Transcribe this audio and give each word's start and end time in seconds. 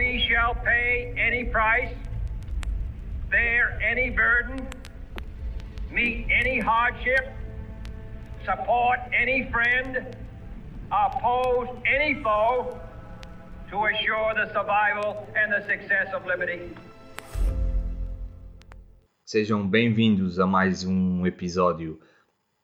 we 0.00 0.26
shall 0.26 0.54
pay 0.54 1.12
any 1.18 1.44
price, 1.44 1.92
bear 3.30 3.78
any 3.82 4.08
burden, 4.08 4.66
meet 5.92 6.26
any 6.30 6.58
hardship, 6.58 7.30
support 8.42 8.98
any 9.12 9.50
friend, 9.52 10.16
oppose 10.90 11.68
any 11.84 12.14
foe 12.22 12.80
to 13.68 13.76
assure 13.84 14.32
the 14.40 14.46
survival 14.54 15.28
and 15.36 15.52
the 15.52 15.60
success 15.68 16.08
of 16.14 16.24
liberty. 16.24 16.72
Sejam 19.26 19.68
bem-vindos 19.68 20.38
a 20.38 20.46
mais 20.46 20.82
um 20.82 21.26
episódio 21.26 22.00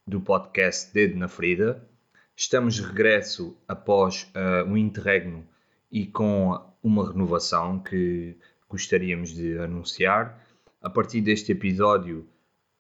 do 0.07 0.23
podcast 0.23 0.91
Dedo 0.91 1.19
na 1.19 1.29
Ferida. 1.29 1.87
Estamos 2.35 2.75
de 2.77 2.83
regresso 2.83 3.55
após 3.69 4.27
uh, 4.35 4.67
um 4.67 4.75
interregno 4.79 5.47
e 5.93 6.07
com 6.07 6.66
uma 6.87 7.11
renovação 7.11 7.81
que 7.81 8.37
gostaríamos 8.69 9.35
de 9.35 9.59
anunciar. 9.59 10.41
A 10.81 10.89
partir 10.89 11.21
deste 11.21 11.51
episódio 11.51 12.29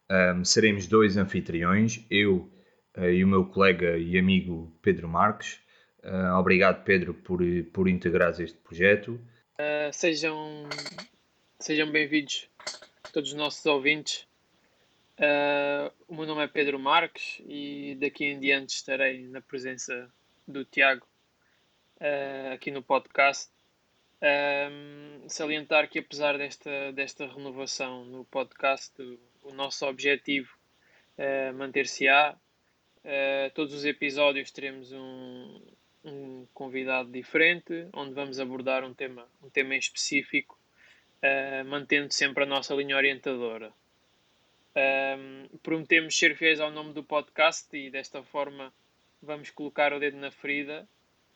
um, 0.09 0.45
seremos 0.45 0.87
dois 0.87 1.17
anfitriões, 1.17 2.07
eu 2.09 2.49
uh, 2.97 3.05
e 3.05 3.25
o 3.25 3.27
meu 3.27 3.45
colega 3.47 3.99
e 3.99 4.17
amigo 4.17 4.73
Pedro 4.81 5.09
Marques. 5.09 5.59
Uh, 6.05 6.39
obrigado, 6.39 6.85
Pedro, 6.85 7.15
por, 7.15 7.41
por 7.73 7.89
integrares 7.89 8.39
este 8.39 8.57
projeto. 8.59 9.21
sejam 9.93 10.69
sejam 11.59 11.91
bem-vindos 11.91 12.49
todos 13.13 13.31
os 13.31 13.37
nossos 13.37 13.67
ouvintes. 13.67 14.25
Uh, 15.19 15.91
o 16.07 16.15
meu 16.15 16.27
nome 16.27 16.45
é 16.45 16.47
Pedro 16.47 16.79
Marques 16.79 17.43
e 17.45 17.97
daqui 18.01 18.27
em 18.27 18.39
diante 18.39 18.77
estarei 18.77 19.27
na 19.27 19.41
presença 19.41 20.09
do 20.47 20.65
Tiago 20.65 21.05
uh, 22.01 22.53
aqui 22.53 22.71
no 22.71 22.85
podcast. 22.85 23.56
Um, 24.23 25.29
salientar 25.29 25.89
que 25.89 25.99
apesar 25.99 26.39
desta, 26.39 26.93
desta 26.93 27.27
renovação 27.27 28.05
no 28.07 28.25
podcast, 28.25 28.95
o, 29.43 29.53
nosso 29.53 29.87
objetivo 29.87 30.51
uh, 31.19 31.55
manter-se-á. 31.55 32.35
Uh, 33.05 33.51
todos 33.55 33.73
os 33.73 33.85
episódios 33.85 34.51
teremos 34.51 34.91
um, 34.93 35.61
um 36.05 36.47
convidado 36.53 37.11
diferente, 37.11 37.89
onde 37.93 38.15
vamos 38.15 38.41
abordar 38.41 38.85
um 38.85 38.95
tema, 38.95 39.29
um 39.43 39.51
tema 39.51 39.75
em 39.75 39.79
específico 39.79 40.59
uh, 41.23 41.65
mantendo 41.67 42.13
sempre 42.13 42.45
a 42.45 42.47
nossa 42.47 42.75
linha 42.75 42.97
orientadora. 42.97 43.73
Prometemos 45.63 46.19
ser 46.19 46.37
fiéis 46.37 46.61
ao 46.61 46.71
nome 46.71 46.93
do 46.93 47.03
podcast 47.03 47.75
e 47.75 47.89
desta 47.89 48.23
forma 48.23 48.71
vamos 49.23 49.49
colocar 49.49 49.91
o 49.95 49.99
dedo 49.99 50.19
na 50.19 50.31
ferida, 50.31 50.87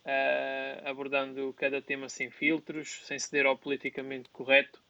uh, 0.05 0.89
abordando 0.89 1.53
cada 1.53 1.81
tema 1.81 2.09
sem 2.09 2.29
filtros, 2.29 3.01
sem 3.05 3.17
ceder 3.19 3.45
ao 3.45 3.57
politicamente 3.57 4.29
correto 4.29 4.81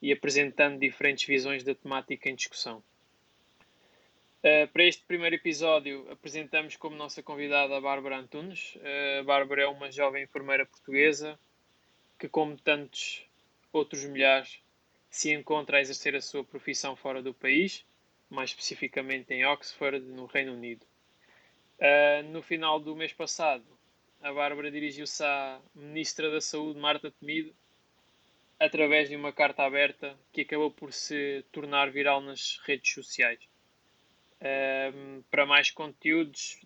e 0.00 0.12
apresentando 0.12 0.78
diferentes 0.78 1.26
visões 1.26 1.62
da 1.62 1.74
temática 1.74 2.28
em 2.28 2.34
discussão. 2.34 2.82
Uh, 4.40 4.66
para 4.72 4.84
este 4.84 5.04
primeiro 5.04 5.36
episódio, 5.36 6.10
apresentamos 6.10 6.76
como 6.76 6.96
nossa 6.96 7.22
convidada 7.22 7.76
a 7.76 7.80
Bárbara 7.80 8.18
Antunes. 8.18 8.74
Uh, 8.76 9.20
a 9.20 9.22
Bárbara 9.22 9.62
é 9.62 9.66
uma 9.68 9.90
jovem 9.90 10.24
enfermeira 10.24 10.66
portuguesa 10.66 11.38
que, 12.18 12.28
como 12.28 12.56
tantos 12.56 13.24
outros 13.72 14.04
milhares 14.04 14.60
se 15.08 15.32
encontra 15.32 15.78
a 15.78 15.80
exercer 15.80 16.16
a 16.16 16.20
sua 16.20 16.42
profissão 16.42 16.96
fora 16.96 17.22
do 17.22 17.32
país, 17.32 17.84
mais 18.28 18.50
especificamente 18.50 19.32
em 19.32 19.44
Oxford, 19.44 20.00
no 20.00 20.26
Reino 20.26 20.54
Unido. 20.54 20.84
Uh, 21.78 22.28
no 22.30 22.42
final 22.42 22.80
do 22.80 22.96
mês 22.96 23.12
passado, 23.12 23.64
a 24.22 24.32
Bárbara 24.32 24.70
dirigiu-se 24.70 25.22
à 25.22 25.60
Ministra 25.74 26.30
da 26.30 26.40
Saúde, 26.40 26.78
Marta 26.78 27.10
Temido, 27.10 27.54
através 28.58 29.08
de 29.08 29.16
uma 29.16 29.32
carta 29.32 29.64
aberta 29.64 30.16
que 30.32 30.42
acabou 30.42 30.70
por 30.70 30.92
se 30.92 31.44
tornar 31.52 31.90
viral 31.90 32.20
nas 32.20 32.60
redes 32.64 32.92
sociais. 32.92 33.40
Uh, 34.40 35.22
para 35.30 35.46
mais 35.46 35.70
conteúdos 35.70 36.60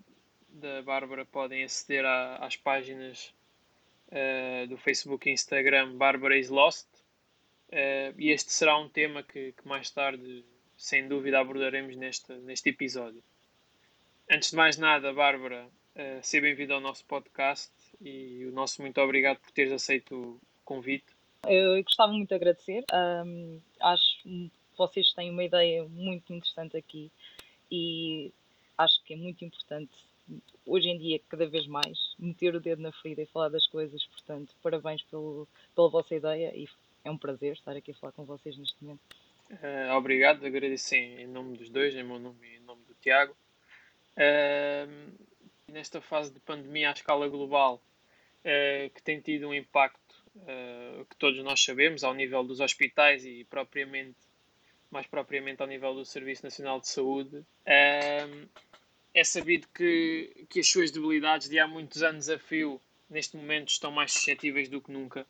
da 0.49 0.83
Bárbara 0.83 1.25
podem 1.25 1.65
aceder 1.65 2.05
a, 2.05 2.37
às 2.37 2.57
páginas 2.57 3.35
uh, 4.09 4.67
do 4.69 4.77
Facebook 4.79 5.29
e 5.29 5.33
Instagram 5.33 5.97
Bárbara 5.97 6.39
is 6.39 6.49
Lost 6.49 6.87
Uh, 7.69 8.15
e 8.17 8.31
este 8.31 8.53
será 8.53 8.79
um 8.79 8.89
tema 8.89 9.23
que, 9.25 9.53
que, 9.53 9.67
mais 9.67 9.91
tarde, 9.91 10.45
sem 10.77 11.09
dúvida, 11.09 11.41
abordaremos 11.41 11.97
neste, 11.97 12.33
neste 12.33 12.71
episódio. 12.71 13.23
Antes 14.31 14.51
de 14.51 14.57
mais 14.57 14.77
nada, 14.77 15.13
Bárbara, 15.13 15.69
uh, 15.97 16.21
seja 16.23 16.43
bem-vinda 16.43 16.75
ao 16.75 16.81
nosso 16.81 17.05
podcast 17.07 17.73
e 18.01 18.45
o 18.47 18.53
nosso 18.53 18.83
muito 18.83 19.01
obrigado 19.01 19.39
por 19.39 19.51
teres 19.51 19.73
aceito 19.73 20.15
o 20.15 20.41
convite. 20.65 21.07
Eu 21.47 21.83
gostava 21.83 22.13
muito 22.13 22.29
de 22.29 22.35
agradecer. 22.35 22.85
Um, 22.93 23.61
acho 23.81 24.23
que 24.23 24.51
vocês 24.77 25.13
têm 25.13 25.31
uma 25.31 25.45
ideia 25.45 25.85
muito 25.85 26.33
interessante 26.33 26.77
aqui 26.77 27.11
e 27.71 28.33
acho 28.77 29.03
que 29.05 29.15
é 29.15 29.17
muito 29.17 29.45
importante 29.45 29.93
hoje 30.67 30.89
em 30.89 30.99
dia, 30.99 31.21
cada 31.29 31.47
vez 31.47 31.67
mais, 31.67 31.97
meter 32.19 32.55
o 32.55 32.61
dedo 32.61 32.83
na 32.83 32.93
ferida 32.93 33.23
e 33.23 33.27
falar 33.27 33.49
das 33.49 33.67
coisas. 33.67 34.05
Portanto, 34.07 34.55
parabéns 34.63 35.03
pelo, 35.05 35.47
pela 35.75 35.89
vossa 35.89 36.15
ideia 36.15 36.53
e 36.55 36.69
é 37.05 37.11
um 37.11 37.17
prazer 37.17 37.53
estar 37.53 37.77
aqui 37.77 37.93
a 37.93 37.95
falar 37.95 38.13
com 38.13 38.25
vocês 38.25 38.57
neste 38.59 38.77
momento. 38.83 39.01
Uh, 39.49 39.95
obrigado, 39.97 40.45
agradeço 40.45 40.97
em, 40.97 41.23
em, 41.23 41.27
nome 41.29 41.57
dos 41.57 41.71
dois, 41.71 41.95
em 41.95 42.03
meu 42.03 42.19
nome 42.19 42.45
e 42.49 42.57
em 42.57 42.61
nome 42.61 42.83
do 42.85 42.95
Tiago. 42.95 43.37
Uh, 44.17 45.15
nesta 45.69 46.01
fase 46.01 46.33
de 46.33 46.41
pandemia 46.41 46.91
à 46.91 46.93
escala 46.93 47.29
global, 47.29 47.83
uh, 48.41 48.91
que 48.91 49.03
tem 49.03 49.21
tido 49.21 49.49
um 49.49 49.55
impacto 49.55 50.17
que 51.09 51.17
todos 51.17 51.43
nós 51.43 51.65
sabemos 51.65 52.05
ao 52.05 52.13
nível 52.13 52.45
dos 52.45 52.61
hospitais 52.61 53.25
e 53.25 53.45
propriamente, 53.45 54.19
mais 54.91 55.07
propriamente 55.07 55.63
ao 55.63 55.67
nível 55.67 55.95
do 55.95 56.05
Serviço 56.05 56.45
Nacional 56.45 56.79
de 56.79 56.89
Saúde, 56.89 57.43
é 59.17 59.25
sabido 59.25 59.67
que, 59.75 60.47
que 60.51 60.61
as 60.61 60.69
suas 60.69 60.91
debilidades 60.91 61.49
de 61.49 61.59
há 61.59 61.67
muitos 61.67 62.03
anos 62.03 62.29
a 62.29 62.39
fio, 62.39 62.79
neste 63.09 63.35
momento, 63.35 63.71
estão 63.71 63.91
mais 63.91 64.13
suscetíveis 64.13 64.69
do 64.69 64.79
que 64.79 64.93
nunca. 64.93 65.27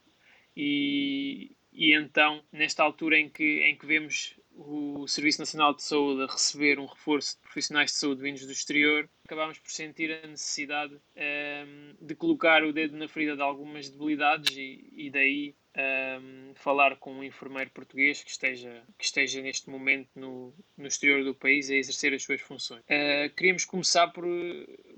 E, 0.56 1.56
e 1.72 1.94
então, 1.94 2.42
nesta 2.50 2.82
altura 2.82 3.16
em 3.16 3.28
que, 3.28 3.62
em 3.62 3.78
que 3.78 3.86
vemos 3.86 4.34
o 4.56 5.06
Serviço 5.06 5.40
Nacional 5.40 5.74
de 5.74 5.82
Saúde 5.82 6.22
a 6.22 6.26
receber 6.26 6.78
um 6.78 6.86
reforço 6.86 7.36
de 7.36 7.42
profissionais 7.42 7.90
de 7.90 7.98
saúde 7.98 8.22
vindos 8.22 8.46
do 8.46 8.52
exterior, 8.52 9.08
acabámos 9.24 9.58
por 9.58 9.70
sentir 9.70 10.10
a 10.10 10.26
necessidade 10.26 10.94
um, 10.94 11.00
ehm, 11.14 11.94
de 12.00 12.14
colocar 12.14 12.64
o 12.64 12.72
dedo 12.72 12.96
na 12.96 13.06
ferida 13.06 13.36
de 13.36 13.42
algumas 13.42 13.90
debilidades 13.90 14.56
e, 14.56 14.92
e 14.96 15.10
daí 15.10 15.54
um, 15.76 15.80
ehm, 15.80 16.54
falar 16.54 16.96
com 16.96 17.12
um 17.12 17.24
enfermeiro 17.24 17.70
português 17.70 18.24
que 18.24 18.30
esteja, 18.30 18.82
que 18.96 19.04
esteja 19.04 19.42
neste 19.42 19.68
momento 19.68 20.08
no, 20.14 20.54
no 20.76 20.86
exterior 20.86 21.22
do 21.22 21.34
país 21.34 21.68
a 21.70 21.74
exercer 21.74 22.14
as 22.14 22.22
suas 22.22 22.40
funções. 22.40 22.80
Uh, 22.82 23.28
queríamos 23.36 23.66
começar 23.66 24.08
por, 24.08 24.24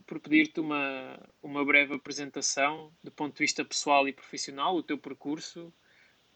por 0.06 0.20
pedir-te 0.20 0.60
uma, 0.60 1.18
uma 1.42 1.64
breve 1.64 1.94
apresentação 1.94 2.92
do 3.02 3.10
ponto 3.10 3.34
de 3.34 3.40
vista 3.40 3.64
pessoal 3.64 4.06
e 4.06 4.12
profissional, 4.12 4.76
o 4.76 4.82
teu 4.84 4.96
percurso, 4.96 5.72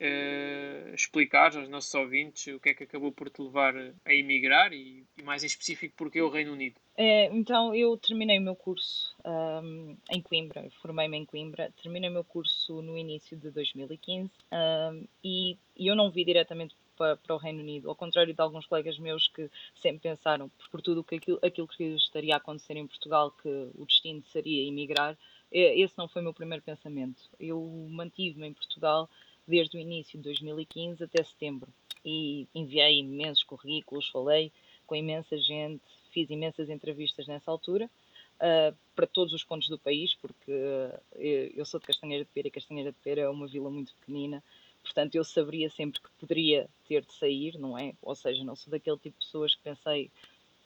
uh, 0.02 0.94
explicar 0.94 1.56
aos 1.56 1.68
nossos 1.68 1.94
ouvintes 1.94 2.52
o 2.52 2.60
que 2.60 2.70
é 2.70 2.74
que 2.74 2.84
acabou 2.84 3.12
por 3.12 3.30
te 3.30 3.40
levar 3.40 3.74
a 4.04 4.12
emigrar 4.12 4.72
e, 4.72 5.04
e 5.16 5.22
mais 5.22 5.42
em 5.42 5.46
específico 5.46 5.94
porque 5.96 6.20
o 6.20 6.28
Reino 6.28 6.52
Unido. 6.52 6.76
É, 6.96 7.26
então, 7.26 7.74
eu 7.74 7.96
terminei 7.96 8.38
o 8.38 8.42
meu 8.42 8.54
curso 8.54 9.14
um, 9.24 9.96
em 10.10 10.20
Coimbra, 10.20 10.68
formei-me 10.82 11.16
em 11.16 11.24
Coimbra, 11.24 11.72
terminei 11.80 12.10
o 12.10 12.12
meu 12.12 12.24
curso 12.24 12.82
no 12.82 12.98
início 12.98 13.36
de 13.36 13.50
2015 13.50 14.30
um, 14.52 15.06
e, 15.24 15.56
e 15.76 15.86
eu 15.86 15.94
não 15.94 16.10
vi 16.10 16.24
diretamente 16.24 16.76
para, 16.96 17.34
o 17.34 17.38
Reino 17.38 17.60
Unido, 17.60 17.88
ao 17.88 17.96
contrário 17.96 18.34
de 18.34 18.40
alguns 18.40 18.66
colegas 18.66 18.98
meus 18.98 19.26
que 19.28 19.50
sempre 19.74 20.10
pensaram, 20.10 20.50
por 20.70 20.82
tudo 20.82 21.02
que 21.02 21.16
aquilo, 21.16 21.38
aquilo 21.42 21.66
que 21.66 21.82
estaria 21.94 22.34
a 22.34 22.36
acontecer 22.36 22.76
em 22.76 22.86
Portugal, 22.86 23.30
que 23.30 23.48
o 23.74 23.86
destino 23.86 24.22
seria 24.24 24.68
emigrar, 24.68 25.16
esse 25.50 25.96
não 25.98 26.08
foi 26.08 26.22
o 26.22 26.24
meu 26.24 26.34
primeiro 26.34 26.62
pensamento. 26.62 27.22
Eu 27.38 27.60
mantive-me 27.90 28.48
em 28.48 28.52
Portugal 28.54 29.08
desde 29.46 29.76
o 29.76 29.80
início 29.80 30.18
de 30.18 30.24
2015 30.24 31.04
até 31.04 31.22
setembro 31.22 31.72
e 32.04 32.48
enviei 32.54 32.98
imensos 32.98 33.44
currículos, 33.44 34.08
falei 34.08 34.52
com 34.86 34.96
imensa 34.96 35.36
gente, 35.38 35.82
fiz 36.10 36.28
imensas 36.30 36.68
entrevistas 36.68 37.26
nessa 37.26 37.50
altura 37.50 37.88
uh, 38.36 38.76
para 38.94 39.06
todos 39.06 39.32
os 39.32 39.44
pontos 39.44 39.68
do 39.68 39.78
país, 39.78 40.14
porque 40.14 40.52
uh, 40.52 41.00
eu 41.18 41.64
sou 41.64 41.80
de 41.80 41.86
Castanheira 41.86 42.24
de 42.24 42.30
Pera 42.30 42.48
e 42.48 42.50
Castanheira 42.50 42.92
de 42.92 42.98
Pera 42.98 43.22
é 43.22 43.28
uma 43.28 43.46
vila 43.46 43.70
muito 43.70 43.94
pequenina, 43.94 44.42
portanto 44.82 45.14
eu 45.14 45.24
saberia 45.24 45.70
sempre 45.70 46.00
que 46.00 46.10
poderia 46.18 46.68
ter 46.86 47.04
de 47.04 47.12
sair, 47.12 47.58
não 47.58 47.78
é? 47.78 47.94
Ou 48.02 48.14
seja, 48.14 48.44
não 48.44 48.56
sou 48.56 48.70
daquele 48.70 48.98
tipo 48.98 49.18
de 49.18 49.24
pessoas 49.24 49.54
que 49.54 49.62
pensei, 49.62 50.10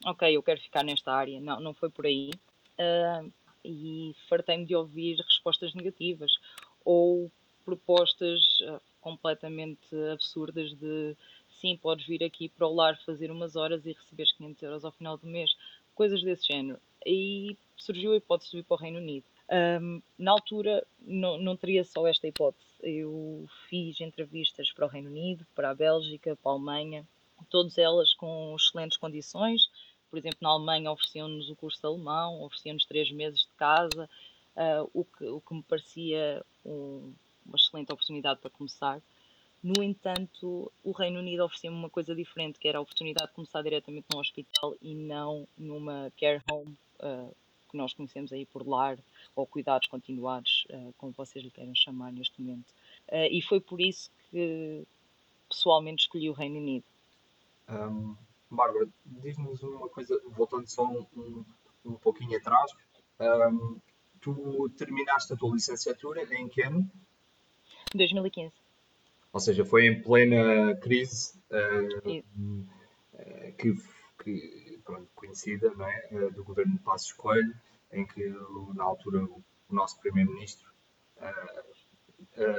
ok, 0.05 0.35
eu 0.35 0.43
quero 0.43 0.61
ficar 0.61 0.83
nesta 0.83 1.13
área, 1.13 1.41
não, 1.41 1.61
não 1.61 1.75
foi 1.75 1.91
por 1.91 2.07
aí. 2.07 2.31
Uh, 2.79 3.33
e 3.65 4.15
fartei-me 4.29 4.65
de 4.65 4.77
ouvir 4.77 5.17
respostas 5.17 5.75
negativas 5.75 6.39
ou 6.85 7.31
propostas 7.67 8.41
uh, 8.61 8.81
completamente 9.01 9.95
absurdas 10.13 10.73
de 10.75 11.17
sim, 11.61 11.77
podes 11.77 12.07
vir 12.07 12.23
aqui 12.23 12.49
para 12.49 12.67
o 12.67 12.75
lar 12.75 12.97
fazer 13.05 13.31
umas 13.31 13.57
horas 13.57 13.85
e 13.85 13.93
receberes 13.93 14.33
500 14.33 14.63
euros 14.63 14.85
ao 14.85 14.93
final 14.93 15.19
do 15.19 15.27
mês, 15.27 15.51
coisas 15.95 16.23
desse 16.23 16.47
género. 16.47 16.79
E 17.05 17.57
surgiu 17.77 18.13
a 18.13 18.17
hipótese 18.17 18.51
de 18.51 18.59
vir 18.59 18.65
para 18.65 18.75
o 18.77 18.79
Reino 18.79 18.99
Unido. 18.99 19.27
Um, 19.81 20.03
na 20.19 20.33
altura 20.33 20.85
não, 21.01 21.39
não 21.39 21.57
teria 21.57 21.85
só 21.85 22.07
esta 22.07 22.27
hipótese. 22.27 22.65
Eu 22.83 23.47
fiz 23.69 24.01
entrevistas 24.01 24.73
para 24.73 24.87
o 24.87 24.89
Reino 24.89 25.11
Unido, 25.11 25.47
para 25.55 25.71
a 25.71 25.75
Bélgica, 25.75 26.37
para 26.37 26.53
a 26.53 26.55
Alemanha, 26.55 27.07
todas 27.51 27.79
elas 27.79 28.15
com 28.15 28.55
excelentes 28.57 28.99
condições. 28.99 29.69
Por 30.11 30.19
exemplo, 30.19 30.39
na 30.41 30.51
Alemanha 30.51 30.91
ofereciam-nos 30.91 31.51
o 31.51 31.57
curso 31.57 31.81
de 31.81 31.87
alemão, 31.87 32.43
ofereciam-nos 32.43 32.85
três 32.87 33.11
meses 33.11 33.41
de 33.41 33.53
casa, 33.57 34.09
uh, 34.57 34.91
o, 34.93 35.05
que, 35.05 35.25
o 35.25 35.41
que 35.41 35.55
me 35.55 35.63
parecia 35.63 36.45
um, 36.65 37.13
uma 37.47 37.57
excelente 37.57 37.93
oportunidade 37.93 38.41
para 38.41 38.51
começar. 38.51 39.01
No 39.63 39.83
entanto, 39.83 40.71
o 40.85 40.93
Reino 40.93 41.19
Unido 41.19 41.45
oferecia-me 41.45 41.77
uma 41.77 41.91
coisa 41.91 42.15
diferente, 42.15 42.59
que 42.59 42.69
era 42.69 42.79
a 42.79 42.81
oportunidade 42.81 43.29
de 43.29 43.35
começar 43.35 43.63
diretamente 43.63 44.07
num 44.13 44.21
hospital 44.21 44.77
e 44.81 44.95
não 44.95 45.49
numa 45.57 46.13
care 46.19 46.43
home, 46.51 46.77
uh, 47.01 47.35
que 47.69 47.77
nós 47.77 47.93
conhecemos 47.93 48.33
aí 48.33 48.47
por 48.47 48.67
lar, 48.67 48.99
ou 49.35 49.47
cuidados 49.47 49.89
continuados, 49.89 50.67
uh, 50.71 50.95
como 50.99 51.13
vocês 51.13 51.45
lhe 51.45 51.51
querem 51.51 51.75
chamar 51.75 52.13
neste 52.13 52.41
momento. 52.41 52.71
Uh, 53.09 53.27
e 53.31 53.43
foi 53.43 53.61
por 53.61 53.81
isso 53.81 54.11
que 54.31 54.85
pessoalmente 55.49 56.03
escolhi 56.03 56.29
o 56.31 56.33
Reino 56.33 56.59
Unido. 56.59 56.85
Um, 57.69 58.15
Bárbara, 58.51 58.89
diz-nos 59.05 59.63
uma 59.63 59.89
coisa, 59.89 60.21
voltando 60.29 60.67
só 60.69 60.85
um, 60.85 61.05
um, 61.17 61.45
um 61.85 61.95
pouquinho 61.95 62.39
atrás. 62.39 62.73
Um, 63.19 63.81
tu 64.21 64.69
terminaste 64.77 65.33
a 65.33 65.37
tua 65.37 65.55
licenciatura 65.55 66.23
em 66.35 66.49
que 66.49 66.63
ano? 66.63 66.89
2015. 67.97 68.53
Ou 69.33 69.41
seja, 69.41 69.65
foi 69.65 69.87
em 69.87 70.01
plena 70.01 70.75
crise 70.77 71.39
uh, 71.51 72.19
uh, 72.19 73.53
que, 73.59 73.75
que 74.23 74.81
pronto, 74.85 75.09
conhecida 75.15 75.73
não 75.77 75.87
é? 75.87 76.09
Uh, 76.11 76.33
do 76.33 76.43
governo 76.43 76.73
de 76.73 76.79
Passos 76.79 77.13
Coelho, 77.13 77.55
em 77.93 78.07
que 78.07 78.27
na 78.75 78.85
altura 78.85 79.25
o, 79.25 79.43
nosso 79.69 80.01
primeiro-ministro 80.01 80.71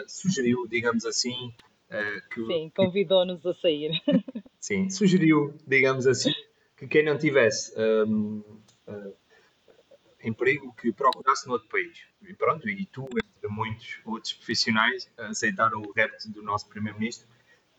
sugeriu, 0.08 0.68
digamos 0.68 1.06
assim, 1.06 1.54
que 2.34 2.46
sim, 2.46 2.72
convidou-nos 2.76 3.46
a 3.46 3.54
sair. 3.54 3.92
sim, 4.60 4.90
sugeriu, 4.90 5.58
digamos 5.66 6.06
assim, 6.06 6.34
que 6.76 6.86
quem 6.86 7.04
não 7.04 7.18
tivesse 7.18 7.74
um, 7.80 8.44
emprego 10.24 10.74
que 10.74 10.92
procurasse 10.92 11.48
noutro 11.48 11.68
país. 11.70 11.98
E 12.22 12.34
pronto, 12.34 12.70
e 12.70 12.86
tu, 12.86 13.08
muitos 13.50 14.00
outros 14.06 14.34
profissionais, 14.34 15.10
aceitaram 15.18 15.82
o 15.82 15.92
repto 15.92 16.30
do 16.30 16.42
nosso 16.42 16.68
Primeiro-Ministro 16.68 17.28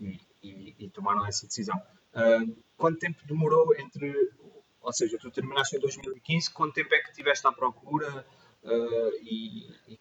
e, 0.00 0.20
e, 0.42 0.74
e, 0.78 0.90
tomaram 0.90 1.26
essa 1.26 1.46
decisão. 1.46 1.76
Uh, 2.14 2.56
quanto 2.76 2.98
tempo 2.98 3.18
demorou 3.26 3.74
entre. 3.78 4.32
Ou 4.80 4.92
seja, 4.92 5.18
tu 5.18 5.30
terminaste 5.30 5.76
em 5.76 5.80
2015, 5.80 6.50
quanto 6.52 6.74
tempo 6.74 6.94
é 6.94 7.00
que 7.00 7.10
estiveste 7.10 7.46
à 7.46 7.52
procura 7.52 8.24
uh, 8.62 9.10
e, 9.22 9.68
e, 9.88 9.98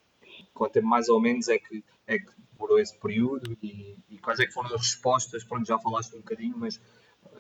quanto 0.54 0.74
tempo 0.74 0.88
mais 0.88 1.10
ou 1.10 1.20
menos 1.20 1.48
é 1.48 1.58
que, 1.58 1.84
é 2.06 2.20
que 2.20 2.32
demorou 2.54 2.80
esse 2.80 2.98
período 2.98 3.58
e, 3.62 3.98
e 4.10 4.18
quais 4.20 4.40
é 4.40 4.46
que 4.46 4.54
foram 4.54 4.74
as 4.74 4.82
respostas? 4.82 5.44
Pronto, 5.44 5.68
já 5.68 5.78
falaste 5.80 6.14
um 6.16 6.20
bocadinho, 6.20 6.58
mas 6.58 6.80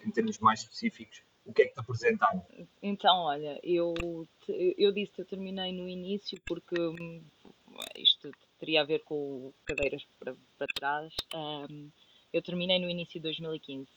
em 0.05 0.11
termos 0.11 0.39
mais 0.39 0.61
específicos, 0.61 1.21
o 1.45 1.53
que 1.53 1.61
é 1.61 1.65
que 1.65 1.73
te 1.73 1.79
apresentaram? 1.79 2.45
Então, 2.81 3.19
olha, 3.19 3.59
eu, 3.63 3.93
eu 4.77 4.91
disse 4.91 5.13
que 5.13 5.21
eu 5.21 5.25
terminei 5.25 5.71
no 5.71 5.87
início 5.87 6.37
porque 6.45 6.79
hum, 6.79 7.23
isto 7.95 8.31
teria 8.59 8.81
a 8.81 8.85
ver 8.85 8.99
com 9.03 9.53
cadeiras 9.65 10.05
para, 10.19 10.35
para 10.57 10.67
trás. 10.73 11.13
Um, 11.33 11.89
eu 12.33 12.41
terminei 12.41 12.79
no 12.79 12.89
início 12.89 13.13
de 13.13 13.21
2015 13.21 13.87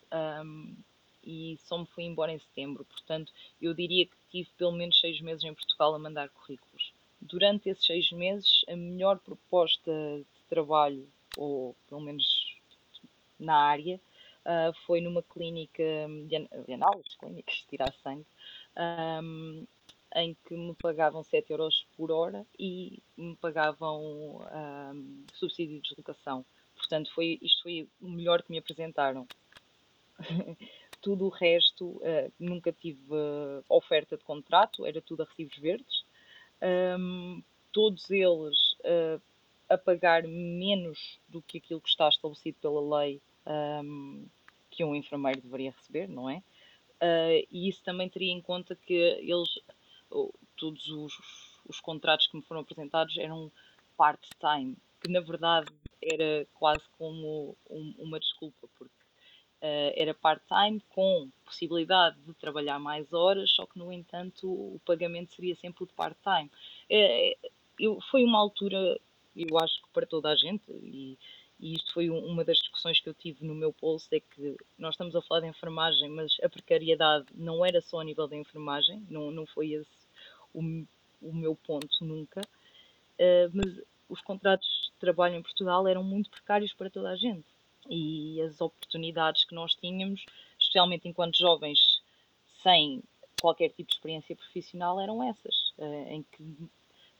um, 0.44 0.76
e 1.24 1.58
só 1.64 1.78
me 1.78 1.86
fui 1.86 2.04
embora 2.04 2.32
em 2.32 2.38
setembro, 2.38 2.84
portanto, 2.84 3.32
eu 3.60 3.74
diria 3.74 4.06
que 4.06 4.16
tive 4.30 4.48
pelo 4.56 4.72
menos 4.72 4.98
seis 4.98 5.20
meses 5.20 5.44
em 5.44 5.54
Portugal 5.54 5.94
a 5.94 5.98
mandar 5.98 6.28
currículos. 6.30 6.92
Durante 7.20 7.68
esses 7.68 7.84
seis 7.84 8.10
meses, 8.12 8.64
a 8.68 8.74
melhor 8.74 9.18
proposta 9.18 9.92
de 9.92 10.44
trabalho, 10.48 11.06
ou 11.36 11.76
pelo 11.88 12.00
menos 12.00 12.56
na 13.38 13.56
área, 13.56 14.00
uh, 14.46 14.72
foi 14.86 15.00
numa 15.00 15.22
clínica 15.22 15.82
de 16.26 16.72
análise, 16.72 17.16
clínicas 17.18 17.56
de 17.56 17.66
tirar 17.66 17.92
sangue, 18.02 18.26
um, 19.22 19.66
em 20.16 20.36
que 20.46 20.54
me 20.54 20.74
pagavam 20.74 21.22
7 21.22 21.50
euros 21.50 21.86
por 21.96 22.10
hora 22.10 22.46
e 22.58 23.02
me 23.16 23.36
pagavam 23.36 24.02
um, 24.92 25.24
subsídio 25.34 25.76
de 25.76 25.88
deslocação. 25.88 26.44
Portanto, 26.76 27.12
foi, 27.14 27.38
isto 27.42 27.62
foi 27.62 27.88
o 28.00 28.08
melhor 28.08 28.42
que 28.42 28.50
me 28.50 28.58
apresentaram. 28.58 29.26
tudo 31.00 31.26
o 31.26 31.30
resto, 31.30 31.86
uh, 31.86 32.32
nunca 32.38 32.72
tive 32.72 33.00
uh, 33.10 33.64
oferta 33.68 34.16
de 34.16 34.24
contrato, 34.24 34.84
era 34.86 35.00
tudo 35.00 35.22
a 35.22 35.26
recibos 35.26 35.56
verdes. 35.56 36.04
Um, 36.62 37.42
todos 37.72 38.10
eles 38.10 38.72
uh, 38.80 39.20
a 39.68 39.78
pagar 39.78 40.24
menos 40.24 41.18
do 41.28 41.40
que 41.40 41.58
aquilo 41.58 41.80
que 41.80 41.88
está 41.88 42.08
estabelecido 42.08 42.58
pela 42.60 42.98
lei 42.98 43.20
um, 43.46 44.26
que 44.70 44.84
um 44.84 44.94
enfermeiro 44.94 45.40
deveria 45.40 45.70
receber, 45.70 46.08
não 46.08 46.28
é? 46.28 46.42
Uh, 47.00 47.46
e 47.50 47.68
isso 47.68 47.82
também 47.82 48.08
teria 48.08 48.32
em 48.32 48.42
conta 48.42 48.76
que 48.76 48.92
eles, 48.92 49.58
todos 50.56 50.88
os, 50.88 51.12
os 51.68 51.80
contratos 51.80 52.26
que 52.26 52.36
me 52.36 52.42
foram 52.42 52.60
apresentados 52.60 53.16
eram 53.16 53.50
part-time, 53.96 54.76
que 55.02 55.10
na 55.10 55.20
verdade 55.20 55.70
era 56.02 56.46
quase 56.54 56.82
como 56.98 57.56
um, 57.68 57.94
uma 57.98 58.18
desculpa, 58.18 58.68
porque 58.78 59.02
uh, 59.62 59.92
era 59.94 60.14
part-time 60.14 60.82
com 60.90 61.30
possibilidade 61.44 62.18
de 62.20 62.34
trabalhar 62.34 62.78
mais 62.78 63.12
horas, 63.12 63.50
só 63.50 63.66
que 63.66 63.78
no 63.78 63.92
entanto 63.92 64.46
o 64.46 64.80
pagamento 64.84 65.34
seria 65.34 65.54
sempre 65.56 65.84
o 65.84 65.86
de 65.86 65.92
part-time. 65.94 66.50
Uh, 66.90 68.00
foi 68.10 68.24
uma 68.24 68.38
altura, 68.38 68.98
eu 69.34 69.58
acho 69.58 69.82
que 69.82 69.88
para 69.92 70.06
toda 70.06 70.30
a 70.30 70.36
gente, 70.36 70.62
e 70.70 71.18
e 71.60 71.74
isto 71.74 71.92
foi 71.92 72.08
uma 72.08 72.42
das 72.42 72.56
discussões 72.56 73.00
que 73.00 73.08
eu 73.08 73.14
tive 73.14 73.44
no 73.44 73.54
meu 73.54 73.72
post, 73.72 74.08
é 74.14 74.20
que 74.20 74.56
nós 74.78 74.94
estamos 74.94 75.14
a 75.14 75.20
falar 75.20 75.42
de 75.42 75.48
enfermagem, 75.48 76.08
mas 76.08 76.38
a 76.42 76.48
precariedade 76.48 77.26
não 77.34 77.64
era 77.64 77.82
só 77.82 78.00
a 78.00 78.04
nível 78.04 78.26
da 78.26 78.36
enfermagem, 78.36 79.06
não, 79.10 79.30
não 79.30 79.44
foi 79.46 79.72
esse 79.72 80.00
o, 80.54 80.60
o 81.20 81.34
meu 81.34 81.54
ponto 81.54 81.86
nunca, 82.00 82.40
uh, 82.40 83.50
mas 83.52 83.78
os 84.08 84.22
contratos 84.22 84.90
de 84.92 84.98
trabalho 84.98 85.36
em 85.36 85.42
Portugal 85.42 85.86
eram 85.86 86.02
muito 86.02 86.30
precários 86.30 86.72
para 86.72 86.88
toda 86.88 87.10
a 87.10 87.16
gente. 87.16 87.44
E 87.88 88.40
as 88.42 88.60
oportunidades 88.60 89.44
que 89.44 89.54
nós 89.54 89.74
tínhamos, 89.74 90.24
especialmente 90.58 91.08
enquanto 91.08 91.36
jovens 91.36 92.00
sem 92.62 93.02
qualquer 93.40 93.68
tipo 93.70 93.88
de 93.88 93.96
experiência 93.96 94.34
profissional, 94.34 94.98
eram 94.98 95.22
essas, 95.22 95.72
uh, 95.78 96.08
em 96.08 96.22
que 96.32 96.56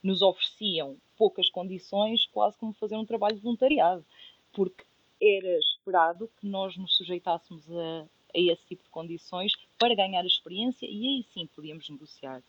nos 0.03 0.23
ofereciam 0.23 0.97
poucas 1.17 1.51
condições, 1.51 2.25
quase 2.27 2.57
como 2.57 2.73
fazer 2.73 2.97
um 2.97 3.05
trabalho 3.05 3.37
de 3.37 3.43
voluntariado 3.43 4.05
porque 4.53 4.85
era 5.21 5.59
esperado 5.59 6.31
que 6.41 6.47
nós 6.47 6.77
nos 6.77 6.97
sujeitássemos 6.97 7.71
a, 7.71 8.07
a 8.35 8.39
esse 8.39 8.65
tipo 8.67 8.83
de 8.83 8.91
condições 8.91 9.53
para 9.79 9.95
ganhar 9.95 10.25
experiência 10.25 10.87
e 10.87 11.07
aí 11.07 11.27
sim 11.33 11.47
podíamos 11.55 11.89
negociar. 11.89 12.43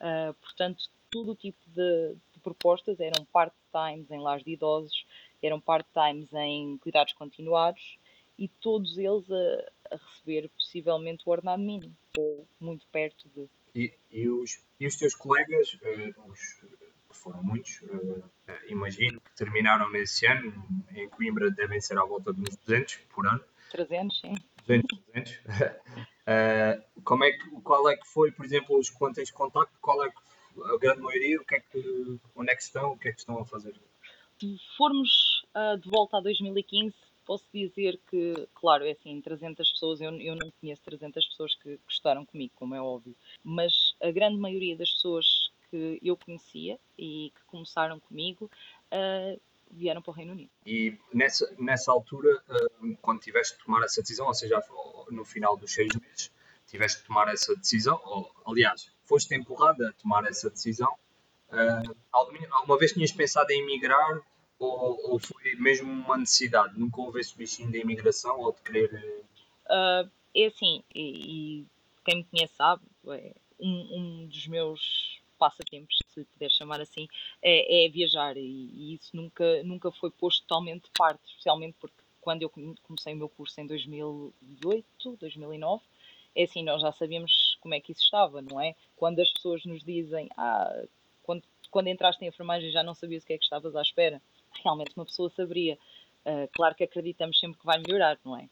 Uh, 0.00 0.34
portanto, 0.34 0.88
todo 1.10 1.32
o 1.32 1.36
tipo 1.36 1.58
de, 1.68 2.16
de 2.32 2.40
propostas 2.40 2.98
eram 2.98 3.24
part-times 3.26 4.10
em 4.10 4.18
lares 4.18 4.44
de 4.44 4.52
idosos, 4.52 5.06
eram 5.42 5.60
part-times 5.60 6.32
em 6.32 6.78
cuidados 6.78 7.12
continuados 7.12 7.98
e 8.38 8.48
todos 8.48 8.98
eles 8.98 9.30
a, 9.30 9.94
a, 9.94 9.96
receber 9.96 10.48
possivelmente 10.50 11.22
o 11.26 11.30
ordenado 11.30 11.62
mínimo, 11.62 11.94
ou 12.18 12.46
muito 12.58 12.86
perto 12.88 13.28
de. 13.28 13.48
E, 13.74 13.92
e, 14.10 14.28
os, 14.28 14.60
e 14.78 14.86
os 14.86 14.96
teus 14.96 15.14
colegas, 15.14 15.74
uh, 15.74 16.30
os, 16.30 16.64
foram 17.16 17.42
muitos, 17.42 17.80
uh, 17.82 18.22
imagino 18.68 19.20
que 19.20 19.34
terminaram 19.36 19.90
nesse 19.90 20.26
ano, 20.26 20.52
em 20.94 21.08
Coimbra 21.08 21.50
devem 21.50 21.80
ser 21.80 21.98
à 21.98 22.04
volta 22.04 22.32
de 22.32 22.40
uns 22.40 22.56
200 22.56 22.96
por 23.14 23.26
ano. 23.26 23.42
300, 23.70 24.20
sim. 24.20 24.34
200, 24.66 24.98
200. 25.06 25.32
uh, 25.34 27.02
como 27.02 27.24
é 27.24 27.32
que, 27.32 27.50
qual 27.62 27.88
é 27.88 27.96
que 27.96 28.06
foi, 28.06 28.30
por 28.32 28.44
exemplo, 28.44 28.78
os 28.78 28.90
que 28.90 29.12
tens 29.12 29.30
contacto, 29.30 29.76
qual 29.80 30.04
é 30.04 30.10
que 30.10 30.16
a 30.62 30.78
grande 30.78 31.00
maioria, 31.00 31.40
o 31.40 31.44
que 31.44 31.56
é 31.56 31.60
que, 31.60 32.18
onde 32.34 32.52
é 32.52 32.54
que 32.54 32.62
estão, 32.62 32.92
o 32.92 32.98
que 32.98 33.08
é 33.08 33.12
que 33.12 33.18
estão 33.18 33.38
a 33.38 33.44
fazer? 33.44 33.74
Se 34.38 34.58
formos 34.76 35.44
uh, 35.54 35.78
de 35.78 35.88
volta 35.88 36.18
a 36.18 36.20
2015, 36.20 36.94
posso 37.24 37.44
dizer 37.52 37.98
que, 38.10 38.48
claro, 38.54 38.84
é 38.84 38.92
assim, 38.92 39.20
300 39.20 39.70
pessoas, 39.72 40.00
eu, 40.00 40.12
eu 40.20 40.36
não 40.36 40.50
conheço 40.60 40.82
300 40.82 41.26
pessoas 41.26 41.54
que, 41.54 41.76
que 41.78 41.92
estudaram 41.92 42.24
comigo, 42.24 42.52
como 42.54 42.74
é 42.74 42.80
óbvio, 42.80 43.16
mas 43.42 43.94
a 44.02 44.10
grande 44.10 44.38
maioria 44.38 44.76
das 44.76 44.90
pessoas 44.92 45.43
que 45.74 45.98
eu 46.02 46.16
conhecia 46.16 46.78
e 46.96 47.32
que 47.34 47.44
começaram 47.46 47.98
comigo 47.98 48.48
uh, 48.92 49.40
vieram 49.72 50.00
para 50.00 50.10
o 50.12 50.14
Reino 50.14 50.32
Unido. 50.32 50.50
E 50.64 50.96
nessa, 51.12 51.52
nessa 51.58 51.90
altura, 51.90 52.40
uh, 52.48 52.96
quando 53.02 53.20
tiveste 53.20 53.58
de 53.58 53.64
tomar 53.64 53.82
essa 53.82 54.00
decisão, 54.00 54.26
ou 54.28 54.34
seja, 54.34 54.62
no 55.10 55.24
final 55.24 55.56
dos 55.56 55.72
seis 55.72 55.92
meses, 55.96 56.30
tiveste 56.68 57.00
de 57.00 57.08
tomar 57.08 57.26
essa 57.28 57.56
decisão, 57.56 58.00
ou, 58.04 58.30
aliás, 58.46 58.88
foste 59.04 59.34
empurrada 59.34 59.88
a 59.88 59.92
tomar 59.94 60.24
essa 60.26 60.48
decisão, 60.48 60.92
uh, 61.48 61.96
alguma 62.12 62.78
vez 62.78 62.92
tinhas 62.92 63.10
pensado 63.10 63.50
em 63.50 63.60
emigrar 63.60 64.22
ou, 64.60 65.10
ou, 65.10 65.18
foi 65.18 65.56
mesmo 65.56 65.90
uma 65.90 66.16
necessidade? 66.16 66.78
Nunca 66.78 67.00
houve 67.00 67.20
esse 67.20 67.36
bichinho 67.36 67.72
da 67.72 67.78
imigração 67.78 68.38
ou 68.38 68.52
de 68.52 68.62
querer... 68.62 69.24
Uh, 69.66 70.08
é 70.36 70.46
assim, 70.46 70.84
e, 70.94 71.62
e, 71.62 71.66
quem 72.04 72.18
me 72.18 72.24
conhece 72.24 72.54
sabe, 72.54 72.82
é, 73.08 73.34
um, 73.58 74.24
um 74.24 74.26
dos 74.26 74.46
meus 74.46 75.23
passatempos, 75.44 75.98
se 76.08 76.24
puder 76.24 76.50
chamar 76.50 76.80
assim, 76.80 77.06
é, 77.42 77.84
é 77.84 77.88
viajar 77.90 78.36
e, 78.36 78.40
e, 78.40 78.94
isso 78.94 79.14
nunca, 79.14 79.62
nunca 79.62 79.92
foi 79.92 80.10
posto 80.10 80.42
totalmente 80.46 80.84
de 80.84 80.90
parte, 80.96 81.20
especialmente 81.26 81.76
porque 81.78 82.02
quando 82.22 82.42
eu 82.42 82.50
comecei 82.82 83.12
o 83.12 83.16
meu 83.16 83.28
curso 83.28 83.60
em 83.60 83.66
2008, 83.66 85.16
2009, 85.20 85.82
é 86.34 86.44
assim, 86.44 86.64
nós 86.64 86.80
já 86.80 86.90
sabíamos 86.92 87.58
como 87.60 87.74
é 87.74 87.80
que 87.80 87.92
isso 87.92 88.02
estava, 88.02 88.40
não 88.40 88.58
é? 88.58 88.74
Quando 88.96 89.20
as 89.20 89.30
pessoas 89.30 89.64
nos 89.66 89.84
dizem, 89.84 90.30
ah, 90.36 90.84
quando, 91.22 91.42
quando 91.70 91.88
entraste 91.88 92.24
em 92.24 92.28
enfermagem 92.28 92.70
já 92.70 92.82
não 92.82 92.94
sabias 92.94 93.22
o 93.22 93.26
que 93.26 93.34
é 93.34 93.38
que 93.38 93.44
estavas 93.44 93.76
à 93.76 93.82
espera, 93.82 94.22
realmente 94.62 94.92
uma 94.96 95.04
pessoa 95.04 95.28
saberia. 95.30 95.78
Uh, 96.24 96.48
claro 96.54 96.74
que 96.74 96.84
acreditamos 96.84 97.38
sempre 97.38 97.58
que 97.58 97.66
vai 97.66 97.78
melhorar, 97.78 98.18
não 98.24 98.34
é? 98.34 98.48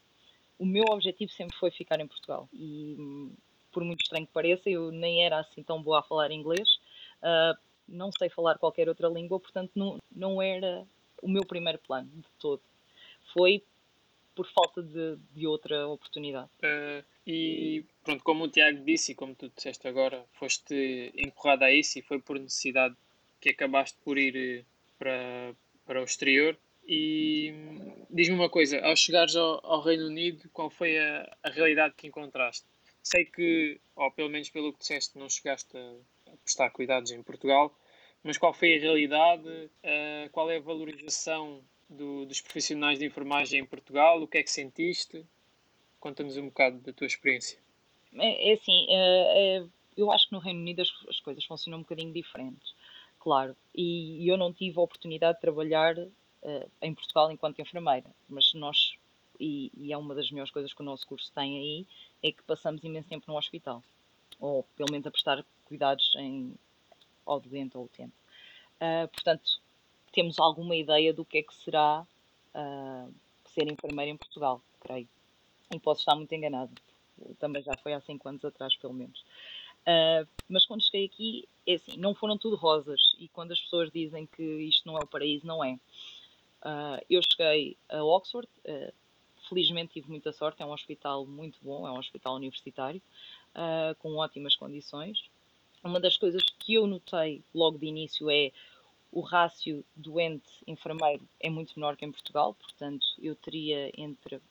O 0.59 0.65
meu 0.65 0.83
objetivo 0.91 1.31
sempre 1.31 1.57
foi 1.57 1.71
ficar 1.71 1.99
em 1.99 2.07
Portugal 2.07 2.47
e, 2.53 3.31
por 3.73 3.83
muito 3.83 4.01
estranho 4.01 4.27
que 4.27 4.31
pareça, 4.31 4.69
eu 4.69 4.91
nem 4.91 5.25
era 5.25 5.39
assim 5.39 5.63
tão 5.63 5.81
boa 5.81 5.99
a 5.99 6.03
falar 6.03 6.31
inglês, 6.31 6.79
uh, 7.23 7.57
não 7.87 8.11
sei 8.11 8.29
falar 8.29 8.57
qualquer 8.57 8.87
outra 8.87 9.07
língua, 9.07 9.39
portanto 9.39 9.71
não, 9.75 9.97
não 10.11 10.41
era 10.41 10.85
o 11.21 11.29
meu 11.29 11.45
primeiro 11.45 11.79
plano 11.79 12.09
de 12.13 12.27
todo. 12.37 12.61
Foi 13.33 13.63
por 14.35 14.47
falta 14.47 14.81
de, 14.81 15.17
de 15.31 15.47
outra 15.47 15.87
oportunidade. 15.87 16.49
Uh, 16.59 17.03
e 17.25 17.85
pronto, 18.03 18.23
como 18.23 18.43
o 18.45 18.49
Tiago 18.49 18.83
disse 18.83 19.11
e 19.11 19.15
como 19.15 19.35
tu 19.35 19.49
disseste 19.55 19.87
agora, 19.87 20.25
foste 20.33 21.11
empurrada 21.15 21.65
a 21.65 21.73
isso 21.73 21.99
e 21.99 22.01
foi 22.01 22.19
por 22.19 22.37
necessidade 22.39 22.95
que 23.39 23.49
acabaste 23.49 23.97
por 24.03 24.17
ir 24.17 24.35
eh, 24.35 24.65
para, 24.97 25.53
para 25.85 26.01
o 26.01 26.03
exterior. 26.03 26.57
E 26.87 27.53
diz-me 28.09 28.35
uma 28.35 28.49
coisa, 28.49 28.79
ao 28.81 28.95
chegares 28.95 29.35
ao, 29.35 29.65
ao, 29.65 29.81
Reino 29.81 30.07
Unido, 30.07 30.49
qual 30.51 30.69
foi 30.69 30.97
a, 30.97 31.37
a 31.43 31.49
realidade 31.49 31.93
que 31.95 32.07
encontraste? 32.07 32.65
Sei 33.01 33.25
que, 33.25 33.79
ou 33.95 34.11
pelo 34.11 34.29
menos 34.29 34.49
pelo 34.49 34.73
que 34.73 34.79
disseste, 34.79 35.17
não 35.17 35.29
chegaste 35.29 35.77
a, 35.77 35.93
prestar 36.43 36.69
cuidados 36.69 37.11
em 37.11 37.23
Portugal, 37.23 37.73
mas 38.23 38.37
qual 38.37 38.53
foi 38.53 38.77
a 38.77 38.79
realidade? 38.79 39.47
Uh, 39.47 40.29
qual 40.31 40.49
é 40.49 40.57
a 40.57 40.61
valorização 40.61 41.61
do, 41.89 42.25
dos 42.25 42.39
profissionais 42.39 42.97
de 42.97 43.05
enfermagem 43.05 43.59
em 43.59 43.65
Portugal? 43.65 44.21
O 44.21 44.27
que 44.27 44.37
é 44.37 44.43
que 44.43 44.49
sentiste? 44.49 45.25
Conta-nos 45.99 46.37
um 46.37 46.45
bocado 46.45 46.79
da 46.79 46.93
tua 46.93 47.05
experiência. 47.05 47.59
É, 48.15 48.51
é 48.51 48.53
assim, 48.53 48.87
é, 48.89 49.57
é, 49.57 49.65
eu 49.97 50.09
acho 50.11 50.27
que 50.27 50.33
no 50.33 50.39
Reino 50.39 50.59
Unido 50.59 50.81
as, 50.81 50.89
as, 51.09 51.19
coisas 51.19 51.43
funcionam 51.43 51.79
um 51.79 51.81
bocadinho 51.81 52.13
diferentes, 52.13 52.73
claro. 53.19 53.55
E, 53.75 54.27
eu 54.27 54.37
não 54.37 54.53
tive 54.53 54.79
a 54.79 54.81
oportunidade 54.81 55.35
de 55.35 55.41
trabalhar 55.41 55.95
em 56.81 56.93
Portugal 56.93 57.31
enquanto 57.31 57.61
enfermeira, 57.61 58.09
mas 58.27 58.53
nós, 58.53 58.95
e, 59.39 59.71
e, 59.77 59.93
é 59.93 59.97
uma 59.97 60.13
das 60.13 60.29
melhores 60.29 60.51
coisas 60.51 60.73
que 60.73 60.81
o 60.81 60.85
nosso 60.85 61.07
curso 61.07 61.31
tem 61.33 61.57
aí, 61.57 61.87
é 62.21 62.33
que 62.33 62.43
passamos 62.43 62.83
imenso 62.83 63.07
tempo 63.07 63.23
no 63.27 63.37
hospital, 63.37 63.81
ou 64.39 64.63
pelo 64.75 64.91
menos 64.91 65.07
a 65.07 65.11
prestar 65.11 65.43
cuidados 65.73 66.13
em, 66.17 66.53
ao 67.25 67.39
doente 67.39 67.75
ou 67.75 67.85
utente. 67.85 68.13
Uh, 68.75 69.07
portanto, 69.07 69.59
temos 70.11 70.39
alguma 70.39 70.75
ideia 70.75 71.11
do 71.11 71.25
que 71.25 71.39
é 71.39 71.41
que 71.41 71.53
será 71.55 72.05
uh, 72.53 73.13
ser 73.45 73.71
enfermeira 73.71 74.11
em 74.11 74.17
Portugal, 74.17 74.61
creio. 74.79 75.07
E 75.73 75.79
posso 75.79 76.01
estar 76.01 76.15
muito 76.15 76.31
enganado. 76.31 76.71
Também 77.39 77.63
já 77.63 77.75
foi 77.77 77.93
há 77.93 78.01
5 78.01 78.29
anos 78.29 78.45
atrás, 78.45 78.75
pelo 78.75 78.93
menos. 78.93 79.19
Uh, 79.81 80.27
mas 80.47 80.63
quando 80.67 80.83
cheguei 80.83 81.05
aqui, 81.05 81.49
é 81.65 81.73
assim, 81.73 81.97
não 81.97 82.13
foram 82.13 82.37
tudo 82.37 82.55
rosas. 82.55 83.01
E 83.17 83.27
quando 83.29 83.51
as 83.51 83.59
pessoas 83.59 83.91
dizem 83.91 84.27
que 84.27 84.43
isto 84.43 84.85
não 84.85 84.95
é 84.99 85.01
o 85.03 85.07
paraíso, 85.07 85.47
não 85.47 85.63
é. 85.63 85.79
Eu 87.09 87.19
cheguei 87.21 87.75
a 87.89 88.01
Oxford, 88.01 88.47
felizmente 89.49 89.91
tive 89.91 90.09
muita 90.09 90.31
sorte, 90.31 90.61
é 90.61 90.65
um 90.65 90.71
hospital 90.71 91.25
muito 91.25 91.59
bom, 91.61 91.85
é 91.85 91.91
um 91.91 91.99
hospital 91.99 92.35
universitário, 92.35 93.01
com 93.99 94.15
ótimas 94.15 94.55
condições. 94.55 95.29
Uma 95.83 95.99
das 95.99 96.17
coisas 96.17 96.41
que 96.59 96.75
eu 96.75 96.87
notei 96.87 97.43
logo 97.53 97.77
de 97.77 97.87
início 97.87 98.29
é 98.29 98.51
o 99.11 99.19
rácio 99.19 99.85
doente-enfermeiro 99.95 101.27
é 101.39 101.49
muito 101.49 101.73
menor 101.75 101.97
que 101.97 102.05
em 102.05 102.11
Portugal, 102.11 102.53
portanto, 102.55 103.05
eu 103.21 103.35
teria 103.35 103.91
entre 103.95 104.41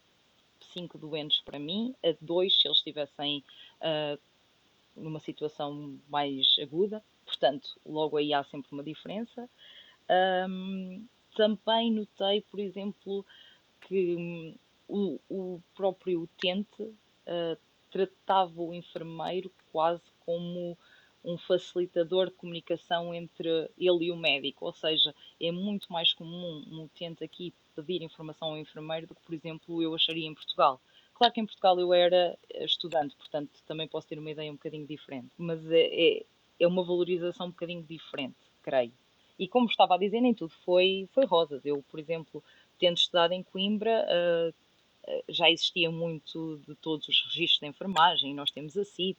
5 0.72 0.98
doentes 0.98 1.40
para 1.40 1.58
mim, 1.58 1.94
a 2.04 2.14
2 2.20 2.60
se 2.60 2.68
eles 2.68 2.78
estivessem 2.78 3.42
uh, 3.80 4.20
numa 4.94 5.20
situação 5.20 5.98
mais 6.08 6.56
aguda, 6.60 7.02
portanto, 7.24 7.80
logo 7.84 8.18
aí 8.18 8.32
há 8.32 8.44
sempre 8.44 8.70
uma 8.70 8.82
diferença. 8.82 9.48
Um, 10.48 11.06
também 11.34 11.90
notei, 11.90 12.42
por 12.42 12.60
exemplo, 12.60 13.24
que 13.80 14.14
um, 14.16 14.54
o, 14.86 15.20
o, 15.28 15.62
próprio 15.74 16.22
utente 16.22 16.82
uh, 16.82 17.58
tratava 17.90 18.60
o 18.60 18.74
enfermeiro 18.74 19.50
quase 19.72 20.02
como 20.24 20.76
um 21.24 21.38
facilitador 21.38 22.26
de 22.26 22.36
comunicação 22.36 23.14
entre 23.14 23.48
ele 23.78 24.06
e 24.06 24.10
o 24.10 24.16
médico, 24.16 24.66
ou 24.66 24.72
seja, 24.72 25.14
é 25.40 25.52
muito 25.52 25.92
mais 25.92 26.12
comum 26.12 26.64
um 26.70 26.84
utente 26.84 27.22
aqui 27.22 27.52
pedir 27.74 28.02
informação 28.02 28.48
ao 28.48 28.58
enfermeiro 28.58 29.06
do 29.06 29.14
que, 29.14 29.22
por 29.22 29.34
exemplo, 29.34 29.82
eu 29.82 29.94
acharia 29.94 30.26
em 30.26 30.34
Portugal. 30.34 30.80
Claro 31.14 31.32
que 31.32 31.40
em 31.40 31.46
Portugal 31.46 31.78
eu 31.78 31.92
era 31.94 32.36
estudante, 32.50 33.14
portanto 33.16 33.50
também 33.66 33.86
posso 33.86 34.08
ter 34.08 34.18
uma 34.18 34.30
ideia 34.30 34.50
um 34.50 34.56
bocadinho 34.56 34.86
diferente, 34.86 35.30
mas 35.38 35.64
é, 35.70 35.80
é, 35.80 36.26
é 36.58 36.66
uma 36.66 36.84
valorização 36.84 37.46
um 37.46 37.50
bocadinho 37.50 37.82
diferente, 37.82 38.36
creio. 38.62 38.92
E 39.38 39.48
como 39.48 39.66
estava 39.66 39.94
a 39.94 39.98
dizer, 39.98 40.20
nem 40.20 40.34
tudo 40.34 40.52
foi, 40.64 41.08
foi 41.12 41.24
rosas. 41.24 41.64
Eu, 41.64 41.82
por 41.90 41.98
exemplo, 41.98 42.44
tendo 42.78 42.96
estudado 42.96 43.32
em 43.32 43.42
Coimbra, 43.42 44.06
uh, 44.06 44.54
já 45.28 45.50
existia 45.50 45.90
muito 45.90 46.60
de 46.66 46.74
todos 46.76 47.08
os 47.08 47.24
registros 47.24 47.60
de 47.60 47.66
enfermagem, 47.66 48.34
nós 48.34 48.50
temos 48.50 48.76
a 48.76 48.84
CIP, 48.84 49.18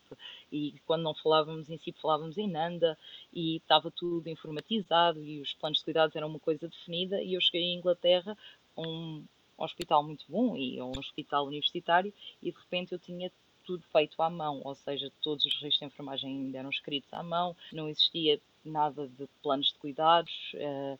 e 0.51 0.75
quando 0.85 1.03
não 1.03 1.13
falávamos 1.13 1.69
em 1.69 1.77
CIP, 1.77 1.99
falávamos 1.99 2.37
em 2.37 2.47
NANDA, 2.47 2.97
e 3.33 3.57
estava 3.57 3.91
tudo 3.91 4.29
informatizado, 4.29 5.23
e 5.23 5.41
os 5.41 5.53
planos 5.53 5.79
de 5.79 5.83
cuidados 5.83 6.15
eram 6.15 6.27
uma 6.27 6.39
coisa 6.39 6.67
definida, 6.67 7.21
e 7.21 7.33
eu 7.33 7.41
cheguei 7.41 7.63
à 7.63 7.77
Inglaterra, 7.77 8.37
um 8.77 9.23
hospital 9.57 10.03
muito 10.03 10.25
bom, 10.27 10.55
e 10.55 10.81
um 10.81 10.91
hospital 10.97 11.45
universitário, 11.45 12.13
e 12.41 12.51
de 12.51 12.57
repente 12.57 12.93
eu 12.93 12.99
tinha 12.99 13.31
tudo 13.65 13.83
feito 13.91 14.21
à 14.21 14.29
mão, 14.29 14.61
ou 14.63 14.75
seja, 14.75 15.11
todos 15.21 15.45
os 15.45 15.53
registros 15.53 15.79
de 15.79 15.85
enfermagem 15.85 16.29
ainda 16.29 16.59
eram 16.59 16.69
escritos 16.69 17.13
à 17.13 17.23
mão, 17.23 17.55
não 17.71 17.87
existia 17.87 18.39
nada 18.63 19.07
de 19.07 19.27
planos 19.41 19.67
de 19.67 19.75
cuidados, 19.75 20.51
eh, 20.55 20.97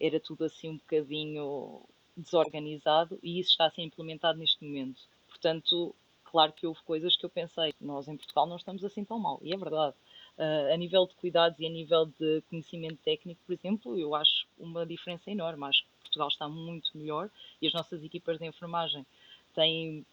era 0.00 0.20
tudo 0.20 0.44
assim 0.44 0.68
um 0.68 0.76
bocadinho 0.76 1.82
desorganizado 2.16 3.18
e 3.22 3.40
isso 3.40 3.50
está 3.50 3.66
a 3.66 3.70
ser 3.70 3.82
implementado 3.82 4.38
neste 4.38 4.64
momento. 4.64 5.00
Portanto, 5.28 5.94
claro 6.24 6.52
que 6.52 6.66
houve 6.66 6.80
coisas 6.82 7.16
que 7.16 7.24
eu 7.24 7.30
pensei, 7.30 7.74
nós 7.80 8.08
em 8.08 8.16
Portugal 8.16 8.46
não 8.46 8.56
estamos 8.56 8.84
assim 8.84 9.04
tão 9.04 9.18
mal, 9.18 9.38
e 9.42 9.52
é 9.52 9.56
verdade. 9.56 9.94
Uh, 10.36 10.74
a 10.74 10.76
nível 10.76 11.06
de 11.06 11.14
cuidados 11.14 11.60
e 11.60 11.66
a 11.66 11.70
nível 11.70 12.06
de 12.18 12.42
conhecimento 12.50 12.98
técnico, 13.04 13.40
por 13.46 13.52
exemplo, 13.52 13.96
eu 13.96 14.16
acho 14.16 14.46
uma 14.58 14.84
diferença 14.84 15.30
enorme. 15.30 15.64
Acho 15.64 15.84
que 15.84 16.00
Portugal 16.00 16.26
está 16.26 16.48
muito 16.48 16.90
melhor 16.98 17.30
e 17.62 17.68
as 17.68 17.72
nossas 17.72 18.02
equipas 18.02 18.38
de 18.38 18.46
enfermagem 18.46 19.06
têm 19.54 20.04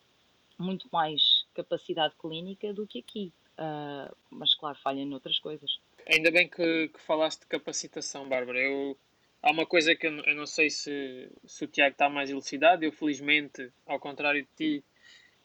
muito 0.59 0.87
mais 0.91 1.43
capacidade 1.55 2.13
clínica 2.21 2.71
do 2.71 2.85
que 2.85 2.99
aqui. 2.99 3.33
Uh, 3.57 4.15
mas, 4.29 4.53
claro, 4.53 4.77
falham 4.77 5.07
noutras 5.07 5.39
coisas. 5.39 5.79
Ainda 6.07 6.29
bem 6.29 6.47
que, 6.47 6.89
que 6.89 7.01
falaste 7.01 7.41
de 7.41 7.47
capacitação, 7.47 8.29
Bárbara. 8.29 8.59
Eu 8.59 8.95
Há 9.41 9.51
uma 9.51 9.65
coisa 9.65 9.95
que 9.95 10.05
eu, 10.05 10.11
não 10.35 10.45
sei 10.45 10.69
se, 10.69 11.29
se 11.45 11.65
o 11.65 11.67
Tiago 11.67 11.93
está 11.93 12.07
mais 12.09 12.29
elucidado. 12.29 12.85
Eu, 12.85 12.91
felizmente, 12.91 13.71
ao 13.85 13.99
contrário 13.99 14.43
de 14.43 14.49
ti, 14.55 14.83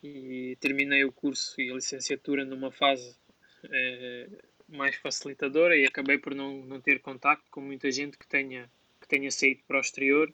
e 0.03 0.57
terminei 0.61 1.05
o 1.05 1.12
curso 1.12 1.59
e 1.61 1.71
a 1.71 1.75
licenciatura 1.75 2.45
numa 2.45 2.71
fase 2.71 3.17
eh, 3.65 4.29
mais 4.69 4.97
facilitadora 4.97 5.76
e 5.76 5.87
acabei 5.87 6.19
por 6.19 6.35
não, 6.35 6.62
não 6.62 6.81
ter 6.81 7.00
contacto 7.00 7.50
com 7.50 7.61
muita 7.61 7.91
gente 7.91 8.19
que 8.19 8.26
tenha, 8.26 8.71
que 9.00 9.09
tenha 9.09 9.31
saído 9.31 9.62
para 9.67 9.79
o 9.79 9.81
exterior. 9.81 10.33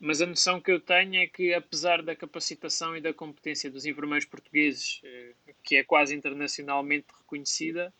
Mas 0.00 0.20
a 0.20 0.26
noção 0.26 0.60
que 0.60 0.70
eu 0.72 0.80
tenho 0.80 1.16
é 1.16 1.26
que, 1.26 1.54
apesar 1.54 2.02
da 2.02 2.16
capacitação 2.16 2.96
e 2.96 3.00
da 3.00 3.12
competência 3.12 3.70
dos 3.70 3.86
enfermeiros 3.86 4.26
portugueses, 4.26 5.00
eh, 5.04 5.34
que 5.62 5.76
é 5.76 5.84
quase 5.84 6.14
internacionalmente 6.14 7.06
reconhecida, 7.16 7.92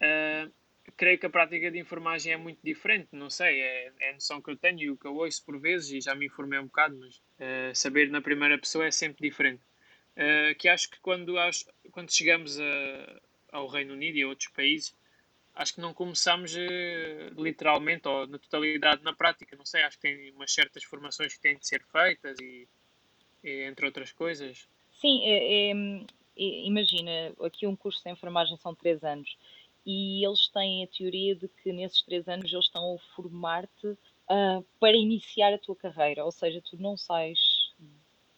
eh, 0.00 0.48
creio 0.96 1.18
que 1.18 1.26
a 1.26 1.30
prática 1.30 1.70
de 1.70 1.78
enfermagem 1.78 2.32
é 2.32 2.36
muito 2.36 2.60
diferente, 2.62 3.08
não 3.12 3.28
sei, 3.28 3.60
é, 3.60 3.92
é 4.00 4.10
a 4.10 4.14
noção 4.14 4.40
que 4.40 4.50
eu 4.50 4.56
tenho 4.56 4.80
e 4.80 4.90
o 4.90 4.96
que 4.96 5.06
eu 5.06 5.16
ouço 5.16 5.44
por 5.44 5.58
vezes, 5.58 5.90
e 5.90 6.00
já 6.00 6.14
me 6.14 6.26
informei 6.26 6.58
um 6.58 6.66
bocado, 6.66 6.96
mas 6.96 7.16
uh, 7.16 7.74
saber 7.74 8.10
na 8.10 8.20
primeira 8.20 8.58
pessoa 8.58 8.86
é 8.86 8.90
sempre 8.90 9.28
diferente. 9.28 9.62
Uh, 10.16 10.54
que 10.56 10.68
acho 10.68 10.88
que 10.90 11.00
quando, 11.00 11.34
quando 11.90 12.14
chegamos 12.14 12.58
a, 12.60 13.20
ao 13.50 13.66
Reino 13.66 13.94
Unido 13.94 14.16
e 14.16 14.22
a 14.22 14.28
outros 14.28 14.48
países, 14.48 14.94
acho 15.54 15.74
que 15.74 15.80
não 15.80 15.92
começamos 15.92 16.54
uh, 16.54 17.42
literalmente 17.42 18.06
ou 18.06 18.26
na 18.26 18.38
totalidade 18.38 19.02
na 19.02 19.12
prática, 19.12 19.56
não 19.56 19.64
sei, 19.64 19.82
acho 19.82 19.98
que 19.98 20.02
tem 20.02 20.30
umas 20.32 20.52
certas 20.52 20.84
formações 20.84 21.34
que 21.34 21.40
têm 21.40 21.56
de 21.56 21.66
ser 21.66 21.82
feitas 21.82 22.38
e, 22.40 22.68
e 23.42 23.62
entre 23.62 23.86
outras 23.86 24.12
coisas. 24.12 24.68
Sim, 24.92 25.22
é, 25.24 25.70
é, 25.70 25.74
imagina, 26.36 27.34
aqui 27.40 27.66
um 27.66 27.74
curso 27.74 28.02
de 28.04 28.10
enfermagem 28.10 28.56
são 28.58 28.74
três 28.74 29.02
anos 29.02 29.36
e 29.86 30.24
eles 30.24 30.48
têm 30.48 30.84
a 30.84 30.86
teoria 30.86 31.34
de 31.34 31.48
que 31.48 31.72
nesses 31.72 32.02
três 32.02 32.26
anos 32.28 32.52
eles 32.52 32.64
estão 32.64 32.94
a 32.94 32.98
formar-te 33.14 33.86
uh, 33.86 34.64
para 34.80 34.96
iniciar 34.96 35.52
a 35.52 35.58
tua 35.58 35.76
carreira, 35.76 36.24
ou 36.24 36.32
seja, 36.32 36.62
tu 36.62 36.80
não 36.80 36.96
sais, 36.96 37.72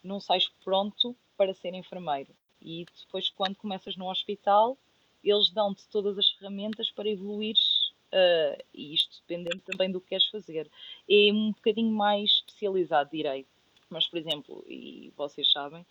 não 0.03 0.21
sais 0.21 0.49
pronto 0.65 1.15
para 1.37 1.55
ser 1.55 1.75
enfermeiro. 1.75 2.35
E 2.61 2.87
depois, 2.99 3.29
quando 3.31 3.55
começas 3.57 3.97
no 3.97 4.11
hospital, 4.11 4.77
eles 5.23 5.51
dão-te 5.51 5.87
todas 5.89 6.19
as 6.19 6.31
ferramentas 6.31 6.91
para 6.91 7.09
evoluires 7.09 7.93
uh, 8.13 8.63
e 8.75 8.95
isto 8.95 9.21
dependendo 9.21 9.63
também 9.63 9.91
do 9.91 10.01
que 10.01 10.09
queres 10.09 10.27
fazer. 10.27 10.71
É 11.09 11.33
um 11.33 11.53
bocadinho 11.53 11.93
mais 11.93 12.31
especializado, 12.31 13.11
direi. 13.11 13.47
Mas, 13.89 14.07
por 14.09 14.19
exemplo, 14.19 14.65
e 14.69 15.13
vocês 15.17 15.51
sabem, 15.51 15.83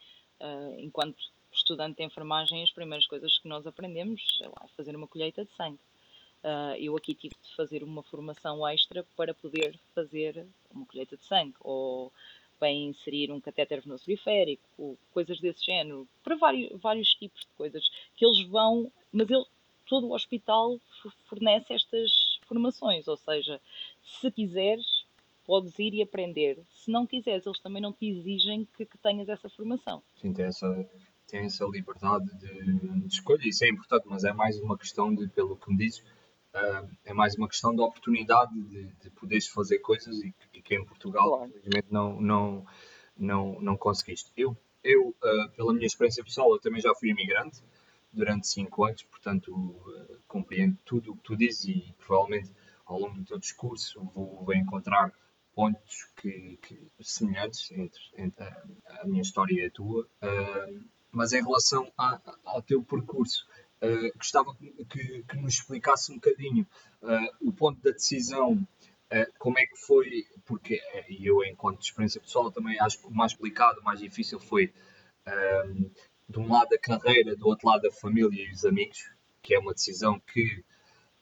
uh, 0.41 0.79
enquanto 0.79 1.17
estudante 1.55 1.97
de 1.97 2.03
enfermagem, 2.03 2.63
as 2.63 2.71
primeiras 2.71 3.07
coisas 3.07 3.37
que 3.39 3.47
nós 3.47 3.65
aprendemos 3.65 4.21
é 4.41 4.47
lá, 4.47 4.67
fazer 4.75 4.95
uma 4.95 5.07
colheita 5.07 5.45
de 5.45 5.51
sangue. 5.53 5.79
Uh, 6.43 6.75
eu 6.77 6.95
aqui 6.95 7.15
tive 7.15 7.33
de 7.41 7.55
fazer 7.55 7.83
uma 7.83 8.03
formação 8.03 8.67
extra 8.67 9.03
para 9.15 9.33
poder 9.33 9.79
fazer 9.95 10.45
uma 10.69 10.85
colheita 10.85 11.17
de 11.17 11.23
sangue, 11.23 11.55
ou 11.61 12.11
bem 12.59 12.87
inserir 12.87 13.31
um 13.31 13.41
catéter 13.41 13.81
venoso 13.81 14.05
periférico, 14.05 14.97
coisas 15.11 15.39
desse 15.39 15.65
género, 15.65 16.07
para 16.23 16.35
vários, 16.35 16.79
vários 16.79 17.09
tipos 17.15 17.41
de 17.41 17.53
coisas 17.57 17.89
que 18.15 18.25
eles 18.25 18.47
vão, 18.47 18.91
mas 19.11 19.29
ele, 19.29 19.45
todo 19.87 20.07
o 20.07 20.13
hospital 20.13 20.79
fornece 21.25 21.73
estas 21.73 22.39
formações, 22.43 23.07
ou 23.07 23.17
seja, 23.17 23.59
se 24.03 24.31
quiseres, 24.31 25.05
podes 25.45 25.77
ir 25.79 25.93
e 25.93 26.01
aprender. 26.01 26.59
Se 26.71 26.91
não 26.91 27.05
quiseres, 27.05 27.45
eles 27.45 27.59
também 27.59 27.81
não 27.81 27.93
te 27.93 28.07
exigem 28.07 28.67
que, 28.77 28.85
que 28.85 28.97
tenhas 28.97 29.29
essa 29.29 29.49
formação. 29.49 30.01
Sim, 30.15 30.33
tem 30.33 30.45
essa, 30.45 30.67
tem 31.27 31.45
essa 31.45 31.65
liberdade 31.65 32.25
de, 32.37 32.99
de 32.99 33.07
escolha, 33.07 33.47
isso 33.47 33.63
é 33.65 33.69
importante, 33.69 34.05
mas 34.07 34.23
é 34.23 34.33
mais 34.33 34.59
uma 34.59 34.77
questão 34.77 35.13
de, 35.13 35.27
pelo 35.27 35.55
que 35.55 35.69
me 35.69 35.77
dizes, 35.77 35.99
uh, 35.99 36.89
é 37.03 37.13
mais 37.13 37.35
uma 37.35 37.47
questão 37.47 37.75
de 37.75 37.81
oportunidade 37.81 38.53
de, 38.53 38.85
de 39.01 39.09
poderes 39.11 39.47
fazer 39.47 39.79
coisas 39.79 40.17
e, 40.19 40.33
e 40.53 40.61
que 40.61 40.75
em 40.75 40.85
Portugal, 40.85 41.29
claro. 41.29 41.49
infelizmente, 41.49 41.87
não, 41.89 42.21
não, 42.21 42.65
não, 43.17 43.61
não 43.61 43.77
conseguiste. 43.77 44.31
Eu, 44.35 44.55
eu 44.83 45.09
uh, 45.09 45.49
pela 45.55 45.73
minha 45.73 45.87
experiência 45.87 46.23
pessoal, 46.23 46.51
eu 46.53 46.59
também 46.59 46.81
já 46.81 46.93
fui 46.95 47.09
imigrante 47.09 47.61
durante 48.13 48.47
5 48.47 48.85
anos, 48.85 49.03
portanto, 49.03 49.51
uh, 49.51 50.19
compreendo 50.27 50.77
tudo 50.85 51.11
o 51.11 51.17
que 51.17 51.23
tu 51.23 51.35
dizes 51.35 51.65
e 51.65 51.95
provavelmente 51.97 52.51
ao 52.85 52.99
longo 52.99 53.17
do 53.17 53.25
teu 53.25 53.39
discurso 53.39 53.99
vou, 54.13 54.43
vou 54.45 54.53
encontrar 54.53 55.11
pontos 55.55 56.07
que, 56.17 56.59
que 56.61 56.77
semelhantes 57.01 57.71
entre, 57.71 58.01
entre 58.17 58.43
a, 58.43 58.63
a, 59.01 59.05
minha 59.05 59.21
história 59.21 59.53
e 59.53 59.65
a 59.65 59.71
tua. 59.71 60.07
Uh, 60.21 60.94
mas 61.15 61.33
em 61.33 61.41
relação 61.41 61.91
a, 61.97 62.19
ao 62.43 62.61
teu 62.61 62.83
percurso, 62.83 63.47
uh, 63.81 64.17
gostava 64.17 64.55
que, 64.55 65.23
que, 65.27 65.37
nos 65.37 65.55
explicasse 65.55 66.11
um 66.11 66.15
bocadinho 66.15 66.67
uh, 67.01 67.47
o 67.47 67.53
ponto 67.53 67.81
da 67.81 67.91
decisão, 67.91 68.65
como 69.37 69.57
é 69.57 69.65
que 69.65 69.77
foi, 69.77 70.25
porque 70.43 70.81
eu, 71.21 71.41
enquanto 71.45 71.81
experiência 71.81 72.19
pessoal, 72.19 72.51
também 72.51 72.77
acho 72.79 72.99
que 72.99 73.07
o 73.07 73.11
mais 73.11 73.33
complicado, 73.33 73.77
o 73.77 73.83
mais 73.83 73.99
difícil 73.99 74.39
foi 74.39 74.73
de 76.27 76.39
um 76.39 76.51
lado 76.51 76.73
a 76.73 76.79
carreira, 76.79 77.35
do 77.35 77.47
outro 77.47 77.69
lado 77.69 77.87
a 77.87 77.91
família 77.91 78.43
e 78.43 78.51
os 78.51 78.65
amigos, 78.65 79.09
que 79.41 79.53
é 79.55 79.59
uma 79.59 79.73
decisão 79.73 80.19
que 80.19 80.65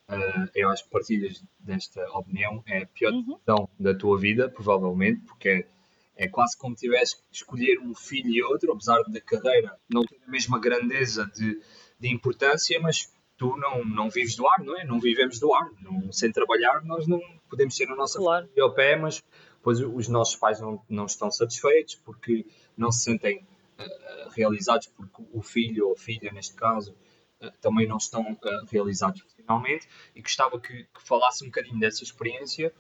Uh, 0.08 0.50
eu 0.54 0.70
acho 0.70 0.84
que 0.84 0.90
partilhas 0.90 1.44
desta 1.60 2.04
opinião. 2.12 2.62
É 2.68 2.80
a 2.80 2.86
pior 2.86 3.14
uhum. 3.14 3.36
decisão 3.36 3.70
da 3.80 3.96
tua 3.96 4.18
vida, 4.20 4.50
provavelmente, 4.50 5.22
porque 5.22 5.66
é, 6.16 6.28
quase 6.28 6.58
como 6.58 6.76
tivesse 6.76 7.18
que 7.18 7.24
escolher 7.32 7.80
um 7.80 7.94
filho 7.96 8.30
e 8.30 8.44
outro, 8.44 8.72
apesar 8.72 9.02
da 9.04 9.22
carreira 9.22 9.76
não 9.90 10.06
ter 10.06 10.20
a 10.28 10.30
mesma 10.30 10.60
grandeza 10.60 11.26
de, 11.36 11.60
de 12.00 12.14
importância, 12.14 12.80
mas 12.80 13.12
tu 13.38 13.58
não, 13.58 13.84
não 13.84 14.10
vives 14.10 14.36
do 14.36 14.48
ar, 14.48 14.64
não 14.64 14.78
é? 14.78 14.86
Não 14.86 15.00
vivemos 15.00 15.40
do 15.40 15.54
ar. 15.54 15.70
Não, 15.82 16.12
sem 16.12 16.32
trabalhar, 16.32 16.84
nós 16.86 17.08
não 17.08 17.20
podemos 17.50 17.76
ter 17.76 17.90
a 17.90 17.96
nossa 17.96 18.20
claro. 18.20 18.46
família 18.46 18.64
ao 18.64 18.74
pé, 18.74 18.96
mas 18.96 19.24
depois 19.56 19.80
os 19.80 20.08
nossos 20.08 20.36
pais 20.36 20.60
não, 20.60 20.82
não 20.90 21.06
estão 21.06 21.32
satisfeitos 21.32 21.96
porque 21.96 22.46
não 22.78 22.92
se 22.92 23.04
sentem 23.04 23.46
uh, 23.80 24.30
realizados 24.32 24.88
porque 24.88 25.24
o 25.32 25.42
filho 25.42 25.88
ou 25.88 25.94
a 25.94 25.98
filha, 25.98 26.32
neste 26.32 26.54
caso, 26.54 26.96
uh, 27.42 27.52
também 27.62 27.88
não 27.88 27.98
estão 27.98 28.22
uh, 28.22 28.66
realizados 28.72 29.24
finalmente, 29.36 29.88
e 30.16 30.22
gostava 30.22 30.60
que, 30.60 30.84
que, 30.84 31.08
falasse 31.08 31.44
um 31.44 31.48
bocadinho 31.48 31.80
dessa 31.80 32.04
experiência. 32.04 32.74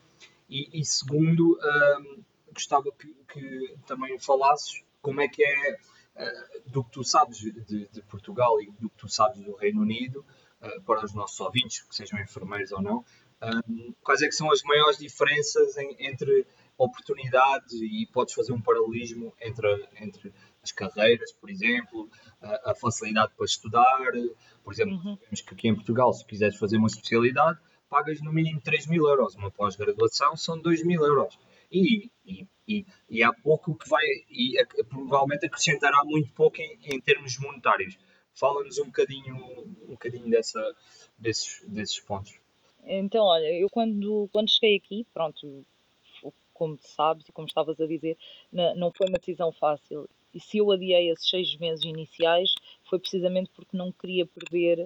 E, 0.49 0.81
e 0.81 0.85
segundo, 0.85 1.57
um, 1.57 2.23
gostava 2.53 2.91
que, 2.91 3.13
que, 3.31 3.75
também 3.85 4.17
falasses 4.19 4.83
como 5.01 5.21
é 5.21 5.27
que 5.27 5.43
é 5.43 5.77
uh, 6.15 6.71
do 6.71 6.83
que 6.83 6.91
tu 6.91 7.03
sabes 7.03 7.37
de, 7.37 7.89
de, 7.89 8.01
Portugal 8.03 8.61
e 8.61 8.71
do 8.71 8.89
que 8.89 8.97
tu 8.97 9.09
sabes 9.09 9.43
do 9.43 9.55
Reino 9.55 9.81
Unido, 9.81 10.25
uh, 10.61 10.81
para 10.83 11.03
os 11.03 11.13
nossos 11.13 11.39
ouvintes, 11.39 11.81
que 11.81 11.95
sejam 11.95 12.19
enfermeiros 12.19 12.71
ou 12.71 12.81
não, 12.81 13.05
um, 13.67 13.93
quais 14.01 14.21
é 14.21 14.27
que 14.27 14.33
são 14.33 14.51
as 14.51 14.63
maiores 14.63 14.97
diferenças 14.97 15.75
em, 15.77 15.95
entre 15.99 16.47
oportunidades 16.77 17.73
e 17.73 18.07
podes 18.11 18.33
fazer 18.33 18.53
um 18.53 18.61
paralelismo 18.61 19.33
entre, 19.41 19.89
entre 19.99 20.33
as 20.61 20.71
carreiras, 20.71 21.31
por 21.33 21.49
exemplo, 21.49 22.09
a, 22.41 22.71
a 22.71 22.75
facilidade 22.75 23.33
para 23.35 23.45
estudar. 23.45 24.11
Por 24.63 24.73
exemplo, 24.73 24.95
uhum. 24.95 25.17
que 25.17 25.53
aqui 25.53 25.67
em 25.67 25.75
Portugal, 25.75 26.13
se 26.13 26.25
quiseres 26.25 26.57
fazer 26.57 26.77
uma 26.77 26.87
especialidade, 26.87 27.59
pagas 27.89 28.21
no 28.21 28.31
mínimo 28.31 28.61
3 28.61 28.87
mil 28.87 29.07
euros. 29.07 29.35
Uma 29.35 29.51
pós-graduação 29.51 30.35
são 30.35 30.59
2 30.59 30.83
mil 30.83 31.03
euros. 31.03 31.37
E, 31.71 32.09
e, 32.25 32.47
e, 32.67 32.85
e, 33.09 33.23
há 33.23 33.33
pouco 33.33 33.75
que 33.75 33.87
vai, 33.89 34.03
e 34.29 34.59
a, 34.59 34.65
provavelmente 34.85 35.45
acrescentará 35.45 36.03
muito 36.03 36.31
pouco 36.33 36.61
em, 36.61 36.79
em 36.85 37.01
termos 37.01 37.37
monetários. 37.39 37.97
Fala-nos 38.33 38.77
um 38.79 38.85
bocadinho, 38.85 39.35
um 39.83 39.91
bocadinho 39.91 40.29
dessa, 40.29 40.75
desses, 41.17 41.61
desses 41.67 41.99
pontos. 41.99 42.39
Então, 42.85 43.23
olha, 43.23 43.51
eu 43.53 43.69
quando, 43.69 44.27
quando 44.31 44.49
cheguei 44.49 44.75
aqui, 44.77 45.05
pronto, 45.13 45.65
como 46.53 46.77
sabes 46.79 47.27
e 47.27 47.31
como 47.31 47.47
estavas 47.47 47.79
a 47.79 47.87
dizer, 47.87 48.17
não 48.51 48.91
foi 48.91 49.07
uma 49.07 49.17
decisão 49.17 49.51
fácil. 49.51 50.09
E 50.33 50.39
se 50.39 50.57
eu 50.57 50.71
adiei 50.71 51.11
esses 51.11 51.29
seis 51.29 51.55
meses 51.57 51.83
iniciais, 51.83 52.53
foi 52.85 52.99
precisamente 52.99 53.51
porque 53.55 53.77
não 53.77 53.91
queria 53.91 54.25
perder. 54.25 54.79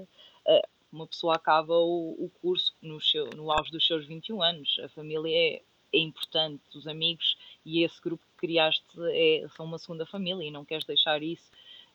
Uh, 0.45 0.67
uma 0.91 1.07
pessoa 1.07 1.35
acaba 1.35 1.73
o, 1.73 2.15
o 2.25 2.29
curso 2.41 2.73
no, 2.81 2.99
seu, 3.01 3.27
no 3.35 3.51
auge 3.51 3.71
dos 3.71 3.85
seus 3.85 4.05
21 4.05 4.41
anos. 4.41 4.79
A 4.83 4.89
família 4.89 5.55
é, 5.55 5.61
é 5.93 5.99
importante, 5.99 6.63
os 6.75 6.87
amigos 6.87 7.37
e 7.65 7.83
esse 7.83 8.01
grupo 8.01 8.23
que 8.23 8.47
criaste 8.47 8.83
é, 9.11 9.47
são 9.55 9.65
uma 9.65 9.77
segunda 9.77 10.05
família 10.05 10.45
e 10.47 10.51
não 10.51 10.65
queres 10.65 10.85
deixar 10.85 11.21
isso. 11.23 11.49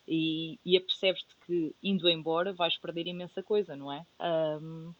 E, 0.07 0.59
e 0.65 0.75
apercebes-te 0.75 1.33
que 1.45 1.73
indo 1.81 2.09
embora 2.09 2.51
vais 2.51 2.77
perder 2.77 3.07
imensa 3.07 3.41
coisa, 3.41 3.75
não 3.75 3.91
é? 3.91 4.05
Um, 4.19 4.93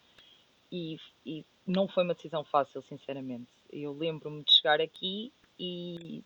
e, 0.71 0.97
e 1.25 1.45
não 1.67 1.87
foi 1.87 2.03
uma 2.03 2.13
decisão 2.13 2.43
fácil, 2.43 2.81
sinceramente. 2.83 3.49
Eu 3.71 3.93
lembro-me 3.93 4.43
de 4.43 4.53
chegar 4.53 4.79
aqui 4.79 5.31
e 5.59 6.23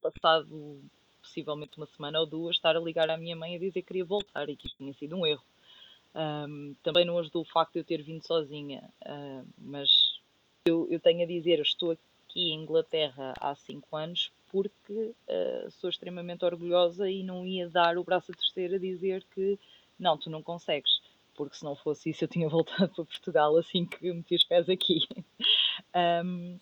passado 0.00 0.80
possivelmente 1.22 1.76
uma 1.76 1.86
semana 1.86 2.20
ou 2.20 2.26
duas, 2.26 2.56
estar 2.56 2.76
a 2.76 2.80
ligar 2.80 3.10
à 3.10 3.16
minha 3.16 3.36
mãe 3.36 3.54
a 3.54 3.58
dizer 3.58 3.82
que 3.82 3.88
queria 3.88 4.04
voltar 4.04 4.48
e 4.48 4.56
que 4.56 4.66
isto 4.66 4.78
tinha 4.78 4.92
sido 4.94 5.16
um 5.16 5.26
erro. 5.26 5.44
Um, 6.14 6.74
também 6.82 7.04
não 7.04 7.18
ajudou 7.18 7.42
o 7.42 7.48
facto 7.48 7.74
de 7.74 7.80
eu 7.80 7.84
ter 7.84 8.02
vindo 8.02 8.26
sozinha, 8.26 8.90
mas 9.56 10.09
eu, 10.64 10.86
eu, 10.90 11.00
tenho 11.00 11.22
a 11.22 11.26
dizer, 11.26 11.58
eu 11.58 11.62
estou 11.62 11.92
aqui 11.92 12.50
em 12.50 12.62
Inglaterra 12.62 13.34
há 13.40 13.54
5 13.54 13.96
anos 13.96 14.30
porque 14.50 14.92
uh, 14.92 15.70
sou 15.70 15.88
extremamente 15.88 16.44
orgulhosa 16.44 17.08
e 17.08 17.22
não 17.22 17.46
ia 17.46 17.68
dar 17.68 17.96
o 17.96 18.04
braço 18.04 18.32
a 18.32 18.34
torcer 18.34 18.74
a 18.74 18.78
dizer 18.78 19.24
que 19.34 19.58
não, 19.98 20.18
tu 20.18 20.28
não 20.28 20.42
consegues, 20.42 21.00
porque 21.34 21.56
se 21.56 21.64
não 21.64 21.76
fosse 21.76 22.10
isso 22.10 22.24
eu 22.24 22.28
tinha 22.28 22.48
voltado 22.50 22.88
para 22.88 23.04
Portugal 23.04 23.56
assim 23.56 23.86
que 23.86 24.12
meti 24.12 24.34
os 24.34 24.44
pés 24.44 24.68
aqui. 24.68 25.00
um, 26.24 26.58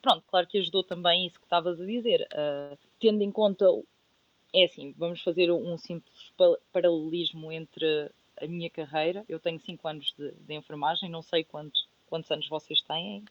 pronto, 0.00 0.24
claro 0.28 0.46
que 0.46 0.58
ajudou 0.58 0.84
também 0.84 1.26
isso 1.26 1.38
que 1.38 1.46
estavas 1.46 1.80
a 1.80 1.84
dizer. 1.84 2.28
Uh, 2.32 2.76
tendo 3.00 3.22
em 3.22 3.32
conta, 3.32 3.66
é 4.54 4.64
assim, 4.64 4.94
vamos 4.96 5.22
fazer 5.22 5.50
um 5.50 5.78
simples 5.78 6.32
paralelismo 6.72 7.50
entre 7.50 8.10
a 8.40 8.46
minha 8.46 8.68
carreira. 8.68 9.24
Eu 9.28 9.40
tenho 9.40 9.58
5 9.58 9.88
anos 9.88 10.14
de, 10.16 10.30
de, 10.32 10.54
enfermagem, 10.54 11.10
não 11.10 11.22
sei 11.22 11.42
quanto, 11.42 11.80
quantos 12.12 12.30
anos 12.30 12.46
vocês 12.46 12.82
têm, 12.82 13.24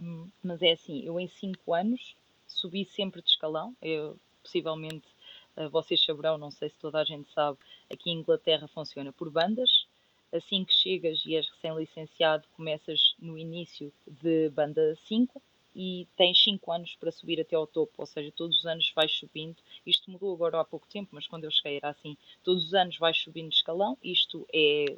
um, 0.00 0.28
mas 0.40 0.62
é 0.62 0.70
assim, 0.70 1.04
eu 1.04 1.18
em 1.18 1.26
5 1.26 1.74
anos 1.74 2.14
subi 2.46 2.84
sempre 2.84 3.20
de 3.20 3.28
escalão. 3.28 3.74
Eu, 3.82 4.16
possivelmente 4.40 5.08
uh, 5.56 5.68
vocês 5.68 6.00
saberão, 6.04 6.38
não 6.38 6.52
sei 6.52 6.68
se 6.68 6.78
toda 6.78 7.00
a 7.00 7.04
gente 7.04 7.28
sabe, 7.32 7.58
aqui 7.92 8.08
em 8.08 8.18
Inglaterra 8.18 8.68
funciona 8.68 9.12
por 9.12 9.28
bandas. 9.30 9.84
Assim 10.32 10.64
que 10.64 10.72
chegas 10.72 11.26
e 11.26 11.34
és 11.34 11.48
recém-licenciado, 11.48 12.46
começas 12.56 13.16
no 13.18 13.36
início 13.36 13.92
de 14.06 14.48
banda 14.50 14.96
5 15.08 15.42
e 15.74 16.06
tens 16.16 16.40
5 16.44 16.70
anos 16.70 16.96
para 17.00 17.10
subir 17.10 17.40
até 17.40 17.56
ao 17.56 17.66
topo, 17.66 17.94
ou 17.98 18.06
seja, 18.06 18.30
todos 18.30 18.60
os 18.60 18.64
anos 18.64 18.92
vais 18.94 19.10
subindo. 19.10 19.56
Isto 19.84 20.08
mudou 20.08 20.32
agora 20.32 20.60
há 20.60 20.64
pouco 20.64 20.86
tempo, 20.86 21.08
mas 21.10 21.26
quando 21.26 21.46
eu 21.46 21.50
cheguei 21.50 21.78
era 21.78 21.88
assim: 21.88 22.16
todos 22.44 22.66
os 22.66 22.74
anos 22.74 22.96
vais 22.96 23.18
subindo 23.18 23.48
de 23.48 23.56
escalão, 23.56 23.98
isto 24.04 24.46
é 24.54 24.96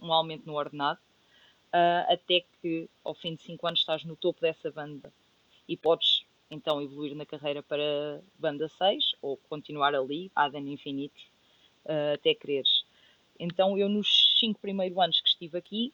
um 0.00 0.10
aumento 0.10 0.46
no 0.46 0.54
ordenado, 0.54 0.98
uh, 1.74 2.12
até 2.12 2.44
que 2.62 2.88
ao 3.02 3.14
fim 3.14 3.34
de 3.34 3.42
5 3.42 3.66
anos 3.66 3.80
estás 3.80 4.04
no 4.04 4.14
topo 4.14 4.40
dessa 4.40 4.70
banda 4.70 5.12
e 5.68 5.76
podes 5.76 6.24
então 6.50 6.80
evoluir 6.80 7.16
na 7.16 7.26
carreira 7.26 7.62
para 7.62 8.22
banda 8.38 8.68
6 8.68 9.16
ou 9.20 9.36
continuar 9.48 9.94
ali, 9.94 10.30
ad 10.34 10.56
infinitos, 10.56 11.22
uh, 11.84 12.14
até 12.14 12.34
quereres. 12.34 12.84
Então 13.38 13.76
eu 13.76 13.88
nos 13.88 14.32
5 14.38 14.60
primeiros 14.60 14.96
anos 14.96 15.20
que 15.20 15.28
estive 15.28 15.58
aqui 15.58 15.92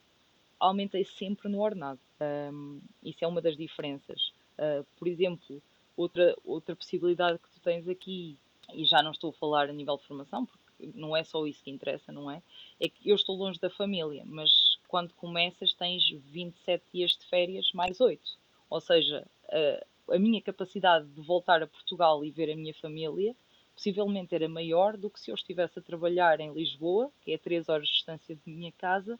aumentei 0.60 1.04
sempre 1.04 1.48
no 1.48 1.60
ordenado. 1.60 1.98
Um, 2.20 2.80
isso 3.02 3.24
é 3.24 3.26
uma 3.26 3.40
das 3.40 3.56
diferenças. 3.56 4.30
Uh, 4.58 4.84
por 4.98 5.08
exemplo, 5.08 5.62
outra, 5.96 6.36
outra 6.44 6.76
possibilidade 6.76 7.38
que 7.38 7.48
tu 7.48 7.60
tens 7.60 7.88
aqui, 7.88 8.36
e 8.74 8.84
já 8.84 9.02
não 9.02 9.10
estou 9.10 9.30
a 9.30 9.32
falar 9.32 9.70
a 9.70 9.72
nível 9.72 9.96
de 9.96 10.04
formação, 10.04 10.44
porque 10.44 10.90
não 10.94 11.16
é 11.16 11.24
só 11.24 11.46
isso 11.46 11.64
que 11.64 11.70
interessa, 11.70 12.12
não 12.12 12.30
é? 12.30 12.42
É 12.78 12.88
que 12.90 13.08
eu 13.08 13.16
estou 13.16 13.34
longe 13.36 13.58
da 13.58 13.70
família, 13.70 14.22
mas 14.26 14.69
quando 14.90 15.14
começas 15.14 15.72
tens 15.72 16.02
27 16.10 16.84
dias 16.92 17.12
de 17.12 17.24
férias 17.26 17.70
mais 17.72 18.00
8. 18.00 18.20
Ou 18.68 18.80
seja, 18.80 19.24
a, 19.48 20.16
a 20.16 20.18
minha 20.18 20.42
capacidade 20.42 21.06
de 21.06 21.20
voltar 21.22 21.62
a 21.62 21.66
Portugal 21.66 22.24
e 22.24 22.30
ver 22.32 22.50
a 22.50 22.56
minha 22.56 22.74
família 22.74 23.36
possivelmente 23.72 24.34
era 24.34 24.48
maior 24.48 24.96
do 24.96 25.08
que 25.08 25.20
se 25.20 25.30
eu 25.30 25.34
estivesse 25.36 25.78
a 25.78 25.82
trabalhar 25.82 26.40
em 26.40 26.52
Lisboa, 26.52 27.10
que 27.22 27.32
é 27.32 27.38
3 27.38 27.68
horas 27.68 27.86
de 27.86 27.94
distância 27.94 28.34
de 28.34 28.42
minha 28.50 28.72
casa, 28.72 29.18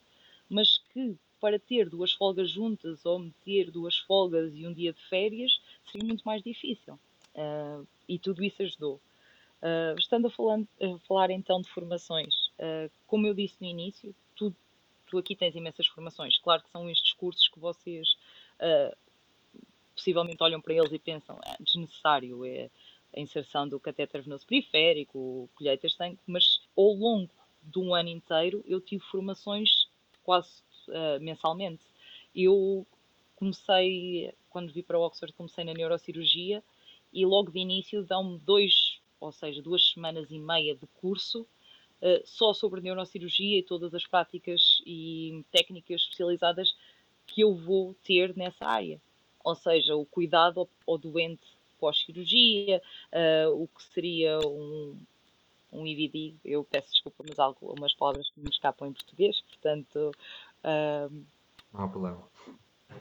mas 0.49 0.79
que 0.93 1.17
para 1.41 1.59
ter 1.59 1.89
duas 1.89 2.13
folgas 2.13 2.51
juntas 2.51 3.07
ou 3.07 3.21
meter 3.21 3.71
duas 3.71 3.97
folgas 3.97 4.53
e 4.55 4.67
um 4.67 4.73
dia 4.73 4.93
de 4.93 5.01
férias 5.09 5.53
seria 5.91 6.07
muito 6.07 6.25
mais 6.25 6.43
difícil. 6.43 6.99
Uh, 7.33 7.87
e 8.09 8.19
tudo 8.19 8.43
isso 8.43 8.61
ajudou. 8.61 9.01
Uh, 9.63 9.95
estando 9.99 10.27
a, 10.27 10.31
falando, 10.31 10.67
a, 10.83 10.99
falar 11.07 11.31
então 11.31 11.63
de 11.63 11.71
formações, 11.71 12.35
uh, 12.59 12.91
como 13.07 13.27
eu 13.29 13.33
disse 13.33 13.55
no 13.61 13.69
início, 13.69 14.13
tu, 14.35 14.55
tu, 15.11 15.19
aqui 15.19 15.37
tens 15.37 15.55
imensas 15.55 15.87
formações. 15.87 16.39
Claro 16.39 16.63
que 16.63 16.71
são 16.71 16.89
estes 16.89 17.13
cursos 17.13 17.49
que 17.49 17.59
vocês 17.59 18.17
possivelmente 19.95 20.43
olham 20.43 20.61
para 20.61 20.75
eles 20.75 20.93
e 20.93 20.99
pensam 20.99 21.39
é 21.45 21.63
desnecessário, 21.63 22.45
é 22.45 22.71
a 23.15 23.21
inserção 23.21 23.69
do 23.69 23.79
catéter 23.79 24.23
venoso 24.23 24.47
periférico, 24.47 25.49
colheitas 25.55 25.93
de 25.93 25.97
sangue, 25.97 26.19
mas 26.27 26.63
ao 26.77 26.93
longo 26.95 27.31
de 27.63 27.79
um 27.79 27.95
ano 27.95 28.09
inteiro 28.09 28.65
eu 28.67 28.81
tive 28.81 29.03
formações 29.05 29.89
quase 30.23 30.63
uh, 30.89 31.21
mensalmente. 31.21 31.85
Eu 32.35 32.87
comecei, 33.37 34.33
quando 34.49 34.73
vi 34.73 34.83
para 34.83 34.99
Oxford, 34.99 35.33
comecei 35.35 35.65
na 35.65 35.75
neurocirurgia 35.75 36.63
e 37.13 37.27
logo 37.27 37.51
de 37.51 37.59
início 37.59 38.05
dão-me 38.05 38.39
dois, 38.39 39.01
ou 39.19 39.33
seja, 39.33 39.61
duas 39.61 39.91
semanas 39.91 40.31
e 40.31 40.39
meia 40.39 40.75
de 40.75 40.87
curso 41.01 41.47
uh, 42.03 42.23
só 42.25 42.53
sobre 42.53 42.81
neurocirurgia 42.81 43.59
e 43.59 43.63
todas 43.63 43.95
as 43.95 44.07
práticas 44.07 44.83
e 44.87 45.45
técnicas 45.51 46.03
especializadas 46.03 46.75
que 47.27 47.43
eu 47.43 47.55
vou 47.55 47.95
ter 48.05 48.37
nessa 48.37 48.67
área. 48.67 49.01
Ou 49.45 49.55
seja, 49.55 49.97
o 49.97 50.05
cuidado 50.05 50.61
ao, 50.61 50.69
ao 50.87 50.99
doente 50.99 51.47
pós-cirurgia, 51.79 52.83
uh, 53.13 53.63
o 53.63 53.67
que 53.67 53.83
seria 53.83 54.39
um, 54.47 54.97
um 55.73 55.87
IVD, 55.87 56.35
eu 56.45 56.63
peço 56.65 56.93
desculpa, 56.93 57.25
mas 57.27 57.39
algumas 57.39 57.95
palavras 57.95 58.29
que 58.31 58.41
me 58.41 58.51
escapam 58.51 58.89
em 58.89 58.93
português, 58.93 59.41
portanto. 59.43 60.13
Uh, 60.63 61.25
Não 61.73 61.85
há 61.85 61.89
problema. 61.89 62.23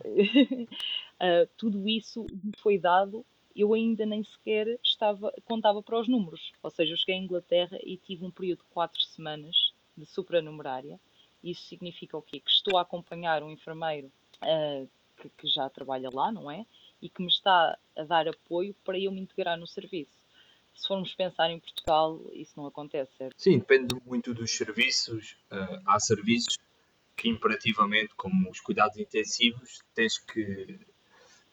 uh, 0.05 1.49
tudo 1.57 1.88
isso 1.88 2.25
me 2.31 2.53
foi 2.57 2.77
dado, 2.77 3.25
eu 3.62 3.74
ainda 3.74 4.06
nem 4.06 4.24
sequer 4.24 4.80
estava, 4.84 5.34
contava 5.45 5.82
para 5.82 6.00
os 6.00 6.08
números. 6.08 6.52
Ou 6.62 6.69
seja, 6.69 6.93
eu 6.93 6.98
cheguei 6.98 7.15
à 7.15 7.17
Inglaterra 7.17 7.78
e 7.84 7.98
tive 7.98 8.26
um 8.26 8.32
período 8.32 8.60
de 8.60 8.69
quatro 8.72 9.02
semanas 9.02 9.74
de 9.98 10.06
supranumerária. 10.06 11.00
Isso 11.43 11.63
significa 11.63 12.17
o 12.17 12.22
quê? 12.22 12.39
Que 12.39 12.50
estou 12.50 12.78
a 12.78 12.82
acompanhar 12.82 13.43
um 13.43 13.52
enfermeiro 13.52 14.12
uh, 14.43 14.89
que, 15.17 15.30
que 15.30 15.48
já 15.48 15.69
trabalha 15.69 16.10
lá, 16.12 16.32
não 16.32 16.50
é? 16.50 16.65
E 17.02 17.10
que 17.10 17.22
me 17.22 17.30
está 17.30 17.78
a 17.95 18.04
dar 18.04 18.28
apoio 18.28 18.76
para 18.84 19.00
eu 19.00 19.12
me 19.12 19.22
integrar 19.22 19.58
no 19.58 19.67
serviço 19.67 20.19
se 20.80 20.88
formos 20.88 21.13
pensar 21.13 21.52
em 21.52 21.60
Portugal, 21.60 22.22
isso 22.34 22.54
não 22.56 22.65
acontece, 22.65 23.12
certo? 23.17 23.36
Sim, 23.38 23.60
depende 23.60 23.95
muito 24.06 24.34
dos 24.34 24.50
serviços. 24.52 25.36
Uh, 25.52 25.82
há 25.86 26.00
serviços 26.00 26.58
que 27.15 27.28
imperativamente, 27.28 28.15
como 28.15 28.50
os 28.50 28.62
cuidados 28.62 28.98
intensivos, 28.98 29.82
tens 29.93 30.17
que, 30.17 30.80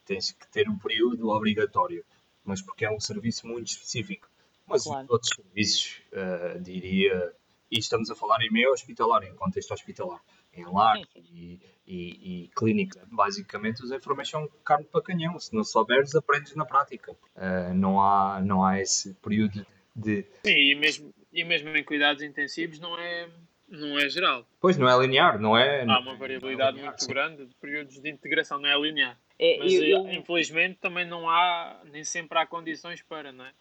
tens 0.07 0.31
que 0.31 0.47
ter 0.47 0.69
um 0.69 0.77
período 0.77 1.29
obrigatório, 1.29 2.03
mas 2.43 2.61
porque 2.61 2.85
é 2.85 2.91
um 2.91 2.99
serviço 2.99 3.45
muito 3.45 3.67
específico. 3.67 4.27
Mas 4.65 4.83
claro. 4.83 5.07
outros 5.09 5.31
serviços, 5.33 6.01
uh, 6.11 6.59
diria, 6.59 7.33
e 7.71 7.79
estamos 7.79 8.09
a 8.09 8.15
falar 8.15 8.41
em 8.41 8.51
meio 8.51 8.71
hospitalar, 8.71 9.23
em 9.23 9.33
contexto 9.35 9.73
hospitalar, 9.73 10.21
em 10.53 10.65
lar 10.65 10.97
e, 11.15 11.59
e, 11.85 12.43
e, 12.45 12.51
clínica. 12.55 13.01
Basicamente, 13.09 13.83
os 13.83 13.91
enfermeiros 13.91 14.29
são 14.29 14.49
carne 14.63 14.85
para 14.85 15.01
canhão. 15.01 15.39
Se 15.39 15.53
não 15.55 15.63
souberes, 15.63 16.15
aprendes 16.15 16.55
na 16.55 16.65
prática. 16.65 17.11
Uh, 17.35 17.73
não, 17.73 18.01
há, 18.01 18.41
não 18.41 18.63
há 18.63 18.81
esse 18.81 19.13
período 19.15 19.65
de. 19.95 20.25
Sim, 20.45 20.53
e 20.53 20.75
mesmo, 20.75 21.13
e 21.31 21.43
mesmo 21.43 21.69
em 21.69 21.83
cuidados 21.83 22.23
intensivos 22.23 22.79
não 22.79 22.97
é, 22.97 23.29
não 23.69 23.97
é 23.97 24.09
geral. 24.09 24.45
Pois, 24.59 24.77
não 24.77 24.89
é 24.89 24.97
linear, 24.99 25.39
não 25.39 25.57
é? 25.57 25.83
Há 25.83 25.99
uma 25.99 26.15
variabilidade 26.15 26.71
é 26.71 26.73
linear, 26.73 26.91
muito 26.91 27.03
sim. 27.03 27.09
grande 27.09 27.45
de 27.45 27.55
períodos 27.55 27.99
de 27.99 28.09
integração, 28.09 28.59
não 28.59 28.69
é 28.69 28.77
linear. 28.79 29.17
É, 29.39 29.59
Mas, 29.59 29.73
eu, 29.73 30.11
infelizmente, 30.11 30.79
também 30.79 31.05
não 31.05 31.29
há, 31.29 31.81
nem 31.91 32.03
sempre 32.03 32.37
há 32.39 32.45
condições 32.45 33.01
para, 33.03 33.31
não 33.31 33.45
é? 33.45 33.53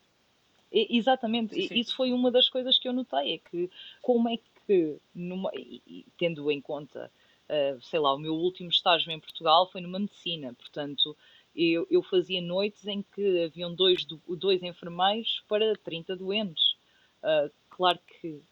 Exatamente, 0.73 1.55
sim, 1.55 1.69
sim. 1.69 1.79
isso 1.79 1.95
foi 1.95 2.13
uma 2.13 2.31
das 2.31 2.49
coisas 2.49 2.79
que 2.79 2.89
eu 2.89 2.93
notei, 2.93 3.35
é 3.35 3.39
que 3.39 3.71
como 4.03 4.29
é 4.29 4.37
que, 4.67 4.97
numa, 5.15 5.51
tendo 6.19 6.51
em 6.51 6.61
conta, 6.61 7.11
uh, 7.49 7.81
sei 7.83 8.01
lá, 8.01 8.13
o 8.15 8.19
meu 8.19 8.35
último 8.35 8.69
estágio 8.69 9.11
em 9.13 9.21
Portugal 9.21 9.71
foi 9.71 9.81
numa 9.81 9.99
medicina, 9.99 10.53
portanto, 10.55 11.17
eu, 11.55 11.87
eu 11.91 12.03
fazia 12.03 12.41
noites 12.43 12.87
em 12.87 13.03
que 13.03 13.45
haviam 13.45 13.75
dois, 13.75 14.05
dois 14.29 14.63
enfermeiros 14.63 15.43
para 15.49 15.75
30 15.77 16.17
doentes. 16.17 16.77
Uh, 17.23 17.51
claro 17.71 17.99
que 18.07 18.43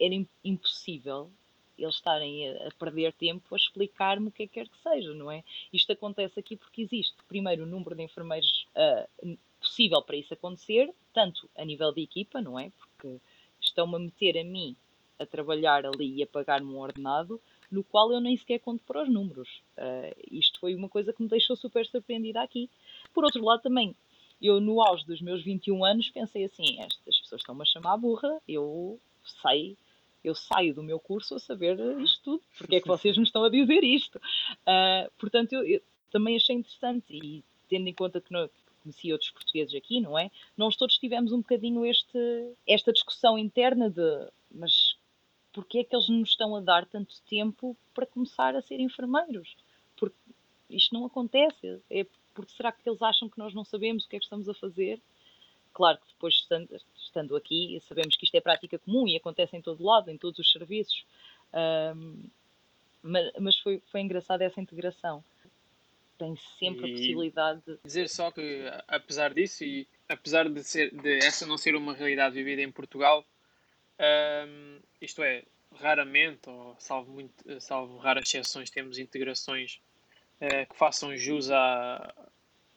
era 0.00 0.14
impossível 0.44 1.30
eles 1.78 1.96
estarem 1.96 2.48
a, 2.48 2.70
perder 2.78 3.12
tempo 3.12 3.54
a 3.54 3.56
explicar-me 3.56 4.28
o 4.28 4.30
que 4.30 4.44
é 4.44 4.46
que 4.46 4.54
quer 4.54 4.68
que 4.68 4.78
seja, 4.78 5.12
não 5.14 5.30
é? 5.30 5.42
Isto 5.72 5.92
acontece 5.92 6.38
aqui 6.38 6.56
porque 6.56 6.82
existe, 6.82 7.16
primeiro, 7.28 7.64
o 7.64 7.66
número 7.66 7.94
de 7.94 8.02
enfermeiros 8.02 8.66
uh, 8.76 9.38
possível 9.60 10.02
para 10.02 10.16
isso 10.16 10.34
acontecer, 10.34 10.92
tanto 11.12 11.48
a 11.56 11.64
nível 11.64 11.92
de 11.92 12.02
equipa, 12.02 12.40
não 12.40 12.58
é? 12.58 12.70
Porque 12.78 13.20
estão-me 13.60 13.96
a 13.96 13.98
meter 13.98 14.38
a 14.38 14.44
mim 14.44 14.76
a 15.18 15.24
trabalhar 15.24 15.86
ali 15.86 16.16
e 16.16 16.22
a 16.22 16.26
pagar-me 16.26 16.70
um 16.70 16.78
ordenado, 16.78 17.40
no 17.70 17.82
qual 17.82 18.12
eu 18.12 18.20
nem 18.20 18.36
sequer 18.36 18.58
conto 18.58 18.82
para 18.84 19.02
os 19.02 19.08
números. 19.08 19.62
Uh, 19.76 20.14
isto 20.30 20.60
foi 20.60 20.74
uma 20.74 20.88
coisa 20.88 21.12
que 21.12 21.22
me 21.22 21.28
deixou 21.28 21.56
super 21.56 21.86
surpreendida 21.86 22.42
aqui. 22.42 22.68
Por 23.12 23.24
outro 23.24 23.44
lado, 23.44 23.62
também, 23.62 23.94
eu 24.40 24.60
no 24.60 24.80
auge 24.82 25.04
dos 25.06 25.20
meus 25.20 25.42
21 25.42 25.84
anos 25.84 26.10
pensei 26.10 26.44
assim: 26.44 26.80
estas 26.80 27.20
pessoas 27.20 27.40
estão-me 27.40 27.62
a 27.62 27.64
chamar 27.64 27.96
burra, 27.96 28.40
eu 28.46 28.98
sei. 29.42 29.76
Eu 30.24 30.34
saio 30.34 30.74
do 30.74 30.82
meu 30.82 30.98
curso 30.98 31.34
a 31.34 31.38
saber 31.38 31.78
isto 32.00 32.22
tudo, 32.24 32.42
porque 32.58 32.76
é 32.76 32.80
que 32.80 32.88
vocês 32.88 33.16
me 33.16 33.24
estão 33.24 33.44
a 33.44 33.50
dizer 33.50 33.84
isto? 33.84 34.16
Uh, 34.16 35.10
portanto, 35.18 35.52
eu, 35.52 35.64
eu, 35.64 35.82
também 36.10 36.36
achei 36.36 36.56
interessante 36.56 37.12
e 37.12 37.44
tendo 37.68 37.86
em 37.86 37.94
conta 37.94 38.20
que, 38.20 38.32
não, 38.32 38.48
conheci 38.82 39.12
outros 39.12 39.30
portugueses 39.30 39.74
aqui, 39.74 40.00
não 40.00 40.18
é? 40.18 40.30
Nós 40.56 40.76
todos 40.76 40.98
tivemos 40.98 41.32
um 41.32 41.38
bocadinho 41.38 41.84
este, 41.86 42.18
esta 42.66 42.92
discussão 42.92 43.38
interna 43.38 43.90
de 43.90 44.28
mas 44.50 44.96
porquê 45.52 45.78
é 45.78 45.84
que 45.84 45.94
eles 45.94 46.08
nos 46.08 46.30
estão 46.30 46.54
a 46.54 46.60
dar 46.60 46.84
tanto 46.86 47.14
tempo 47.28 47.76
para 47.94 48.06
começar 48.06 48.54
a 48.54 48.62
ser 48.62 48.80
enfermeiros? 48.80 49.56
Porque 49.96 50.16
isto 50.68 50.94
não 50.94 51.06
acontece. 51.06 51.80
É 51.90 52.04
porque 52.34 52.52
será 52.52 52.72
que 52.72 52.88
eles 52.88 53.00
acham 53.00 53.28
que 53.28 53.38
nós 53.38 53.54
não 53.54 53.64
sabemos 53.64 54.04
o 54.04 54.08
que 54.08 54.16
é 54.16 54.18
que 54.18 54.24
estamos 54.24 54.48
a 54.48 54.54
fazer? 54.54 55.00
Claro 55.72 55.98
que 55.98 56.08
depois, 56.08 56.46
estando, 57.14 57.36
aqui, 57.36 57.80
sabemos 57.86 58.16
que 58.16 58.24
isto 58.24 58.34
é 58.34 58.40
prática 58.40 58.78
comum 58.78 59.06
e 59.06 59.16
acontece 59.16 59.56
em 59.56 59.62
todo 59.62 59.84
lado, 59.84 60.10
em 60.10 60.18
todos 60.18 60.38
os 60.40 60.50
serviços. 60.50 61.06
Um, 61.52 62.24
mas, 63.00 63.32
mas 63.38 63.58
foi, 63.58 63.80
foi 63.90 64.00
engraçada 64.00 64.44
essa 64.44 64.60
integração. 64.60 65.24
Tem 66.18 66.36
sempre 66.58 66.88
e 66.88 66.92
a 66.92 66.96
possibilidade 66.96 67.62
de. 67.66 67.78
Dizer 67.84 68.08
só 68.08 68.30
que, 68.30 68.64
apesar 68.88 69.32
disso, 69.32 69.64
e 69.64 69.86
apesar 70.08 70.48
de, 70.48 70.62
ser, 70.64 70.90
de 70.90 71.18
essa 71.18 71.46
não 71.46 71.56
ser 71.56 71.76
uma 71.76 71.94
realidade 71.94 72.34
vivida 72.34 72.62
em 72.62 72.70
Portugal, 72.70 73.24
um, 74.48 74.78
isto 75.00 75.22
é, 75.22 75.44
raramente, 75.76 76.48
ou 76.48 76.76
salvo, 76.78 77.12
muito, 77.12 77.60
salvo 77.60 77.98
raras 77.98 78.28
exceções, 78.28 78.70
temos 78.70 78.98
integrações 78.98 79.80
uh, 80.40 80.66
que 80.68 80.76
façam 80.76 81.16
jus 81.16 81.50
à, 81.50 82.14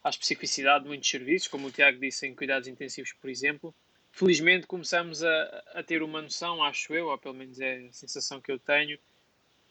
à 0.02 0.10
especificidade 0.10 0.84
de 0.84 0.88
muitos 0.88 1.08
serviços, 1.08 1.48
como 1.48 1.68
o 1.68 1.70
Tiago 1.70 1.98
disse 1.98 2.26
em 2.26 2.34
cuidados 2.34 2.68
intensivos, 2.68 3.12
por 3.12 3.30
exemplo. 3.30 3.74
Felizmente 4.10 4.66
começamos 4.66 5.22
a, 5.22 5.64
a 5.74 5.82
ter 5.82 6.02
uma 6.02 6.20
noção, 6.20 6.62
acho 6.62 6.92
eu, 6.94 7.08
ou 7.08 7.18
pelo 7.18 7.34
menos 7.34 7.60
é 7.60 7.86
a 7.86 7.92
sensação 7.92 8.40
que 8.40 8.50
eu 8.50 8.58
tenho, 8.58 8.98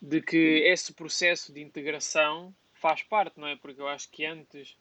de 0.01 0.21
que 0.21 0.63
esse 0.65 0.93
processo 0.93 1.51
de 1.51 1.61
integração 1.61 2.53
faz 2.73 3.03
parte, 3.03 3.39
não 3.39 3.47
é? 3.47 3.55
Porque 3.55 3.81
eu 3.81 3.87
acho 3.87 4.09
que 4.09 4.25
antes 4.25 4.71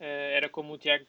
uh, 0.00 0.02
era 0.02 0.48
como 0.48 0.72
o 0.72 0.78
Tiago 0.78 1.06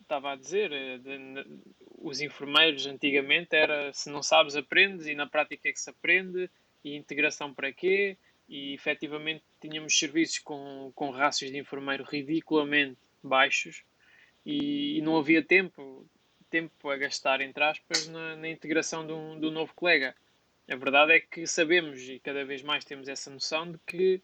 estava 0.00 0.32
a 0.32 0.36
dizer, 0.36 0.72
uh, 0.72 0.98
de, 0.98 1.60
os 1.98 2.20
enfermeiros 2.20 2.86
antigamente 2.86 3.54
era 3.54 3.92
se 3.92 4.08
não 4.10 4.22
sabes 4.22 4.56
aprendes 4.56 5.06
e 5.06 5.14
na 5.14 5.26
prática 5.26 5.68
é 5.68 5.72
que 5.72 5.80
se 5.80 5.90
aprende 5.90 6.50
e 6.84 6.96
integração 6.96 7.52
para 7.52 7.72
quê 7.72 8.16
e 8.48 8.74
efetivamente 8.74 9.42
tínhamos 9.60 9.98
serviços 9.98 10.38
com, 10.38 10.92
com 10.94 11.10
rácios 11.10 11.50
de 11.50 11.58
enfermeiro 11.58 12.04
ridiculamente 12.04 12.98
baixos 13.22 13.82
e, 14.44 14.98
e 14.98 15.02
não 15.02 15.16
havia 15.18 15.42
tempo 15.42 16.06
tempo 16.50 16.90
a 16.90 16.96
gastar 16.96 17.40
entre 17.40 17.62
aspas 17.64 18.08
na, 18.08 18.36
na 18.36 18.48
integração 18.48 19.06
de 19.06 19.12
um, 19.12 19.38
do 19.38 19.50
novo 19.50 19.72
colega 19.74 20.14
a 20.68 20.76
verdade 20.76 21.12
é 21.12 21.20
que 21.20 21.46
sabemos 21.46 22.00
e 22.08 22.18
cada 22.18 22.44
vez 22.44 22.62
mais 22.62 22.84
temos 22.84 23.08
essa 23.08 23.30
noção 23.30 23.70
de 23.70 23.78
que 23.86 24.20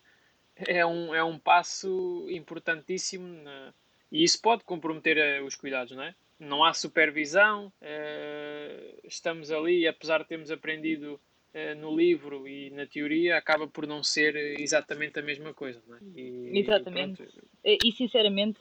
é 0.57 0.85
um, 0.85 1.15
é 1.15 1.23
um 1.23 1.39
passo 1.39 2.27
importantíssimo 2.31 3.27
na, 3.43 3.73
e 4.11 4.23
isso 4.23 4.41
pode 4.43 4.63
comprometer 4.65 5.17
eh, 5.17 5.41
os 5.41 5.57
cuidados, 5.57 5.97
não 5.97 6.03
é? 6.03 6.15
não 6.43 6.65
há 6.65 6.75
supervisão, 6.75 7.73
uh, 7.81 9.01
estamos 9.05 9.51
ali, 9.51 9.87
apesar 9.87 10.19
de 10.19 10.29
termos 10.29 10.51
aprendido 10.51 11.21
uh, 11.55 11.75
no 11.81 11.97
livro 11.97 12.47
e 12.49 12.71
na 12.71 12.85
teoria 12.87 13.37
acaba 13.37 13.67
por 13.67 13.87
não 13.87 14.03
ser 14.03 14.37
exatamente 14.61 15.19
a 15.19 15.23
mesma 15.23 15.55
coisa. 15.55 15.81
Não 15.87 15.97
é? 15.97 16.01
e, 16.17 16.59
exatamente. 16.59 17.23
E, 17.65 17.79
e 17.85 17.93
sinceramente, 17.93 18.61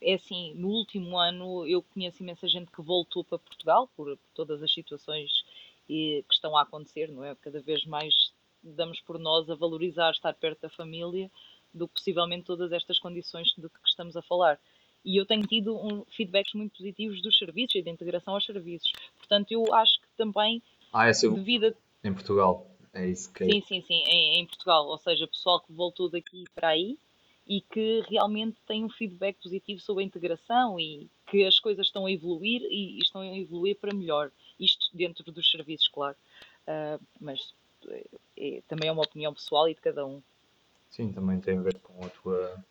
é 0.00 0.14
assim, 0.14 0.54
no 0.54 0.68
último 0.68 1.18
ano 1.18 1.66
eu 1.66 1.82
conheço 1.82 2.22
imensa 2.22 2.48
gente 2.48 2.70
que 2.70 2.80
voltou 2.80 3.24
para 3.24 3.38
Portugal 3.38 3.88
por, 3.96 4.16
por 4.16 4.30
todas 4.34 4.62
as 4.62 4.72
situações 4.72 5.30
que 5.86 6.24
estão 6.30 6.56
a 6.56 6.62
acontecer, 6.62 7.10
não 7.10 7.24
é? 7.24 7.34
Cada 7.34 7.60
vez 7.60 7.84
mais 7.84 8.14
damos 8.62 9.00
por 9.00 9.18
nós 9.18 9.50
a 9.50 9.54
valorizar 9.54 10.10
estar 10.12 10.32
perto 10.34 10.62
da 10.62 10.68
família 10.68 11.30
do 11.72 11.88
que 11.88 11.94
possivelmente 11.94 12.44
todas 12.44 12.72
estas 12.72 12.98
condições 12.98 13.48
de 13.56 13.68
que 13.68 13.78
estamos 13.84 14.16
a 14.16 14.22
falar. 14.22 14.58
E 15.04 15.18
eu 15.18 15.26
tenho 15.26 15.46
tido 15.46 15.76
um, 15.76 16.04
feedbacks 16.10 16.54
muito 16.54 16.76
positivos 16.76 17.22
dos 17.22 17.36
serviços 17.36 17.74
e 17.74 17.82
da 17.82 17.90
integração 17.90 18.34
aos 18.34 18.44
serviços. 18.44 18.92
Portanto, 19.16 19.50
eu 19.50 19.72
acho 19.74 20.00
que 20.00 20.08
também, 20.16 20.62
ah, 20.92 21.08
é 21.08 21.12
devido 21.12 21.66
a... 21.68 22.06
Em 22.06 22.12
Portugal, 22.12 22.70
é 22.92 23.08
isso 23.08 23.32
que. 23.32 23.44
Sim, 23.44 23.62
sim, 23.62 23.82
sim, 23.82 24.02
em, 24.06 24.40
em 24.40 24.46
Portugal. 24.46 24.86
Ou 24.86 24.98
seja, 24.98 25.26
pessoal 25.26 25.60
que 25.60 25.72
voltou 25.72 26.10
daqui 26.10 26.44
para 26.54 26.68
aí 26.68 26.98
e 27.46 27.60
que 27.60 28.02
realmente 28.08 28.56
tem 28.66 28.84
um 28.84 28.88
feedback 28.88 29.36
positivo 29.42 29.80
sobre 29.80 30.04
a 30.04 30.06
integração 30.06 30.78
e 30.78 31.08
que 31.26 31.44
as 31.44 31.58
coisas 31.58 31.86
estão 31.86 32.06
a 32.06 32.12
evoluir 32.12 32.62
e 32.62 32.98
estão 33.00 33.20
a 33.22 33.38
evoluir 33.38 33.76
para 33.76 33.94
melhor. 33.94 34.30
Isto 34.58 34.88
dentro 34.94 35.30
dos 35.32 35.50
serviços, 35.50 35.88
claro. 35.88 36.16
Uh, 36.62 37.02
mas 37.20 37.54
é, 37.88 38.06
é, 38.36 38.62
também 38.68 38.88
é 38.88 38.92
uma 38.92 39.02
opinião 39.02 39.32
pessoal 39.32 39.68
e 39.68 39.74
de 39.74 39.80
cada 39.80 40.06
um. 40.06 40.22
Sim, 40.90 41.12
também 41.12 41.40
tem 41.40 41.58
a 41.58 41.62
ver 41.62 41.78
com 41.80 42.04
a 42.04 42.08
tua, 42.08 42.64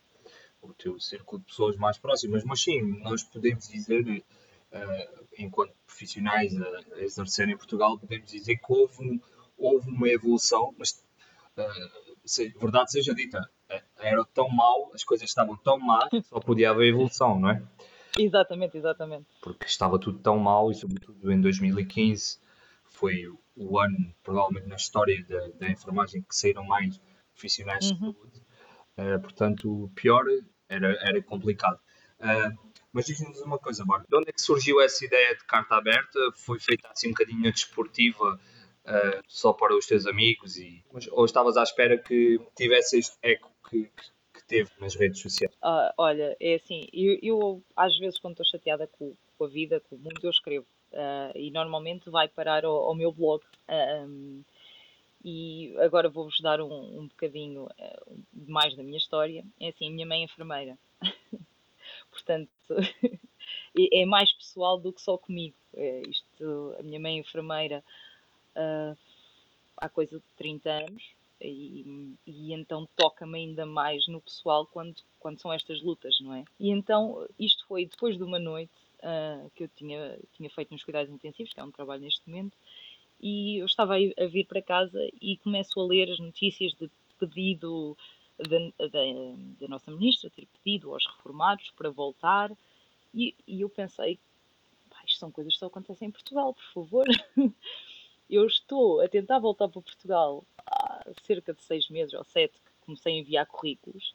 o 0.62 0.74
teu 0.74 1.00
círculo 1.00 1.40
de 1.40 1.48
pessoas 1.48 1.76
mais 1.78 1.98
próximas. 1.98 2.44
Mas 2.44 2.62
sim, 2.62 2.82
nós 3.02 3.24
podemos 3.24 3.68
dizer, 3.68 4.24
uh, 4.72 5.26
enquanto 5.38 5.74
profissionais 5.86 6.56
a, 6.62 6.96
a 6.96 7.02
exercer 7.02 7.50
em 7.50 7.58
Portugal, 7.58 7.98
podemos 7.98 8.30
dizer 8.30 8.58
que 8.58 8.72
houve, 8.72 9.22
houve 9.58 9.90
uma 9.90 10.08
evolução, 10.08 10.74
mas 10.78 11.04
uh, 11.58 12.18
se, 12.26 12.50
verdade 12.50 12.92
seja 12.92 13.14
dita, 13.16 13.50
era 13.98 14.24
tão 14.34 14.50
mal, 14.50 14.92
as 14.94 15.04
coisas 15.04 15.28
estavam 15.28 15.56
tão 15.58 15.78
más, 15.80 16.10
só 16.26 16.40
podia 16.40 16.72
haver 16.72 16.88
evolução, 16.88 17.40
não 17.40 17.50
é? 17.50 17.62
Exatamente, 18.18 18.78
exatamente. 18.78 19.26
Porque 19.42 19.66
estava 19.66 20.00
tudo 20.00 20.20
tão 20.20 20.38
mal 20.38 20.72
e, 20.72 20.76
sobretudo, 20.76 21.32
em 21.32 21.40
2015 21.40 22.40
foi 22.86 23.26
o 23.56 23.80
ano, 23.80 24.14
provavelmente, 24.24 24.68
na 24.68 24.76
história 24.76 25.24
da, 25.26 25.48
da 25.60 25.72
enfermagem 25.72 26.22
que 26.22 26.36
saíram 26.36 26.64
mais 26.64 27.00
profissionais 27.34 27.86
de 27.86 27.94
uhum. 27.94 28.14
saúde. 28.14 28.44
Uh, 28.98 29.20
portanto, 29.22 29.92
pior 29.96 30.26
era, 30.68 30.98
era 31.02 31.22
complicado. 31.22 31.80
Uh, 32.20 32.70
mas 32.92 33.06
diz-nos 33.06 33.40
uma 33.42 33.60
coisa, 33.60 33.86
Bart. 33.86 34.06
De 34.10 34.16
onde 34.18 34.30
é 34.30 34.34
que 34.34 34.42
surgiu 34.42 34.82
essa 34.82 35.06
ideia 35.06 35.36
de 35.36 35.44
carta 35.46 35.76
aberta? 35.76 36.20
Foi 36.36 36.60
feita 36.60 36.90
assim 36.90 37.08
um 37.08 37.12
bocadinho 37.12 37.52
desportiva, 37.52 38.40
uh, 38.90 39.24
só 39.28 39.54
para 39.54 39.76
os 39.76 39.86
teus 39.86 40.06
amigos? 40.06 40.58
E... 40.58 40.84
Mas, 40.92 41.08
ou 41.12 41.26
estavas 41.26 41.58
à 41.58 41.64
espera 41.64 41.98
que 41.98 42.40
tivesse 42.56 42.98
este 42.98 43.18
eco 43.22 43.52
que, 43.70 43.90
que 44.34 44.44
teve 44.48 44.70
nas 44.80 44.96
redes 44.96 45.22
sociais? 45.22 45.54
Uh, 45.64 45.94
olha, 45.98 46.36
é 46.40 46.56
assim, 46.56 46.88
eu, 46.92 47.20
eu, 47.22 47.64
às 47.76 47.98
vezes 47.98 48.20
quando 48.20 48.34
estou 48.34 48.46
chateada 48.46 48.88
com, 48.88 49.14
com, 49.38 49.46
a 49.46 49.48
vida, 49.48 49.80
com 49.82 49.96
o 49.96 50.00
mundo, 50.00 50.20
eu 50.24 50.30
escrevo. 50.30 50.66
Uh, 50.92 51.32
e 51.36 51.52
normalmente 51.52 52.10
vai 52.10 52.28
parar 52.28 52.66
ao, 52.66 52.76
ao 52.76 52.96
meu 52.96 53.12
blog. 53.12 53.44
Um, 53.70 54.44
e 55.24 55.76
agora 55.80 56.10
vou-vos 56.10 56.40
dar 56.40 56.62
um, 56.62 57.00
um 57.00 57.08
bocadinho 57.08 57.68
mais 58.48 58.76
da 58.76 58.82
minha 58.82 58.98
história. 58.98 59.44
É 59.60 59.68
assim, 59.68 59.88
a 59.88 59.92
minha 59.92 60.06
mãe 60.06 60.22
é 60.22 60.24
enfermeira. 60.24 60.78
Portanto, 62.10 62.50
é 63.92 64.06
mais 64.06 64.32
pessoal 64.32 64.80
do 64.80 64.94
que 64.94 65.02
só 65.02 65.18
comigo. 65.18 65.56
É, 65.74 66.02
isto, 66.08 66.76
a 66.80 66.84
minha 66.84 67.00
mãe 67.00 67.18
é 67.18 67.20
enfermeira 67.20 67.84
há 69.78 69.90
coisa 69.90 70.18
de 70.18 70.26
30 70.38 70.70
anos 70.70 71.04
e, 71.42 72.16
e 72.26 72.54
então 72.54 72.88
toca-me 72.96 73.40
ainda 73.40 73.66
mais 73.66 74.08
no 74.08 74.22
pessoal 74.22 74.66
quando, 74.66 74.96
quando 75.20 75.40
são 75.40 75.52
estas 75.54 75.82
lutas, 75.82 76.20
não 76.22 76.34
é? 76.34 76.44
E 76.60 76.70
então 76.70 77.28
isto 77.40 77.66
foi 77.66 77.86
depois 77.86 78.18
de 78.18 78.24
uma 78.24 78.40
noite 78.40 78.72
uh, 79.00 79.50
que 79.56 79.64
eu 79.64 79.70
tinha, 79.70 80.20
tinha 80.34 80.50
feito 80.50 80.72
nos 80.72 80.84
cuidados 80.84 81.12
intensivos, 81.12 81.54
que 81.54 81.60
é 81.60 81.64
um 81.64 81.72
trabalho 81.72 82.02
neste 82.02 82.28
momento, 82.30 82.58
e 83.22 83.58
eu 83.58 83.66
estava 83.66 83.96
a 83.96 84.26
vir 84.28 84.46
para 84.46 84.62
casa 84.62 85.00
e 85.22 85.38
começo 85.38 85.80
a 85.80 85.86
ler 85.86 86.10
as 86.12 86.20
notícias 86.20 86.74
de 86.74 86.90
pedido 87.20 87.98
da 88.38 89.68
nossa 89.68 89.92
ministra 89.92 90.30
ter 90.30 90.48
pedido 90.64 90.94
aos 90.94 91.06
reformados 91.06 91.70
para 91.72 91.90
voltar 91.90 92.50
e, 93.14 93.36
e 93.46 93.60
eu 93.60 93.70
pensei, 93.70 94.18
isto 95.06 95.20
são 95.20 95.32
coisas 95.32 95.54
que 95.54 95.60
só 95.60 95.66
acontecem 95.66 96.08
em 96.08 96.12
Portugal, 96.12 96.54
por 96.54 96.74
favor. 96.74 97.06
eu 98.30 98.46
estou 98.46 99.02
a 99.02 99.08
tentar 99.08 99.40
voltar 99.40 99.68
para 99.68 99.82
Portugal 99.82 100.44
há 100.66 101.04
cerca 101.24 101.54
de 101.54 101.64
seis 101.64 101.90
meses 101.90 102.14
ou 102.14 102.24
sete 102.24 102.54
que 102.54 102.72
comecei 102.86 103.14
a 103.14 103.20
enviar 103.20 103.46
currículos 103.46 104.14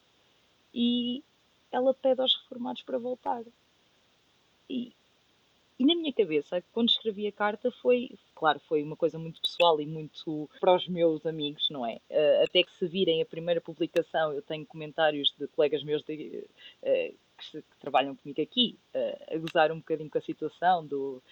e 0.73 1.23
ela 1.71 1.93
pede 1.93 2.21
aos 2.21 2.35
reformados 2.35 2.83
para 2.83 2.99
voltar. 2.99 3.43
E, 4.71 4.93
e 5.79 5.85
na 5.85 5.95
minha 5.95 6.13
cabeça, 6.13 6.63
quando 6.73 6.89
escrevi 6.89 7.27
a 7.27 7.33
carta, 7.33 7.71
foi, 7.71 8.11
claro, 8.35 8.61
foi 8.61 8.83
uma 8.83 8.97
coisa 8.97 9.19
muito 9.19 9.41
pessoal 9.41 9.81
e 9.81 9.87
muito 9.87 10.49
para 10.61 10.75
os 10.75 10.87
meus 10.87 11.27
amigos, 11.27 11.69
não 11.71 11.85
é? 11.85 12.01
Uh, 12.11 12.45
até 12.45 12.63
que 12.63 12.73
se 12.73 12.87
virem 12.87 13.21
a 13.21 13.27
primeira 13.27 13.61
publicação, 13.61 14.33
eu 14.33 14.43
tenho 14.43 14.65
comentários 14.65 15.35
de 15.39 15.49
colegas 15.49 15.83
meus 15.83 16.03
de, 16.03 16.45
uh, 16.83 17.15
que, 17.39 17.63
que, 17.63 17.77
trabalham 17.81 18.17
comigo 18.17 18.41
aqui, 18.41 18.79
uh, 18.95 19.35
a 19.35 19.39
gozar 19.39 19.73
um 19.73 19.79
bocadinho 19.79 20.11
com 20.11 20.19
a 20.19 20.23
situação 20.23 20.87
do 20.87 21.23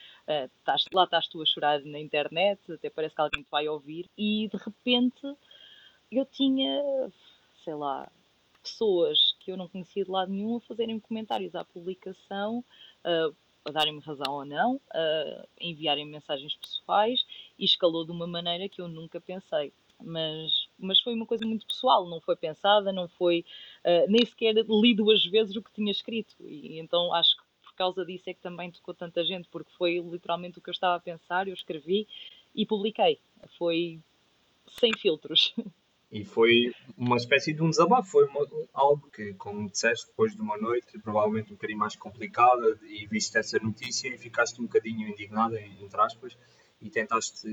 tás, 0.64 0.84
lá 0.92 1.04
estás 1.04 1.28
tu 1.28 1.42
a 1.42 1.46
chorar 1.46 1.80
na 1.82 1.98
internet, 1.98 2.60
até 2.72 2.90
parece 2.90 3.14
que 3.14 3.20
alguém 3.20 3.42
te 3.42 3.50
vai 3.50 3.68
ouvir, 3.68 4.08
e 4.16 4.48
de 4.48 4.56
repente 4.56 5.36
eu 6.10 6.24
tinha, 6.26 6.82
sei 7.64 7.74
lá, 7.74 8.10
pessoas 8.62 9.34
que 9.40 9.50
eu 9.50 9.56
não 9.56 9.68
conhecia 9.68 10.04
de 10.04 10.10
lado 10.10 10.30
nenhum 10.30 10.56
a 10.56 10.60
fazerem 10.60 11.00
comentários 11.00 11.54
à 11.54 11.64
publicação, 11.64 12.64
uh, 13.04 13.34
a 13.64 13.70
darem-me 13.70 14.00
razão 14.00 14.32
ou 14.32 14.44
não, 14.44 14.80
a 14.92 15.46
enviarem 15.60 16.04
mensagens 16.04 16.56
pessoais 16.56 17.24
e 17.58 17.64
escalou 17.64 18.04
de 18.04 18.10
uma 18.10 18.26
maneira 18.26 18.68
que 18.68 18.80
eu 18.80 18.88
nunca 18.88 19.20
pensei. 19.20 19.72
Mas, 20.02 20.61
mas 20.84 21.00
foi 21.00 21.14
uma 21.14 21.26
coisa 21.26 21.46
muito 21.46 21.66
pessoal, 21.66 22.08
não 22.08 22.20
foi 22.20 22.36
pensada, 22.36 22.92
não 22.92 23.08
foi 23.08 23.44
uh, 23.84 24.10
nem 24.10 24.24
sequer 24.24 24.54
li 24.68 24.94
duas 24.94 25.24
vezes 25.24 25.56
o 25.56 25.62
que 25.62 25.72
tinha 25.72 25.90
escrito. 25.90 26.34
E 26.40 26.78
então 26.78 27.12
acho 27.12 27.36
que 27.36 27.42
por 27.62 27.74
causa 27.74 28.04
disso 28.04 28.28
é 28.28 28.34
que 28.34 28.40
também 28.40 28.70
tocou 28.70 28.94
tanta 28.94 29.24
gente, 29.24 29.48
porque 29.48 29.70
foi 29.72 29.98
literalmente 29.98 30.58
o 30.58 30.62
que 30.62 30.68
eu 30.68 30.72
estava 30.72 30.96
a 30.96 31.00
pensar, 31.00 31.48
eu 31.48 31.54
escrevi 31.54 32.06
e 32.54 32.66
publiquei. 32.66 33.18
Foi 33.58 33.98
sem 34.68 34.92
filtros. 34.96 35.54
E 36.10 36.26
foi 36.26 36.74
uma 36.94 37.16
espécie 37.16 37.54
de 37.54 37.62
um 37.62 37.70
desabafo, 37.70 38.10
foi 38.10 38.26
uma, 38.26 38.46
algo 38.74 39.10
que, 39.10 39.32
como 39.32 39.70
disseste, 39.70 40.08
depois 40.08 40.36
de 40.36 40.42
uma 40.42 40.58
noite 40.58 40.98
provavelmente 40.98 41.50
um 41.50 41.54
bocadinho 41.54 41.78
mais 41.78 41.96
complicada 41.96 42.78
e 42.82 43.06
viste 43.06 43.38
essa 43.38 43.58
notícia 43.58 44.08
e 44.08 44.18
ficaste 44.18 44.60
um 44.60 44.64
bocadinho 44.64 45.08
indignada, 45.08 45.58
entre 45.58 45.98
aspas, 45.98 46.36
e 46.82 46.90
tentaste 46.90 47.48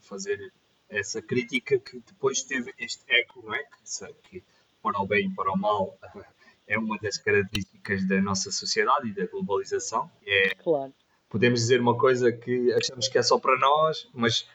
fazer 0.00 0.52
essa 0.92 1.20
crítica 1.20 1.78
que 1.78 2.00
depois 2.00 2.42
teve 2.42 2.72
este 2.78 3.02
eco, 3.08 3.42
não 3.44 3.54
é? 3.54 3.62
Que, 3.64 4.14
que 4.28 4.44
para 4.82 5.00
o 5.00 5.06
bem 5.06 5.26
e 5.28 5.34
para 5.34 5.52
o 5.52 5.56
mal 5.56 5.98
é 6.66 6.78
uma 6.78 6.98
das 6.98 7.18
características 7.18 8.06
da 8.06 8.20
nossa 8.20 8.50
sociedade 8.50 9.08
e 9.08 9.12
da 9.12 9.26
globalização. 9.26 10.10
É, 10.26 10.54
claro. 10.54 10.92
Podemos 11.28 11.60
dizer 11.60 11.80
uma 11.80 11.96
coisa 11.96 12.30
que 12.30 12.72
achamos 12.72 13.08
que 13.08 13.18
é 13.18 13.22
só 13.22 13.38
para 13.38 13.58
nós, 13.58 14.08
mas 14.12 14.46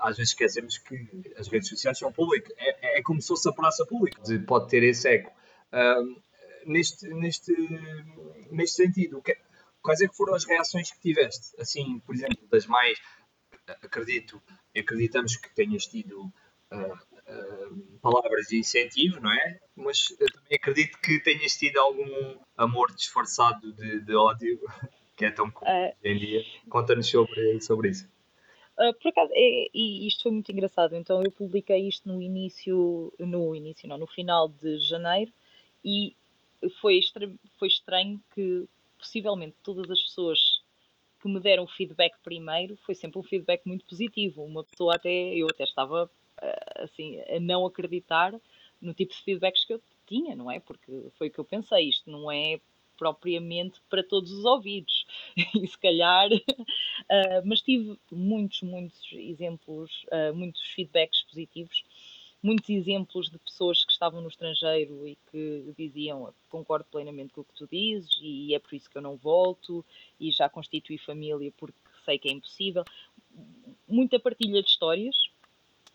às 0.00 0.16
vezes 0.16 0.32
esquecemos 0.32 0.78
que 0.78 1.06
as 1.36 1.48
redes 1.48 1.68
sociais 1.68 1.98
são 1.98 2.10
públicas. 2.12 2.52
É, 2.56 2.98
é 2.98 3.02
como 3.02 3.20
se 3.20 3.28
fosse 3.28 3.48
a 3.48 3.52
praça 3.52 3.84
pública. 3.84 4.20
Pode 4.46 4.68
ter 4.68 4.82
esse 4.82 5.08
eco. 5.08 5.30
Uh, 5.72 6.22
neste, 6.66 7.08
neste, 7.08 7.52
neste 8.50 8.76
sentido, 8.76 9.20
que, 9.22 9.36
quais 9.82 10.00
é 10.00 10.08
que 10.08 10.16
foram 10.16 10.34
as 10.34 10.44
reações 10.44 10.90
que 10.90 11.00
tiveste? 11.00 11.54
Assim, 11.60 12.00
por 12.00 12.14
exemplo, 12.14 12.38
das 12.50 12.66
mais, 12.66 12.98
acredito, 13.66 14.42
acreditamos 14.76 15.36
que 15.36 15.54
tenhas 15.54 15.86
tido 15.86 16.32
uh, 16.72 16.92
uh, 16.92 17.98
palavras 18.00 18.46
de 18.48 18.58
incentivo, 18.58 19.20
não 19.20 19.32
é? 19.32 19.60
Mas 19.76 20.08
também 20.08 20.58
acredito 20.58 20.98
que 20.98 21.20
tenhas 21.20 21.56
tido 21.56 21.78
algum 21.78 22.38
amor 22.56 22.92
disfarçado 22.94 23.72
de, 23.72 24.00
de 24.00 24.14
ódio, 24.14 24.60
que 25.16 25.24
é 25.24 25.30
tão 25.30 25.50
comum 25.50 25.70
hoje 25.70 25.96
em 26.02 26.18
dia. 26.18 26.44
Conta-nos 26.68 27.08
sobre, 27.08 27.60
sobre 27.60 27.90
isso. 27.90 28.08
Uh, 28.78 28.92
por 29.00 29.08
acaso, 29.08 29.30
é, 29.32 29.68
e 29.72 30.06
isto 30.08 30.24
foi 30.24 30.32
muito 30.32 30.50
engraçado. 30.50 30.96
Então, 30.96 31.22
eu 31.22 31.30
publiquei 31.30 31.88
isto 31.88 32.08
no 32.08 32.20
início, 32.20 33.12
no 33.18 33.54
início, 33.54 33.88
não, 33.88 33.96
no 33.96 34.06
final 34.06 34.48
de 34.48 34.78
janeiro, 34.80 35.32
e 35.84 36.16
foi, 36.80 37.00
foi 37.58 37.68
estranho 37.68 38.20
que 38.34 38.66
possivelmente 38.98 39.54
todas 39.62 39.88
as 39.90 40.00
pessoas 40.00 40.53
que 41.24 41.28
me 41.28 41.40
deram 41.40 41.66
feedback 41.66 42.14
primeiro 42.22 42.76
foi 42.84 42.94
sempre 42.94 43.18
um 43.18 43.22
feedback 43.22 43.62
muito 43.64 43.86
positivo. 43.86 44.44
Uma 44.44 44.62
pessoa 44.62 44.94
até, 44.94 45.34
eu 45.34 45.46
até 45.46 45.64
estava 45.64 46.10
ah, 46.36 46.82
assim, 46.82 47.18
a 47.22 47.40
não 47.40 47.64
acreditar 47.64 48.38
no 48.78 48.92
tipo 48.92 49.14
de 49.14 49.22
feedbacks 49.22 49.64
que 49.64 49.72
eu 49.72 49.80
tinha, 50.06 50.36
não 50.36 50.50
é? 50.50 50.60
Porque 50.60 51.10
foi 51.16 51.28
o 51.28 51.30
que 51.30 51.38
eu 51.38 51.44
pensei, 51.44 51.88
isto 51.88 52.10
não 52.10 52.30
é 52.30 52.60
propriamente 52.98 53.80
para 53.88 54.04
todos 54.04 54.30
os 54.30 54.44
ouvidos, 54.44 55.06
e 55.56 55.66
se 55.66 55.78
calhar, 55.78 56.28
uh, 56.30 57.42
mas 57.44 57.62
tive 57.62 57.98
muitos, 58.12 58.60
muitos 58.60 59.00
exemplos, 59.12 60.04
uh, 60.12 60.34
muitos 60.34 60.60
feedbacks 60.74 61.22
positivos, 61.22 61.84
muitos 62.44 62.68
exemplos 62.68 63.30
de 63.30 63.38
pessoas 63.38 63.82
que 63.82 63.90
estavam 63.90 64.20
no 64.20 64.28
estrangeiro 64.28 65.08
e 65.08 65.16
que 65.30 65.72
diziam 65.78 66.30
concordo 66.50 66.84
plenamente 66.90 67.32
com 67.32 67.40
o 67.40 67.44
que 67.44 67.54
tu 67.54 67.66
dizes 67.66 68.10
e 68.20 68.54
é 68.54 68.58
por 68.58 68.74
isso 68.74 68.90
que 68.90 68.98
eu 68.98 69.02
não 69.02 69.16
volto 69.16 69.82
e 70.20 70.30
já 70.30 70.46
constituí 70.46 70.98
família 70.98 71.50
porque 71.56 71.78
sei 72.04 72.18
que 72.18 72.28
é 72.28 72.32
impossível. 72.32 72.84
Muita 73.88 74.20
partilha 74.20 74.62
de 74.62 74.68
histórias 74.68 75.16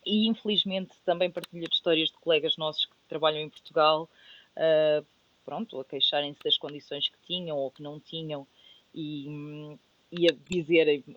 e 0.03 0.27
infelizmente 0.27 0.95
também 1.05 1.29
partilha 1.29 1.67
de 1.67 1.75
histórias 1.75 2.09
de 2.09 2.17
colegas 2.17 2.57
nossos 2.57 2.85
que 2.87 2.95
trabalham 3.07 3.41
em 3.41 3.49
Portugal 3.49 4.09
uh, 4.57 5.05
pronto, 5.45 5.79
a 5.79 5.85
queixarem-se 5.85 6.39
das 6.43 6.57
condições 6.57 7.09
que 7.09 7.17
tinham 7.27 7.57
ou 7.57 7.69
que 7.69 7.83
não 7.83 7.99
tinham 7.99 8.47
e, 8.91 9.77
e 10.11 10.27
a 10.27 10.33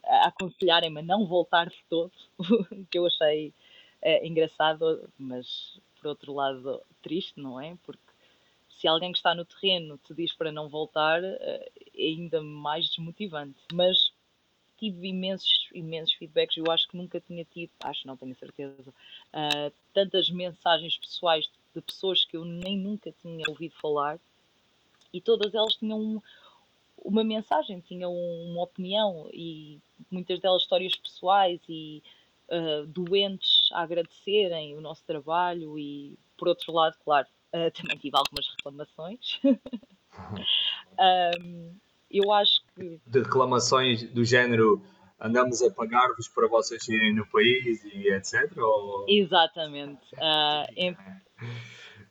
a 0.05 0.29
aconselharem-me 0.29 1.01
a 1.01 1.03
não 1.03 1.25
voltar 1.25 1.71
de 1.71 1.83
todo, 1.88 2.12
que 2.90 2.99
eu 2.99 3.07
achei 3.07 3.55
uh, 4.03 4.27
engraçado, 4.27 5.09
mas 5.19 5.81
por 6.01 6.09
outro 6.09 6.35
lado 6.35 6.83
triste, 7.03 7.38
não 7.41 7.61
é? 7.61 7.77
Porque 7.85 8.03
se 8.69 8.88
alguém 8.88 9.12
que 9.12 9.19
está 9.19 9.35
no 9.35 9.45
terreno 9.45 9.99
te 9.99 10.12
diz 10.12 10.33
para 10.33 10.51
não 10.51 10.69
voltar, 10.69 11.23
é 11.23 11.71
ainda 11.97 12.43
mais 12.43 12.88
desmotivante. 12.88 13.59
Mas 13.73 14.12
tive 14.77 15.07
imensos, 15.07 15.69
imensos 15.73 16.15
feedbacks, 16.15 16.57
eu 16.57 16.69
acho 16.69 16.88
que 16.88 16.97
nunca 16.97 17.21
tinha 17.21 17.45
tido, 17.45 17.71
acho 17.85 18.05
não 18.05 18.17
tenho 18.17 18.35
certeza, 18.35 18.91
uh, 18.91 19.73
tantas 19.95 20.29
mensagens 20.29 20.99
pessoais 20.99 21.49
de 21.73 21.81
pessoas 21.81 22.25
que 22.25 22.37
eu 22.37 22.45
nem 22.45 22.77
nunca 22.77 23.12
tinha 23.23 23.45
ouvido 23.49 23.75
falar 23.77 24.19
e 25.12 25.21
todas 25.21 25.55
elas 25.55 25.77
tinham 25.77 26.21
uma 27.05 27.23
mensagem, 27.23 27.81
tinham 27.81 28.12
uma 28.12 28.62
opinião 28.62 29.29
e 29.33 29.79
muitas 30.11 30.41
delas 30.41 30.62
histórias 30.62 30.97
pessoais 30.97 31.61
e 31.69 32.03
uh, 32.53 32.87
doentes 32.87 33.69
a 33.73 33.83
agradecerem 33.83 34.77
o 34.77 34.81
nosso 34.81 35.05
trabalho 35.05 35.79
e 35.79 36.19
por 36.37 36.49
outro 36.49 36.73
lado, 36.73 36.97
claro, 37.05 37.27
uh, 37.55 37.71
também 37.81 37.97
tive 37.99 38.17
algumas 38.17 38.49
reclamações. 38.57 39.41
um, 41.41 41.75
eu 42.11 42.33
acho 42.33 42.61
que. 42.75 43.01
De 43.07 43.21
reclamações 43.21 44.03
do 44.03 44.25
género 44.25 44.83
andamos 45.19 45.62
a 45.62 45.71
pagar-vos 45.71 46.29
para 46.29 46.49
vocês 46.49 46.87
irem 46.88 47.15
no 47.15 47.27
país 47.27 47.85
e 47.85 48.09
etc. 48.09 48.57
Ou... 48.59 49.07
Exatamente. 49.09 50.03
Uh, 50.15 50.67
em, 50.77 50.97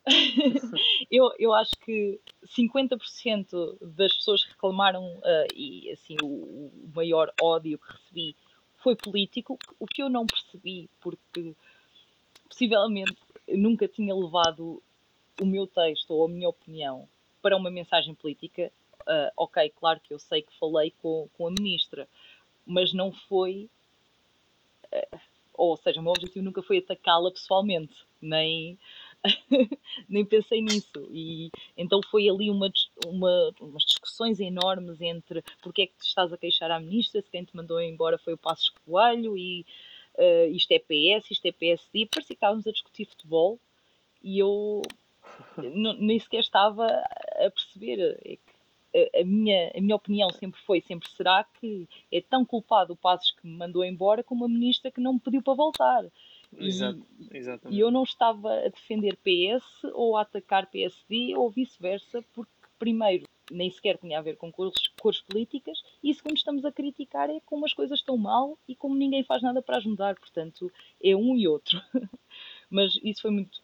eu, 1.11 1.31
eu 1.37 1.53
acho 1.53 1.71
que 1.83 2.19
50% 2.57 3.77
das 3.95 4.13
pessoas 4.15 4.43
que 4.43 4.51
reclamaram 4.51 5.03
uh, 5.03 5.47
e 5.55 5.91
assim 5.91 6.15
o, 6.23 6.25
o, 6.25 6.91
maior 6.95 7.31
ódio 7.41 7.77
que 7.77 7.91
recebi 7.91 8.35
foi 8.81 8.95
político, 8.95 9.57
o 9.79 9.85
que 9.85 10.01
eu 10.01 10.09
não 10.09 10.25
percebi 10.25 10.89
porque 10.99 11.55
possivelmente 12.47 13.15
nunca 13.47 13.87
tinha 13.87 14.13
levado 14.15 14.81
o 15.39 15.45
meu 15.45 15.65
texto 15.67 16.11
ou 16.11 16.25
a 16.25 16.29
minha 16.29 16.49
opinião 16.49 17.07
para 17.41 17.57
uma 17.57 17.71
mensagem 17.71 18.13
política. 18.13 18.71
Uh, 19.01 19.31
ok, 19.35 19.71
claro 19.79 19.99
que 19.99 20.13
eu 20.13 20.19
sei 20.19 20.41
que 20.41 20.57
falei 20.59 20.93
com, 21.01 21.27
com 21.35 21.47
a 21.47 21.51
ministra, 21.51 22.07
mas 22.65 22.93
não 22.93 23.11
foi. 23.11 23.69
Uh, 24.93 25.19
ou 25.53 25.77
seja, 25.77 25.99
o 25.99 26.03
meu 26.03 26.11
objetivo 26.11 26.45
nunca 26.45 26.61
foi 26.61 26.77
atacá-la 26.77 27.31
pessoalmente, 27.31 27.93
nem 28.21 28.77
nem 30.09 30.25
pensei 30.25 30.61
nisso. 30.61 31.07
E 31.11 31.49
então 31.77 32.01
foi 32.09 32.29
ali 32.29 32.49
uma, 32.49 32.71
uma, 33.05 33.53
umas 33.59 33.83
discussões 33.83 34.39
enormes 34.39 35.01
entre 35.01 35.43
porque 35.61 35.83
é 35.83 35.87
que 35.87 35.97
te 35.97 36.07
estás 36.07 36.31
a 36.33 36.37
queixar 36.37 36.71
à 36.71 36.79
ministra, 36.79 37.21
se 37.21 37.29
quem 37.29 37.43
te 37.43 37.55
mandou 37.55 37.79
embora 37.81 38.17
foi 38.17 38.33
o 38.33 38.37
Passos 38.37 38.69
Coelho 38.85 39.37
e 39.37 39.65
uh, 40.15 40.47
isto 40.51 40.71
é 40.71 40.79
PS, 40.79 41.31
isto 41.31 41.45
é 41.45 41.51
PSD. 41.51 42.07
Parecia 42.07 42.27
que 42.27 42.33
estávamos 42.33 42.67
a 42.67 42.71
discutir 42.71 43.05
futebol 43.05 43.59
e 44.23 44.39
eu 44.39 44.81
nem 45.57 46.19
sequer 46.19 46.41
estava 46.41 46.85
a 46.85 47.51
perceber. 47.51 48.17
É 48.25 48.35
que 48.35 48.51
a, 48.93 49.21
a, 49.21 49.23
minha, 49.23 49.71
a 49.75 49.81
minha 49.81 49.95
opinião 49.95 50.29
sempre 50.31 50.59
foi, 50.61 50.81
sempre 50.81 51.09
será 51.09 51.45
que 51.59 51.87
é 52.11 52.21
tão 52.21 52.45
culpado 52.45 52.93
o 52.93 52.97
Passos 52.97 53.31
que 53.31 53.47
me 53.47 53.55
mandou 53.55 53.83
embora 53.83 54.23
como 54.23 54.45
a 54.45 54.49
ministra 54.49 54.91
que 54.91 55.01
não 55.01 55.13
me 55.13 55.19
pediu 55.19 55.41
para 55.41 55.53
voltar. 55.53 56.05
Exato, 56.57 57.69
e, 57.69 57.75
e 57.75 57.79
eu 57.79 57.89
não 57.89 58.03
estava 58.03 58.53
a 58.53 58.67
defender 58.67 59.17
PS 59.17 59.83
ou 59.93 60.17
a 60.17 60.21
atacar 60.21 60.69
PSD 60.69 61.35
ou 61.35 61.49
vice-versa, 61.49 62.23
porque, 62.33 62.51
primeiro, 62.77 63.25
nem 63.51 63.69
sequer 63.69 63.97
tinha 63.97 64.17
a 64.17 64.21
ver 64.21 64.37
com 64.37 64.51
cores, 64.51 64.87
cores 64.99 65.21
políticas, 65.21 65.81
e 66.03 66.13
segundo, 66.13 66.37
estamos 66.37 66.65
a 66.65 66.71
criticar 66.71 67.29
é 67.29 67.39
como 67.45 67.65
as 67.65 67.73
coisas 67.73 67.99
estão 67.99 68.17
mal 68.17 68.57
e 68.67 68.75
como 68.75 68.95
ninguém 68.95 69.23
faz 69.23 69.41
nada 69.41 69.61
para 69.61 69.77
as 69.77 69.85
mudar. 69.85 70.15
Portanto, 70.15 70.71
é 71.03 71.15
um 71.15 71.35
e 71.35 71.47
outro. 71.47 71.81
Mas 72.69 72.97
isso 73.03 73.21
foi 73.21 73.31
muito, 73.31 73.59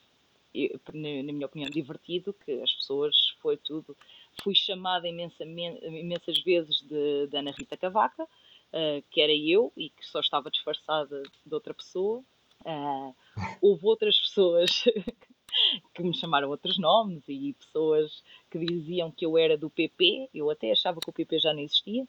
na 0.93 1.33
minha 1.33 1.45
opinião, 1.45 1.69
divertido, 1.69 2.33
que 2.33 2.51
as 2.61 2.73
pessoas, 2.73 3.15
foi 3.41 3.57
tudo. 3.57 3.95
Fui 4.43 4.53
chamada 4.53 5.07
imensamente, 5.07 5.85
imensas 5.85 6.41
vezes 6.43 6.81
de, 6.81 7.27
de 7.27 7.37
Ana 7.37 7.51
Rita 7.51 7.77
Cavaca, 7.77 8.23
uh, 8.23 9.03
que 9.09 9.21
era 9.21 9.33
eu 9.33 9.71
e 9.75 9.89
que 9.89 10.05
só 10.05 10.19
estava 10.19 10.51
disfarçada 10.51 11.23
de 11.45 11.53
outra 11.53 11.73
pessoa. 11.73 12.23
Uh, 12.65 13.15
houve 13.61 13.85
outras 13.85 14.19
pessoas 14.19 14.83
que 15.93 16.03
me 16.03 16.15
chamaram 16.15 16.49
outros 16.49 16.77
nomes 16.77 17.23
e 17.27 17.53
pessoas 17.53 18.23
que 18.49 18.59
diziam 18.59 19.11
que 19.11 19.25
eu 19.25 19.37
era 19.37 19.57
do 19.57 19.69
PP, 19.69 20.29
eu 20.33 20.49
até 20.49 20.71
achava 20.71 20.99
que 20.99 21.09
o 21.09 21.13
PP 21.13 21.39
já 21.39 21.53
não 21.53 21.61
existia. 21.61 22.05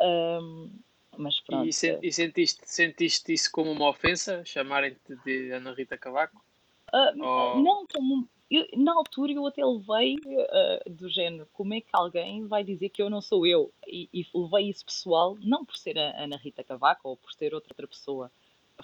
Um, 0.00 0.70
mas 1.16 1.40
pronto. 1.40 1.66
E, 1.66 1.68
e, 1.68 2.12
sentiste, 2.12 2.60
sentiste 2.64 3.32
isso 3.32 3.50
como 3.52 3.70
uma 3.70 3.88
ofensa, 3.88 4.44
chamarem-te 4.44 5.16
de 5.24 5.52
Ana 5.52 5.72
Rita 5.72 5.96
Cavaco? 5.96 6.42
Uh, 6.92 7.24
Ou... 7.24 7.62
Não, 7.62 7.86
como. 7.86 8.28
Eu, 8.50 8.66
na 8.76 8.92
altura 8.92 9.32
eu 9.32 9.46
até 9.46 9.64
levei 9.64 10.16
uh, 10.16 10.90
do 10.90 11.08
género, 11.08 11.48
como 11.52 11.74
é 11.74 11.80
que 11.80 11.88
alguém 11.92 12.46
vai 12.46 12.62
dizer 12.62 12.90
que 12.90 13.02
eu 13.02 13.08
não 13.08 13.20
sou 13.20 13.46
eu? 13.46 13.72
E, 13.86 14.08
e 14.12 14.26
levei 14.34 14.68
isso 14.68 14.84
pessoal, 14.84 15.36
não 15.40 15.64
por 15.64 15.76
ser 15.76 15.98
a 15.98 16.22
Ana 16.22 16.36
Rita 16.36 16.62
Cavaco 16.62 17.08
ou 17.08 17.16
por 17.16 17.32
ser 17.32 17.54
outra, 17.54 17.70
outra 17.70 17.88
pessoa, 17.88 18.30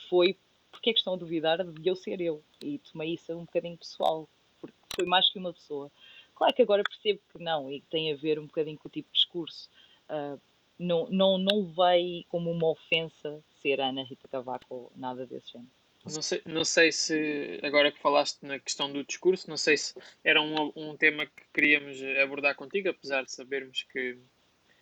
foi 0.09 0.37
porque 0.71 0.91
é 0.91 0.93
que 0.93 0.99
estão 0.99 1.15
a 1.15 1.19
duvidar 1.19 1.65
de 1.65 1.89
eu 1.89 1.97
ser 1.97 2.21
eu? 2.21 2.43
E 2.63 2.79
tomei 2.79 3.15
isso 3.15 3.33
um 3.33 3.45
bocadinho 3.45 3.77
pessoal, 3.77 4.29
porque 4.61 4.77
foi 4.95 5.07
mais 5.07 5.31
que 5.31 5.39
uma 5.39 5.53
pessoa. 5.53 5.91
Claro 6.35 6.55
que 6.55 6.63
agora 6.63 6.83
percebo 6.83 7.21
que 7.33 7.43
não, 7.43 7.71
e 7.71 7.81
que 7.81 7.87
tem 7.87 8.13
a 8.13 8.17
ver 8.17 8.39
um 8.39 8.47
bocadinho 8.47 8.79
com 8.79 8.89
o 8.89 8.91
tipo 8.91 9.09
de 9.13 9.19
discurso. 9.19 9.69
Uh, 10.09 10.41
não, 10.79 11.07
não, 11.11 11.37
não 11.37 11.67
veio 11.67 12.25
como 12.29 12.51
uma 12.51 12.69
ofensa 12.69 13.45
ser 13.61 13.81
Ana 13.81 14.03
Rita 14.03 14.27
Cavaco 14.27 14.67
ou 14.75 14.93
nada 14.97 15.27
desse 15.27 15.53
género. 15.53 15.71
Não 16.03 16.23
sei, 16.23 16.43
não 16.47 16.65
sei 16.65 16.91
se, 16.91 17.61
agora 17.63 17.93
que 17.93 17.99
falaste 17.99 18.39
na 18.43 18.59
questão 18.59 18.91
do 18.91 19.05
discurso, 19.05 19.51
não 19.51 19.59
sei 19.59 19.77
se 19.77 19.95
era 20.25 20.41
um, 20.41 20.73
um 20.75 20.97
tema 20.97 21.27
que 21.27 21.43
queríamos 21.53 22.03
abordar 22.23 22.55
contigo, 22.55 22.89
apesar 22.89 23.23
de 23.23 23.31
sabermos 23.31 23.83
que, 23.93 24.17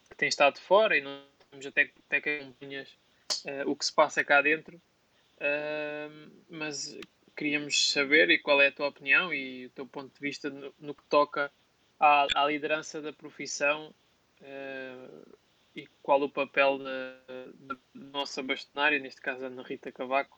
que 0.08 0.16
tens 0.16 0.28
estado 0.28 0.60
fora 0.60 0.96
e 0.96 1.00
não 1.00 1.20
temos 1.50 1.66
até, 1.66 1.90
até 2.06 2.20
que 2.20 2.30
acompanhas 2.30 2.88
uh, 3.44 3.68
o 3.68 3.74
que 3.74 3.84
se 3.84 3.92
passa 3.92 4.22
cá 4.22 4.40
dentro. 4.40 4.80
Uh, 5.38 6.30
mas 6.50 6.98
queríamos 7.36 7.92
saber 7.92 8.28
e 8.30 8.38
qual 8.38 8.60
é 8.60 8.66
a 8.66 8.72
tua 8.72 8.88
opinião 8.88 9.32
e 9.32 9.66
o 9.66 9.70
teu 9.70 9.86
ponto 9.86 10.12
de 10.12 10.20
vista 10.20 10.50
no, 10.50 10.74
no 10.80 10.92
que 10.92 11.04
toca 11.04 11.52
à, 12.00 12.26
à, 12.34 12.46
liderança 12.46 13.00
da 13.00 13.12
profissão 13.12 13.94
uh, 14.40 15.36
e 15.76 15.86
qual 16.02 16.20
o 16.22 16.28
papel 16.28 16.78
da, 16.78 17.76
nossa 17.94 18.42
bastonária, 18.42 18.98
neste 18.98 19.20
caso 19.20 19.44
Ana 19.44 19.62
Rita 19.62 19.92
Cavaco, 19.92 20.36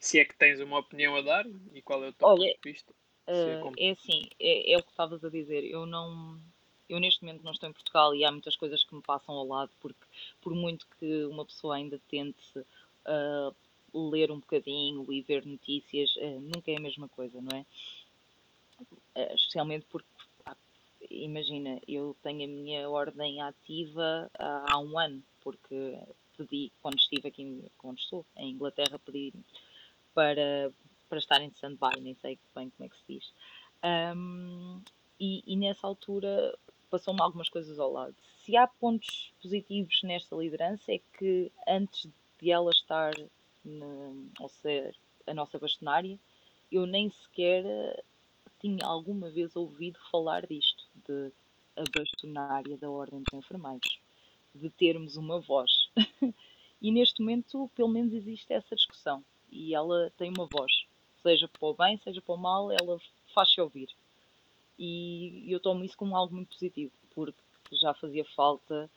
se 0.00 0.18
é 0.18 0.24
que 0.24 0.34
tens 0.34 0.58
uma 0.58 0.80
opinião 0.80 1.14
a 1.14 1.22
dar 1.22 1.46
e 1.72 1.80
qual 1.80 2.02
é 2.02 2.08
o 2.08 2.12
teu 2.12 2.26
Olha, 2.26 2.52
ponto 2.52 2.62
de 2.62 2.72
vista. 2.72 2.92
Uh, 3.28 3.72
é 3.78 3.90
assim, 3.90 4.28
é, 4.40 4.72
é 4.72 4.76
o 4.76 4.82
que 4.82 4.90
estavas 4.90 5.24
a 5.24 5.28
dizer, 5.28 5.64
eu 5.64 5.86
não 5.86 6.40
eu 6.88 6.98
neste 6.98 7.24
momento 7.24 7.44
não 7.44 7.52
estou 7.52 7.68
em 7.68 7.72
Portugal 7.72 8.14
e 8.14 8.24
há 8.24 8.32
muitas 8.32 8.56
coisas 8.56 8.82
que 8.82 8.94
me 8.94 9.00
passam 9.00 9.34
ao 9.34 9.46
lado 9.46 9.70
porque 9.80 10.04
por 10.40 10.52
muito 10.54 10.86
que 10.98 11.24
uma 11.26 11.44
pessoa 11.44 11.76
ainda 11.76 12.00
tente 12.08 12.58
uh, 12.58 13.54
ler 13.94 14.30
um 14.30 14.40
bocadinho 14.40 15.10
e 15.12 15.20
ver 15.22 15.44
notícias 15.44 16.14
uh, 16.16 16.40
nunca 16.40 16.70
é 16.70 16.76
a 16.76 16.80
mesma 16.80 17.08
coisa, 17.08 17.40
não 17.40 17.56
é? 17.56 17.64
Uh, 19.14 19.34
especialmente 19.34 19.86
porque, 19.90 20.08
ah, 20.46 20.56
imagina, 21.10 21.80
eu 21.86 22.16
tenho 22.22 22.44
a 22.44 22.48
minha 22.48 22.88
ordem 22.88 23.40
ativa 23.40 24.30
há 24.38 24.78
um 24.78 24.98
ano, 24.98 25.22
porque 25.42 25.98
pedi, 26.36 26.72
quando 26.80 26.98
estive 26.98 27.28
aqui, 27.28 27.64
quando 27.78 27.98
estou 27.98 28.24
em 28.36 28.50
Inglaterra, 28.50 28.98
pedi 28.98 29.32
para, 30.14 30.72
para 31.08 31.18
estar 31.18 31.40
em 31.40 31.48
stand-by, 31.48 32.00
nem 32.00 32.14
sei 32.14 32.38
bem 32.54 32.70
como 32.70 32.86
é 32.86 32.88
que 32.88 32.96
se 32.96 33.04
diz. 33.08 33.32
Um, 34.16 34.80
e, 35.18 35.42
e 35.46 35.56
nessa 35.56 35.86
altura 35.86 36.56
passou-me 36.90 37.20
algumas 37.20 37.48
coisas 37.48 37.78
ao 37.78 37.92
lado. 37.92 38.14
Se 38.44 38.56
há 38.56 38.66
pontos 38.66 39.32
positivos 39.40 40.02
nesta 40.02 40.34
liderança 40.36 40.92
é 40.92 41.00
que 41.18 41.50
antes 41.66 42.10
de 42.40 42.50
ela 42.50 42.70
estar 42.70 43.12
ao 44.38 44.48
ser 44.48 44.96
a 45.26 45.34
nossa 45.34 45.58
bastonária, 45.58 46.18
eu 46.70 46.86
nem 46.86 47.10
sequer 47.10 47.64
tinha 48.60 48.86
alguma 48.86 49.30
vez 49.30 49.54
ouvido 49.56 49.98
falar 50.10 50.46
disto, 50.46 50.84
de 51.06 51.32
a 51.76 51.84
bastonária 51.96 52.76
da 52.76 52.90
Ordem 52.90 53.22
dos 53.22 53.38
Enfermeiros, 53.38 53.98
de 54.54 54.70
termos 54.70 55.16
uma 55.16 55.40
voz. 55.40 55.88
e 56.80 56.92
neste 56.92 57.20
momento, 57.20 57.70
pelo 57.74 57.88
menos, 57.88 58.12
existe 58.12 58.52
essa 58.52 58.76
discussão 58.76 59.24
e 59.50 59.74
ela 59.74 60.12
tem 60.16 60.30
uma 60.30 60.46
voz, 60.46 60.86
seja 61.22 61.48
para 61.48 61.66
o 61.66 61.74
bem, 61.74 61.98
seja 61.98 62.20
para 62.20 62.34
o 62.34 62.38
mal, 62.38 62.70
ela 62.70 62.98
faz-se 63.34 63.60
ouvir. 63.60 63.88
E 64.78 65.44
eu 65.46 65.60
tomo 65.60 65.84
isso 65.84 65.96
como 65.96 66.16
algo 66.16 66.34
muito 66.34 66.54
positivo, 66.54 66.92
porque 67.14 67.38
já 67.72 67.94
fazia 67.94 68.24
falta 68.36 68.90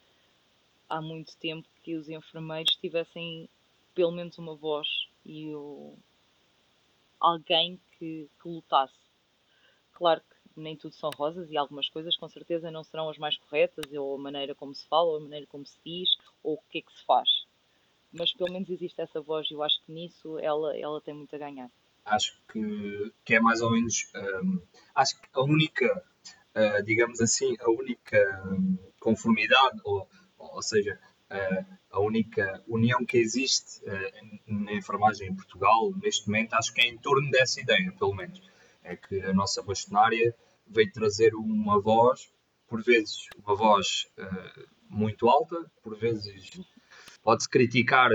há 0.89 1.01
muito 1.01 1.35
tempo 1.37 1.67
que 1.83 1.95
os 1.95 2.09
enfermeiros 2.09 2.75
tivessem 2.75 3.49
pelo 3.95 4.11
menos 4.11 4.37
uma 4.37 4.53
voz 4.55 4.87
e 5.25 5.55
o... 5.55 5.97
alguém 7.19 7.79
que, 7.97 8.29
que 8.41 8.47
lutasse. 8.47 8.93
Claro 9.93 10.21
que 10.21 10.59
nem 10.59 10.75
tudo 10.75 10.93
são 10.93 11.09
rosas 11.09 11.49
e 11.49 11.57
algumas 11.57 11.89
coisas 11.89 12.15
com 12.17 12.27
certeza 12.29 12.69
não 12.69 12.83
serão 12.83 13.09
as 13.09 13.17
mais 13.17 13.37
corretas, 13.37 13.91
ou 13.93 14.15
a 14.15 14.17
maneira 14.17 14.53
como 14.53 14.75
se 14.75 14.85
fala, 14.87 15.11
ou 15.11 15.17
a 15.17 15.21
maneira 15.21 15.47
como 15.47 15.65
se 15.65 15.79
diz, 15.85 16.09
ou 16.43 16.55
o 16.55 16.61
que 16.69 16.79
é 16.79 16.81
que 16.81 16.91
se 16.91 17.05
faz. 17.05 17.29
Mas 18.11 18.33
pelo 18.33 18.51
menos 18.51 18.69
existe 18.69 19.01
essa 19.01 19.21
voz 19.21 19.49
e 19.49 19.53
eu 19.53 19.63
acho 19.63 19.81
que 19.85 19.91
nisso 19.91 20.37
ela, 20.39 20.77
ela 20.77 21.01
tem 21.01 21.13
muito 21.13 21.35
a 21.35 21.39
ganhar. 21.39 21.71
Acho 22.05 22.37
que, 22.51 23.11
que 23.23 23.35
é 23.35 23.39
mais 23.39 23.61
ou 23.61 23.71
menos. 23.71 24.11
Um, 24.15 24.61
acho 24.93 25.19
que 25.19 25.27
a 25.33 25.41
única, 25.41 26.03
uh, 26.55 26.83
digamos 26.83 27.19
assim, 27.19 27.55
a 27.59 27.69
única 27.69 28.43
um, 28.45 28.77
conformidade, 28.99 29.81
ou, 29.83 30.07
ou 30.37 30.61
seja, 30.61 30.99
a 31.95 31.99
única 31.99 32.61
união 32.67 33.05
que 33.05 33.17
existe 33.17 33.81
uh, 33.85 34.39
na 34.47 34.73
enfermagem 34.73 35.29
em 35.29 35.35
Portugal 35.35 35.93
neste 36.01 36.27
momento, 36.27 36.53
acho 36.53 36.73
que 36.73 36.81
é 36.81 36.87
em 36.87 36.97
torno 36.97 37.31
dessa 37.31 37.61
ideia, 37.61 37.91
pelo 37.97 38.13
menos. 38.13 38.41
É 38.83 38.95
que 38.95 39.21
a 39.21 39.33
nossa 39.33 39.63
bastonária 39.63 40.35
veio 40.67 40.91
trazer 40.91 41.33
uma 41.33 41.79
voz, 41.79 42.29
por 42.67 42.83
vezes 42.83 43.27
uma 43.43 43.55
voz 43.55 44.07
uh, 44.19 44.67
muito 44.89 45.27
alta, 45.29 45.55
por 45.81 45.97
vezes 45.97 46.59
pode-se 47.23 47.49
criticar, 47.49 48.09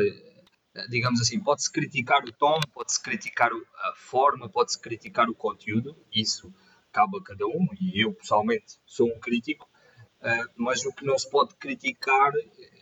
digamos 0.89 1.21
assim, 1.21 1.41
pode-se 1.41 1.73
criticar 1.73 2.23
o 2.25 2.33
tom, 2.33 2.61
pode-se 2.73 3.03
criticar 3.03 3.51
a 3.51 3.93
forma, 3.97 4.49
pode-se 4.49 4.79
criticar 4.79 5.29
o 5.29 5.35
conteúdo, 5.35 5.97
isso 6.13 6.53
cabe 6.93 7.19
a 7.19 7.23
cada 7.23 7.47
um, 7.47 7.67
e 7.81 8.05
eu 8.05 8.13
pessoalmente 8.13 8.79
sou 8.87 9.09
um 9.09 9.19
crítico, 9.19 9.69
mas 10.57 10.85
o 10.85 10.93
que 10.93 11.05
não 11.05 11.19
se 11.19 11.29
pode 11.29 11.55
criticar, 11.57 12.33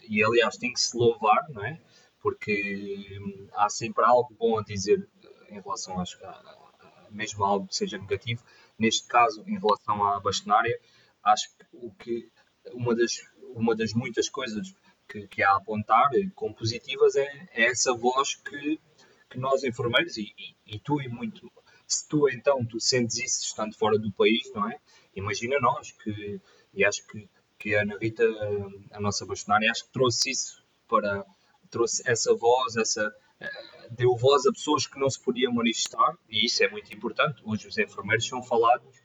e 0.09 0.25
aliás 0.25 0.57
tem 0.57 0.73
que 0.73 0.81
se 0.81 0.97
louvar, 0.97 1.49
não 1.51 1.65
é? 1.65 1.81
Porque 2.21 3.19
hum, 3.21 3.49
há 3.55 3.69
sempre 3.69 4.05
algo 4.05 4.35
bom 4.39 4.59
a 4.59 4.63
dizer 4.63 5.09
em 5.51 5.61
relação 5.61 5.99
a, 6.01 6.03
a, 6.03 6.29
a 6.29 7.11
mesmo 7.11 7.45
algo 7.45 7.67
que 7.69 7.77
seja 7.77 7.99
negativo, 7.99 8.43
Neste 8.79 9.09
caso, 9.09 9.43
em 9.47 9.59
relação 9.59 10.05
à 10.05 10.21
bastonária, 10.21 10.79
acho 11.25 11.49
que, 11.57 11.67
o 11.73 11.91
que 11.91 12.31
uma, 12.73 12.95
das, 12.95 13.19
uma 13.55 13.75
das 13.75 13.93
muitas 13.93 14.29
coisas 14.29 14.73
que, 15.09 15.27
que 15.27 15.43
há 15.43 15.51
a 15.51 15.57
apontar 15.57 16.11
como 16.37 16.55
positivas 16.55 17.17
é, 17.17 17.49
é 17.53 17.65
essa 17.65 17.93
voz 17.93 18.37
que, 18.37 18.81
que 19.29 19.39
nós 19.39 19.65
enfermeiros, 19.65 20.17
e, 20.17 20.33
e, 20.39 20.77
e, 20.77 20.79
tu 20.79 21.03
e 21.03 21.09
muito, 21.09 21.51
se 21.89 22.09
tu 22.09 22.29
então 22.29 22.65
tu 22.65 22.79
sentes 22.79 23.17
isso 23.17 23.43
estando 23.43 23.75
fora 23.77 23.99
do 23.99 24.13
país, 24.13 24.49
não 24.55 24.71
é? 24.71 24.79
Imagina 25.17 25.59
nós, 25.59 25.91
que, 25.91 26.41
e 26.73 26.85
acho 26.85 27.05
que, 27.09 27.29
que 27.59 27.75
a 27.75 27.83
Ana 27.83 27.99
Rita, 28.01 28.25
a 28.93 29.01
nossa 29.01 29.27
bastonária, 29.27 29.71
acho 29.71 29.85
que 29.85 29.93
trouxe 29.93 30.31
isso 30.31 30.63
para, 30.89 31.25
trouxe 31.71 32.03
essa 32.07 32.35
voz, 32.35 32.77
essa, 32.77 33.13
deu 33.91 34.17
voz 34.17 34.47
a 34.47 34.53
pessoas 34.53 34.87
que 34.87 34.99
não 34.99 35.09
se 35.09 35.21
podiam 35.21 35.53
manifestar, 35.53 36.17
e 36.29 36.47
isso 36.47 36.63
é 36.63 36.69
muito 36.69 36.93
importante. 36.95 37.43
Hoje 37.45 37.69
os 37.69 37.79
enfermeiros 37.79 38.27
são 38.27 38.43
falados 38.43 38.97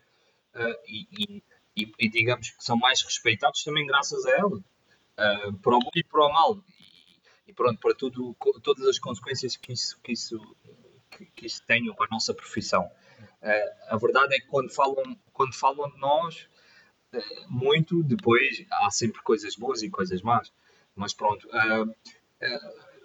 uh, 0.55 0.75
e, 0.87 1.43
e, 1.75 1.91
e, 1.99 2.09
digamos 2.09 2.51
que 2.51 2.63
são 2.63 2.77
mais 2.77 3.01
respeitados 3.01 3.63
também 3.63 3.85
graças 3.85 4.25
a 4.25 4.31
ela, 4.31 4.57
uh, 4.57 5.53
para 5.61 5.75
o 5.75 5.79
bom 5.79 5.89
e 5.95 6.03
para 6.03 6.25
o 6.25 6.31
mal. 6.31 6.63
E, 6.79 7.51
e, 7.51 7.53
pronto, 7.53 7.79
para 7.79 7.95
tudo, 7.95 8.35
todas 8.61 8.85
as 8.87 8.99
consequências 8.99 9.55
que 9.55 9.73
isso, 9.73 9.99
que 10.01 10.11
isso, 10.11 10.39
que, 11.11 11.25
que 11.25 11.45
isso 11.45 11.63
tem 11.65 11.93
para 11.93 12.05
a 12.05 12.09
nossa 12.11 12.33
profissão. 12.33 12.83
Uh, 13.41 13.93
a 13.93 13.97
verdade 13.97 14.35
é 14.35 14.39
que 14.39 14.47
quando 14.47 14.69
falam, 14.69 15.17
quando 15.31 15.53
falam 15.53 15.89
de 15.91 15.99
nós, 15.99 16.47
muito, 17.49 18.03
depois 18.03 18.65
há 18.71 18.91
sempre 18.91 19.21
coisas 19.21 19.55
boas 19.55 19.81
e 19.81 19.89
coisas 19.89 20.21
más. 20.21 20.51
Mas 20.95 21.13
pronto 21.13 21.47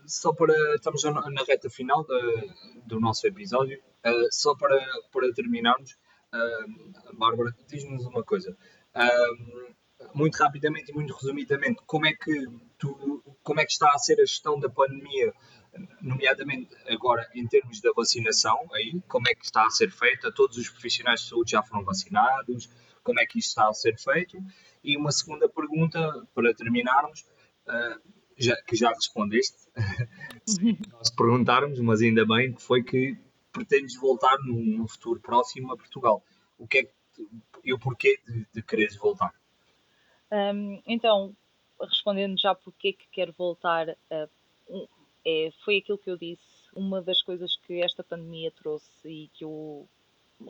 só 0.08 0.32
para. 0.32 0.54
Estamos 0.74 1.02
na 1.04 1.44
reta 1.46 1.68
final 1.70 2.04
de, 2.04 2.50
do 2.86 2.98
nosso 2.98 3.26
episódio. 3.26 3.78
Uh, 4.04 4.28
só 4.30 4.54
para, 4.56 4.78
para 5.12 5.32
terminarmos, 5.32 5.92
uh, 6.32 7.16
Bárbara, 7.16 7.54
diz-nos 7.68 8.06
uma 8.06 8.24
coisa. 8.24 8.56
Uh, 8.94 9.74
muito 10.14 10.36
rapidamente 10.36 10.90
e 10.90 10.94
muito 10.94 11.12
resumidamente, 11.12 11.82
como 11.84 12.06
é 12.06 12.12
que 12.12 12.46
tu, 12.78 13.22
como 13.42 13.60
é 13.60 13.64
que 13.64 13.72
está 13.72 13.90
a 13.92 13.98
ser 13.98 14.14
a 14.20 14.24
gestão 14.24 14.58
da 14.58 14.68
pandemia, 14.68 15.34
nomeadamente 16.00 16.68
agora 16.86 17.28
em 17.34 17.46
termos 17.48 17.80
da 17.80 17.90
vacinação, 17.92 18.58
aí, 18.72 19.00
como 19.08 19.28
é 19.28 19.34
que 19.34 19.44
está 19.44 19.66
a 19.66 19.70
ser 19.70 19.90
feita? 19.90 20.32
Todos 20.32 20.56
os 20.56 20.68
profissionais 20.70 21.22
de 21.22 21.28
saúde 21.28 21.50
já 21.50 21.64
foram 21.64 21.84
vacinados? 21.84 22.70
Como 23.08 23.20
é 23.20 23.24
que 23.24 23.38
isto 23.38 23.48
está 23.48 23.66
a 23.66 23.72
ser 23.72 23.96
feito? 23.96 24.36
E 24.84 24.94
uma 24.98 25.10
segunda 25.10 25.48
pergunta, 25.48 25.98
para 26.34 26.52
terminarmos, 26.52 27.22
uh, 27.66 27.98
já, 28.36 28.54
que 28.64 28.76
já 28.76 28.90
respondeste, 28.90 29.56
se 30.44 30.78
nós 30.92 31.08
perguntarmos, 31.08 31.80
mas 31.80 32.02
ainda 32.02 32.26
bem 32.26 32.52
que 32.52 32.60
foi 32.60 32.82
que 32.82 33.16
pretendes 33.50 33.98
voltar 33.98 34.36
num, 34.44 34.86
futuro 34.86 35.20
próximo 35.20 35.72
a 35.72 35.76
Portugal. 35.78 36.22
O 36.58 36.68
que 36.68 36.78
é 36.80 36.82
que, 36.82 36.92
e 37.64 37.72
o 37.72 37.78
porquê 37.78 38.20
de, 38.26 38.46
de 38.52 38.62
quereres 38.62 38.96
voltar? 38.96 39.32
Um, 40.30 40.82
então, 40.86 41.34
respondendo 41.80 42.38
já 42.38 42.54
porquê 42.54 42.92
que 42.92 43.08
quero 43.10 43.32
voltar, 43.32 43.88
uh, 43.88 44.88
é, 45.24 45.50
foi 45.64 45.78
aquilo 45.78 45.96
que 45.96 46.10
eu 46.10 46.18
disse. 46.18 46.42
Uma 46.76 47.00
das 47.00 47.22
coisas 47.22 47.56
que 47.56 47.80
esta 47.80 48.04
pandemia 48.04 48.50
trouxe 48.50 49.08
e 49.08 49.28
que 49.28 49.44
eu 49.44 49.88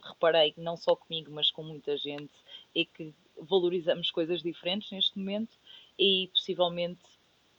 reparei, 0.03 0.55
não 0.57 0.77
só 0.77 0.95
comigo, 0.95 1.31
mas 1.33 1.51
com 1.51 1.63
muita 1.63 1.97
gente, 1.97 2.33
é 2.81 2.85
que 2.85 3.15
valorizamos 3.37 4.11
coisas 4.11 4.43
diferentes 4.43 4.91
neste 4.91 5.19
momento 5.19 5.57
e 5.99 6.29
possivelmente 6.33 7.01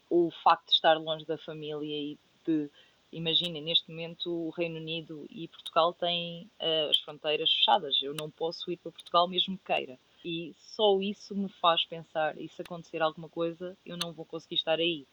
o 0.10 0.32
facto 0.44 0.68
de 0.68 0.74
estar 0.74 0.96
longe 0.96 1.26
da 1.26 1.38
família 1.38 1.96
e 1.96 2.18
de 2.46 2.70
imaginem, 3.12 3.62
neste 3.62 3.90
momento 3.90 4.32
o 4.32 4.50
Reino 4.50 4.78
Unido 4.78 5.26
e 5.30 5.48
Portugal 5.48 5.94
têm 5.94 6.50
uh, 6.60 6.90
as 6.90 7.00
fronteiras 7.00 7.52
fechadas. 7.52 7.98
Eu 8.02 8.14
não 8.14 8.30
posso 8.30 8.72
ir 8.72 8.78
para 8.78 8.92
Portugal 8.92 9.28
mesmo 9.28 9.58
que 9.58 9.66
queira. 9.66 9.98
E 10.24 10.54
só 10.58 11.00
isso 11.00 11.36
me 11.36 11.50
faz 11.50 11.86
pensar, 11.86 12.38
e 12.38 12.50
se 12.50 12.62
acontecer 12.62 13.02
alguma 13.02 13.30
coisa, 13.30 13.78
eu 13.86 13.98
não 13.98 14.12
vou 14.12 14.26
conseguir 14.26 14.56
estar 14.56 14.78
aí. 14.78 15.06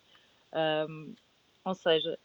Um, 0.89 1.15
ou 1.65 1.75
seja, 1.75 2.19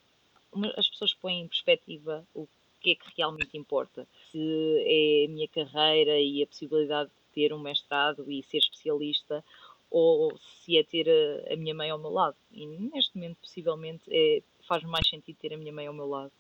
as 0.76 0.90
pessoas 0.90 1.14
põem 1.14 1.42
em 1.42 1.48
perspectiva 1.48 2.26
o 2.34 2.48
que 2.80 2.92
é 2.92 2.96
que 2.96 3.06
realmente 3.16 3.56
importa. 3.56 4.08
Se 4.32 4.40
é 4.86 5.26
a 5.26 5.30
minha 5.30 5.48
carreira 5.48 6.20
e 6.20 6.42
a 6.42 6.48
possibilidade 6.48 7.10
de 7.10 7.21
ter 7.34 7.54
um 7.54 7.60
mestrado 7.60 8.32
e 8.32 8.44
ser 8.44 8.58
especialista, 8.58 9.44
ou 9.90 10.38
se 10.38 10.78
é 10.78 10.84
ter 10.84 11.08
a, 11.10 11.54
a, 11.54 11.58
minha 11.58 11.76
mãe 11.76 11.90
ao 11.90 11.98
meu 11.98 12.12
lado. 12.12 12.36
E 12.52 12.66
neste 12.66 13.16
momento, 13.16 13.38
possivelmente, 13.42 14.04
é, 14.10 14.42
faz 14.68 14.84
mais 14.84 15.08
sentido 15.08 15.38
ter 15.38 15.54
a 15.54 15.58
minha 15.58 15.74
mãe 15.74 15.88
ao 15.88 15.94
meu 15.94 16.08
lado. 16.08 16.32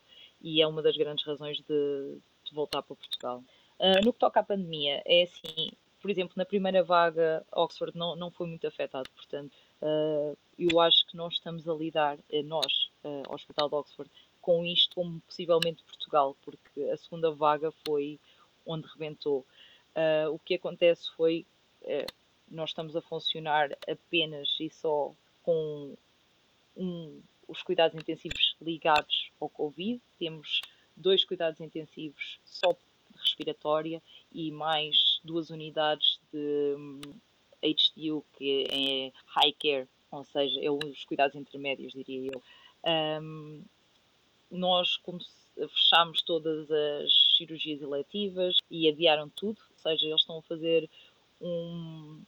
E 0.42 0.62
é 0.62 0.68
uma 0.68 0.82
das 0.82 0.96
grandes 0.96 1.26
razões 1.26 1.58
de, 1.58 2.18
de 2.46 2.54
voltar 2.54 2.82
para 2.82 2.96
Portugal. 2.96 3.44
Uh, 3.80 4.04
no 4.06 4.14
que 4.14 4.20
toca 4.20 4.40
à 4.40 4.44
pandemia, 4.44 5.02
é 5.06 5.24
assim, 5.24 5.72
por 6.02 6.10
exemplo, 6.10 6.34
na 6.38 6.46
primeira 6.46 6.84
vaga, 6.84 7.46
Oxford 7.52 7.98
não, 7.98 8.16
não 8.16 8.32
foi 8.32 8.48
muito 8.48 8.66
afetado, 8.66 9.10
portanto, 9.16 9.54
uh, 9.82 10.38
eu 10.58 10.80
acho 10.80 11.06
que 11.08 11.18
nós 11.18 11.34
estamos 11.34 11.68
a 11.68 11.74
lidar, 11.74 12.18
eh, 12.30 12.44
nós, 12.44 12.92
uh, 13.04 13.34
Hospital 13.34 13.70
de 13.70 13.76
Oxford, 13.76 14.12
com 14.40 14.66
isto 14.66 14.96
como 14.96 15.20
possivelmente 15.22 15.84
Portugal, 15.84 16.36
porque 16.44 16.82
a 16.92 16.98
segunda 16.98 17.32
vaga 17.32 17.72
foi 17.86 18.20
onde 18.66 18.88
rebentou. 18.88 19.46
Uh, 19.96 20.34
o 20.34 20.40
que 20.40 20.56
acontece 20.56 21.10
foi, 21.16 21.46
nós 22.50 22.70
estamos 22.70 22.96
a 22.96 23.02
funcionar 23.02 23.72
apenas 23.88 24.50
e 24.60 24.70
só 24.70 25.14
com 25.44 25.96
um, 26.76 27.22
os 27.48 27.62
cuidados 27.62 28.00
intensivos 28.00 28.56
ligados 28.62 29.32
ao 29.40 29.50
Covid. 29.50 30.02
Temos 30.18 30.62
dois 30.96 31.26
cuidados 31.26 31.60
intensivos 31.60 32.40
só 32.46 32.76
respiratória 33.16 34.02
e 34.32 34.52
mais 34.52 35.20
duas 35.24 35.50
unidades 35.50 36.20
de 36.32 36.76
um, 36.78 37.02
HDU, 37.62 38.26
que 38.38 38.68
é 38.72 39.12
High 39.26 39.54
Care, 39.54 39.88
ou 40.12 40.24
seja, 40.26 40.60
é 40.62 40.70
os 40.70 41.06
cuidados 41.06 41.36
intermédios, 41.36 41.94
diria 41.94 42.32
eu. 42.34 42.44
Um, 43.22 43.64
nós 44.50 45.00
fechámos 45.56 46.22
todas 46.24 46.70
as 46.72 47.31
cirurgias 47.42 47.82
eletivas 47.82 48.58
e 48.70 48.88
adiaram 48.88 49.30
tudo, 49.30 49.60
ou 49.70 49.78
seja, 49.78 50.06
eles 50.06 50.22
estão 50.22 50.38
a 50.38 50.42
fazer 50.44 50.90
um, 51.40 52.22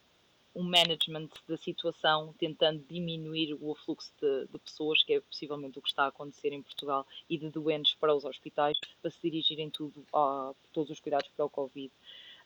um 0.56 0.64
management 0.64 1.30
da 1.48 1.58
situação, 1.58 2.34
tentando 2.38 2.84
diminuir 2.90 3.58
o 3.60 3.72
afluxo 3.72 4.12
de, 4.20 4.48
de, 4.48 4.60
pessoas, 4.60 5.04
que 5.04 5.14
é 5.14 5.22
possivelmente 5.22 5.78
o 5.78 5.82
que 5.82 5.90
está 5.90 6.04
a 6.04 6.08
acontecer 6.08 6.52
em 6.52 6.62
Portugal, 6.62 7.06
e 7.30 7.38
de 7.38 7.50
doentes 7.50 7.96
para 7.96 8.16
os 8.16 8.26
hospitais, 8.26 8.78
para 9.02 9.12
se 9.12 9.20
dirigirem 9.22 9.70
tudo 9.70 10.06
a 10.14 10.54
todos 10.72 10.92
os 10.92 11.00
cuidados 11.00 11.30
para 11.36 11.46
o 11.46 11.50
Covid. 11.50 11.92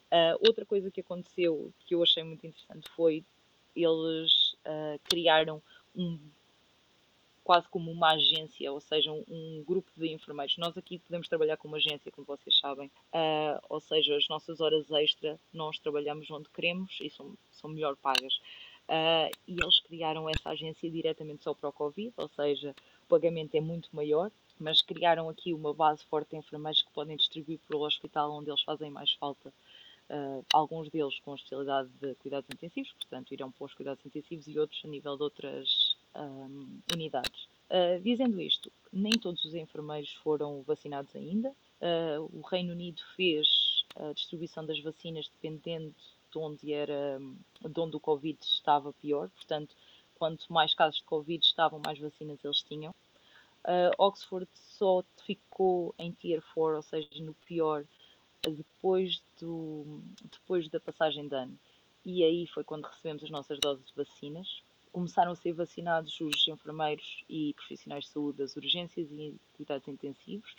Uh, 0.09 0.47
outra 0.47 0.65
coisa 0.65 0.89
que 0.89 1.01
aconteceu 1.01 1.74
que 1.86 1.93
eu 1.93 2.01
achei 2.01 2.24
muito 2.24 2.45
interessante 2.45 2.89
foi 2.95 3.24
eles 3.76 4.53
uh, 4.65 4.99
criaram 5.03 5.61
um 5.95 6.18
quase 7.48 7.66
como 7.70 7.89
uma 7.89 8.12
agência, 8.12 8.70
ou 8.74 8.82
seja, 8.82 9.10
um, 9.10 9.24
um, 9.30 9.64
grupo 9.66 9.89
de 9.95 10.12
enfermeiros. 10.12 10.58
Nós 10.58 10.78
aqui 10.78 11.00
podemos 11.00 11.30
trabalhar 11.30 11.56
como 11.56 11.78
agência, 11.78 12.12
como 12.12 12.28
vocês 12.28 12.60
sabem, 12.60 12.88
uh, 12.88 13.58
ou 13.70 13.80
seja, 13.80 14.18
as 14.18 14.28
nossas 14.28 14.60
horas 14.60 14.91
extra 14.91 15.39
nós 15.54 15.80
trabalhamos 15.80 16.30
onde 16.30 16.50
queremos 16.50 16.98
e 17.00 17.10
são, 17.10 17.38
são 17.54 17.70
melhor 17.70 17.95
pagas. 17.95 18.34
Uh, 18.89 19.32
e 19.48 19.54
eles 19.64 19.80
criaram 19.80 20.28
essa 20.28 20.50
agência 20.50 20.91
diretamente 20.91 21.45
só 21.45 21.54
para 21.54 21.70
o 21.70 21.72
Covid, 21.72 22.12
ou 22.18 22.28
seja, 22.28 22.76
o 23.06 23.08
pagamento 23.08 23.56
é 23.56 23.62
muito 23.62 23.95
maior, 23.95 24.30
mas 24.60 24.82
criaram 24.82 25.30
aqui 25.30 25.54
uma 25.54 25.74
base 25.74 26.04
forte 26.04 26.32
de 26.32 26.36
enfermeiros 26.36 26.82
que 26.82 26.91
podem 26.91 27.16
distribuir 27.16 27.60
para 27.66 27.78
o 27.78 27.86
hospital 27.86 28.30
onde 28.34 28.50
eles 28.50 28.62
fazem 28.64 28.91
mais 28.91 29.14
falta. 29.14 29.54
Uh, 30.10 30.45
alguns 30.54 30.89
deles 30.89 31.18
com 31.20 31.34
especialidade 31.36 31.89
de 32.02 32.14
cuidados 32.16 32.50
intensivos, 32.54 32.91
portanto 32.93 33.34
irão 33.34 33.52
para 33.52 33.66
os 33.66 33.74
cuidados 33.74 34.06
intensivos 34.06 34.48
e 34.48 34.60
outros 34.60 34.82
a 34.84 34.88
nível 34.89 35.16
de 35.16 35.24
outras 35.24 35.77
um, 36.18 36.80
unidades. 36.93 37.47
Uh, 37.70 38.01
dizendo 38.01 38.41
isto, 38.41 38.72
nem 38.91 39.11
todos 39.11 39.43
os 39.45 39.53
enfermeiros 39.53 40.11
foram 40.24 40.61
vacinados 40.63 41.15
ainda. 41.15 41.49
Uh, 41.82 42.30
o 42.34 42.41
Reino 42.41 42.74
Unido 42.74 43.01
fez 43.15 43.47
a 43.95 44.13
distribuição 44.13 44.65
das 44.65 44.80
vacinas 44.82 45.30
dependendo 45.30 45.93
de 46.32 46.38
onde, 46.38 46.74
era, 46.74 47.20
de 47.61 47.80
onde 47.80 47.95
o 47.95 47.99
Covid 47.99 48.38
estava 48.41 48.93
pior, 48.93 49.30
portanto, 49.30 49.76
quanto 50.15 50.51
mais 50.51 50.74
casos 50.74 50.99
de 50.99 51.03
Covid 51.05 51.43
estavam, 51.43 51.82
mais 51.84 51.99
vacinas 51.99 52.43
eles 52.43 52.61
tinham. 52.63 52.93
Uh, 53.63 53.91
Oxford 53.97 54.47
só 54.53 55.03
ficou 55.26 55.93
em 55.99 56.11
Tier 56.11 56.41
4, 56.53 56.76
ou 56.76 56.82
seja, 56.82 57.09
no 57.20 57.34
pior, 57.34 57.86
depois, 58.41 59.22
do, 59.39 60.01
depois 60.32 60.70
da 60.70 60.80
passagem 60.80 61.28
de 61.28 61.36
ano. 61.36 61.57
E 62.05 62.24
aí 62.24 62.47
foi 62.47 62.63
quando 62.63 62.86
recebemos 62.86 63.24
as 63.24 63.30
nossas 63.30 63.59
doses 63.59 63.86
de 63.86 63.93
vacinas. 63.93 64.63
Começaram 64.98 65.34
a 65.34 65.36
ser 65.36 65.54
vacinados 65.54 66.20
os 66.20 66.48
enfermeiros 66.48 67.24
e 67.30 67.54
profissionais 67.54 68.06
de 68.06 68.10
saúde 68.10 68.39
das 68.39 68.56
urgências 68.56 69.08
e 69.12 69.36
cuidados 69.56 69.88
intensivos, 69.88 70.52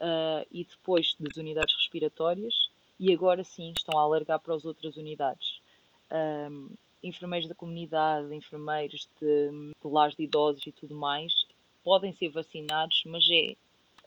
uh, 0.00 0.44
e 0.50 0.64
depois 0.64 1.14
das 1.20 1.36
unidades 1.36 1.72
respiratórias, 1.76 2.52
e 2.98 3.12
agora 3.12 3.44
sim 3.44 3.72
estão 3.76 3.96
a 3.96 4.02
alargar 4.02 4.40
para 4.40 4.56
as 4.56 4.64
outras 4.64 4.96
unidades. 4.96 5.60
Um, 6.10 6.70
enfermeiros 7.04 7.48
da 7.48 7.54
comunidade, 7.54 8.34
enfermeiros 8.34 9.08
de, 9.20 9.50
de 9.80 9.88
lares 9.88 10.16
de 10.16 10.24
idosos 10.24 10.66
e 10.66 10.72
tudo 10.72 10.96
mais, 10.96 11.32
podem 11.84 12.12
ser 12.14 12.30
vacinados, 12.30 13.04
mas 13.06 13.24
é 13.30 13.54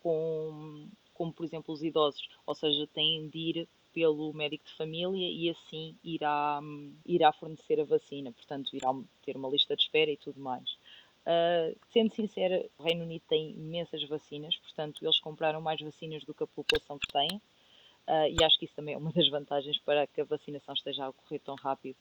com, 0.04 0.86
como 1.14 1.32
por 1.32 1.46
exemplo 1.46 1.74
os 1.74 1.82
idosos, 1.82 2.28
ou 2.46 2.54
seja, 2.54 2.86
têm 2.88 3.30
de 3.30 3.40
ir 3.40 3.68
pelo 3.96 4.34
médico 4.34 4.66
de 4.66 4.74
família 4.74 5.32
e 5.32 5.50
assim 5.50 5.96
irá, 6.04 6.60
irá 7.06 7.32
fornecer 7.32 7.80
a 7.80 7.86
vacina, 7.86 8.30
portanto 8.34 8.76
irá 8.76 8.94
ter 9.26 9.38
uma 9.38 9.48
lista 9.48 9.74
de 9.74 9.84
espera 9.84 10.12
e 10.12 10.18
tudo 10.18 10.38
mais. 10.42 10.78
Uh, 11.26 11.76
sendo 11.92 12.14
sincera, 12.14 12.64
o 12.78 12.84
Reino 12.84 13.04
Unido 13.04 13.24
tem 13.28 13.52
imensas 13.52 14.04
vacinas, 14.04 14.58
portanto 14.58 15.04
eles 15.04 15.18
compraram 15.20 15.62
mais 15.62 15.80
vacinas 15.80 16.26
do 16.26 16.34
que 16.34 16.44
a 16.44 16.48
população 16.48 17.00
que 17.00 17.08
tem 17.08 17.38
uh, 17.38 18.28
e 18.30 18.44
acho 18.44 18.60
que 18.60 18.66
isso 18.66 18.76
também 18.76 18.94
é 18.94 18.98
uma 18.98 19.12
das 19.14 19.30
vantagens 19.30 19.80
para 19.80 20.06
que 20.06 20.20
a 20.20 20.26
vacinação 20.26 20.76
esteja 20.76 21.06
a 21.06 21.10
ocorrer 21.10 21.40
tão 21.40 21.56
rápido, 21.56 21.96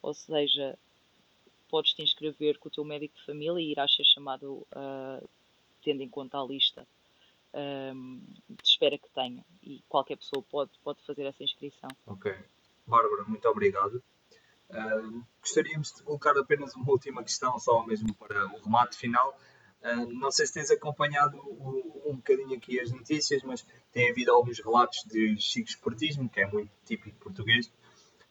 ou 0.00 0.14
seja, 0.14 0.78
podes 1.68 1.92
te 1.92 2.02
inscrever 2.02 2.58
com 2.58 2.68
o 2.68 2.70
teu 2.70 2.84
médico 2.84 3.18
de 3.18 3.26
família 3.26 3.60
e 3.60 3.72
irás 3.72 3.92
ser 3.92 4.04
chamado 4.04 4.66
uh, 4.72 5.28
tendo 5.82 6.00
em 6.00 6.08
conta 6.08 6.40
a 6.40 6.44
lista 6.44 6.86
um, 7.54 8.22
espera 8.62 8.96
que 8.98 9.08
tenha 9.10 9.44
e 9.62 9.82
qualquer 9.88 10.16
pessoa 10.16 10.44
pode, 10.50 10.70
pode 10.82 11.04
fazer 11.04 11.24
essa 11.24 11.42
inscrição. 11.42 11.88
Ok. 12.06 12.34
Bárbara, 12.86 13.24
muito 13.26 13.46
obrigado. 13.48 14.02
Uh, 14.70 15.24
gostaríamos 15.40 15.92
de 15.92 16.02
colocar 16.02 16.36
apenas 16.38 16.74
uma 16.74 16.90
última 16.90 17.22
questão, 17.22 17.58
só 17.58 17.84
mesmo 17.84 18.14
para 18.14 18.46
o 18.46 18.62
remate 18.62 18.96
final. 18.96 19.38
Uh, 19.82 20.12
não 20.12 20.30
sei 20.30 20.46
se 20.46 20.54
tens 20.54 20.70
acompanhado 20.70 21.36
um, 21.38 22.10
um 22.10 22.16
bocadinho 22.16 22.56
aqui 22.56 22.78
as 22.78 22.90
notícias, 22.90 23.42
mas 23.42 23.66
tem 23.92 24.10
havido 24.10 24.30
alguns 24.32 24.58
relatos 24.60 25.04
de 25.06 25.36
chico 25.38 25.68
esportismo, 25.68 26.28
que 26.28 26.40
é 26.40 26.46
muito 26.46 26.70
típico 26.84 27.18
português, 27.18 27.72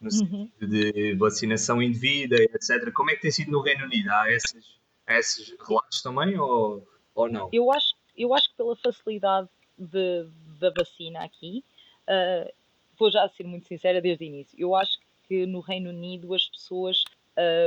no 0.00 0.06
uhum. 0.06 0.10
sentido 0.10 0.66
de 0.68 1.14
vacinação 1.16 1.82
indevida, 1.82 2.36
etc. 2.36 2.90
Como 2.92 3.10
é 3.10 3.16
que 3.16 3.22
tem 3.22 3.30
sido 3.30 3.50
no 3.50 3.60
Reino 3.60 3.84
Unido? 3.84 4.10
Há 4.10 4.32
esses, 4.32 4.78
há 5.06 5.18
esses 5.18 5.54
relatos 5.66 6.00
também 6.00 6.38
ou, 6.38 6.86
ou 7.14 7.28
não? 7.28 7.50
Eu 7.52 7.70
acho 7.70 7.89
eu 8.22 8.34
acho 8.34 8.50
que 8.50 8.56
pela 8.56 8.76
facilidade 8.76 9.48
de, 9.78 10.28
da 10.58 10.70
vacina 10.70 11.24
aqui, 11.24 11.64
uh, 12.02 12.52
vou 12.98 13.10
já 13.10 13.28
ser 13.28 13.44
muito 13.44 13.66
sincera 13.66 14.00
desde 14.00 14.24
o 14.24 14.26
início, 14.26 14.58
eu 14.58 14.74
acho 14.74 14.98
que 15.26 15.46
no 15.46 15.60
Reino 15.60 15.90
Unido 15.90 16.34
as 16.34 16.46
pessoas. 16.46 17.04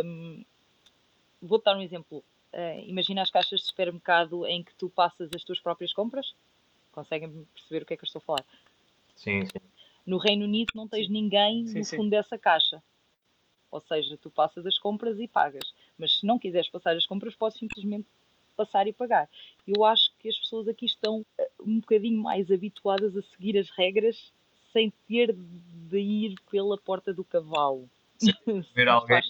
Um, 0.05 0.43
vou 1.41 1.61
dar 1.61 1.77
um 1.77 1.81
exemplo. 1.81 2.23
Uh, 2.53 2.79
imagina 2.85 3.21
as 3.21 3.31
caixas 3.31 3.61
de 3.61 3.65
supermercado 3.65 4.45
em 4.45 4.61
que 4.61 4.75
tu 4.75 4.89
passas 4.89 5.29
as 5.35 5.43
tuas 5.43 5.59
próprias 5.59 5.93
compras. 5.93 6.35
Conseguem 6.91 7.47
perceber 7.53 7.83
o 7.83 7.85
que 7.85 7.93
é 7.95 7.97
que 7.97 8.03
eu 8.03 8.05
estou 8.05 8.19
a 8.19 8.25
falar? 8.25 8.45
Sim, 9.15 9.45
sim. 9.45 9.59
No 10.05 10.17
Reino 10.17 10.45
Unido 10.45 10.73
não 10.75 10.87
tens 10.87 11.09
ninguém 11.09 11.65
sim, 11.65 11.79
no 11.79 11.85
fundo 11.85 12.03
sim. 12.03 12.09
dessa 12.09 12.37
caixa. 12.37 12.83
Ou 13.71 13.79
seja, 13.81 14.17
tu 14.17 14.29
passas 14.29 14.65
as 14.67 14.77
compras 14.77 15.19
e 15.19 15.27
pagas. 15.27 15.73
Mas 15.97 16.19
se 16.19 16.25
não 16.27 16.37
quiseres 16.37 16.69
passar 16.69 16.95
as 16.95 17.07
compras, 17.07 17.33
podes 17.33 17.57
simplesmente 17.57 18.05
passar 18.55 18.87
e 18.87 18.93
pagar. 18.93 19.29
Eu 19.67 19.83
acho 19.83 20.11
que 20.19 20.29
as 20.29 20.37
pessoas 20.37 20.67
aqui 20.67 20.85
estão 20.85 21.25
eh, 21.37 21.49
um 21.59 21.79
bocadinho 21.79 22.21
mais 22.21 22.51
habituadas 22.51 23.15
a 23.15 23.21
seguir 23.21 23.57
as 23.57 23.69
regras 23.69 24.31
sem 24.71 24.91
ter 25.07 25.33
de 25.33 25.99
ir 25.99 26.35
pela 26.49 26.77
porta 26.77 27.13
do 27.13 27.23
cavalo. 27.23 27.87
Ver 28.75 28.87
alguém. 28.87 29.21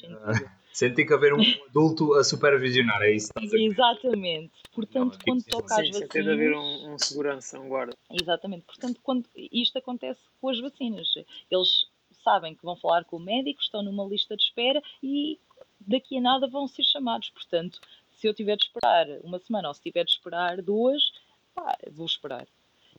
Sem 0.71 0.91
ter 0.91 1.05
que 1.05 1.13
haver 1.13 1.33
um 1.35 1.41
adulto 1.69 2.15
a 2.15 2.23
supervisionar, 2.23 2.99
é 3.03 3.11
isso? 3.11 3.31
Exatamente. 3.37 4.51
Portanto, 4.73 5.13
não, 5.13 5.19
quando 5.23 5.43
toca 5.43 5.75
às 5.75 5.87
vacinas. 5.87 5.97
Sem 5.97 6.07
ter 6.07 6.23
de 6.23 6.31
haver 6.31 6.55
um, 6.55 6.93
um, 6.93 6.97
segurança, 6.97 7.59
um 7.59 7.67
guarda. 7.67 7.95
Exatamente. 8.09 8.65
Portanto, 8.65 8.99
quando 9.03 9.29
isto 9.35 9.77
acontece 9.77 10.19
com 10.41 10.49
as 10.49 10.59
vacinas, 10.59 11.07
eles 11.51 11.87
sabem 12.23 12.55
que 12.55 12.63
vão 12.63 12.75
falar 12.75 13.03
com 13.03 13.17
o 13.17 13.19
médico, 13.19 13.61
estão 13.61 13.83
numa 13.83 14.03
lista 14.05 14.35
de 14.35 14.41
espera 14.41 14.81
e 15.03 15.39
daqui 15.79 16.17
a 16.17 16.21
nada 16.21 16.47
vão 16.47 16.67
ser 16.67 16.83
chamados. 16.83 17.29
Portanto, 17.29 17.79
se 18.23 18.27
eu 18.27 18.33
tiver 18.33 18.55
de 18.55 18.63
esperar 18.63 19.05
uma 19.21 19.37
semana 19.37 19.67
ou 19.67 19.73
se 19.73 19.81
tiver 19.81 20.05
de 20.05 20.11
esperar 20.11 20.61
duas, 20.61 21.11
pá, 21.53 21.77
vou 21.91 22.05
esperar. 22.05 22.47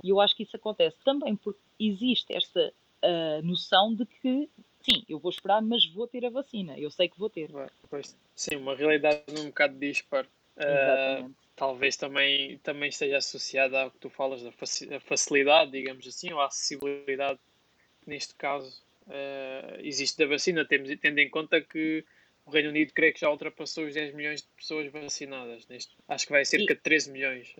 E 0.03 0.11
eu 0.11 0.20
acho 0.20 0.37
que 0.37 0.43
isso 0.43 0.55
acontece 0.55 0.99
também 1.03 1.35
porque 1.35 1.61
existe 1.81 2.35
esta 2.35 2.70
uh, 3.03 3.43
noção 3.43 3.95
de 3.95 4.05
que, 4.05 4.51
sim, 4.83 5.03
eu 5.09 5.18
vou 5.18 5.31
esperar, 5.31 5.62
mas 5.62 5.87
vou 5.87 6.07
ter 6.07 6.27
a 6.27 6.31
vacina. 6.31 6.79
Eu 6.79 6.91
sei 6.91 7.09
que 7.09 7.18
vou 7.18 7.31
ter. 7.31 7.49
Pois, 7.89 8.14
sim, 8.37 8.57
uma 8.57 8.75
realidade 8.75 9.22
um 9.31 9.47
bocado 9.47 9.79
dispar. 9.79 10.27
Uh, 10.59 11.35
talvez 11.57 11.97
também, 11.97 12.59
também 12.59 12.91
esteja 12.91 13.16
associada 13.16 13.81
ao 13.81 13.91
que 13.91 13.99
tu 14.01 14.11
falas 14.11 14.43
da 14.43 14.53
facilidade, 15.01 15.70
digamos 15.70 16.07
assim, 16.07 16.35
ou 16.35 16.41
à 16.41 16.49
acessibilidade, 16.49 17.41
neste 18.07 18.35
caso, 18.35 18.79
uh, 19.07 19.81
existe 19.81 20.18
da 20.18 20.27
vacina, 20.27 20.66
temos, 20.66 20.95
tendo 21.01 21.18
em 21.18 21.31
conta 21.31 21.62
que 21.62 22.05
o 22.47 22.51
Reino 22.51 22.68
Unido 22.68 22.92
creio 22.92 23.12
que 23.14 23.20
já 23.20 23.30
ultrapassou 23.30 23.86
os 23.86 23.95
10 23.95 24.14
milhões 24.14 24.42
de 24.42 24.49
pessoas 24.57 24.90
vacinadas. 24.92 25.66
Neste, 25.66 25.97
acho 26.09 26.26
que 26.26 26.32
vai 26.32 26.45
cerca 26.45 26.72
e, 26.72 26.76
de 26.76 26.82
13 26.82 27.11
milhões. 27.11 27.55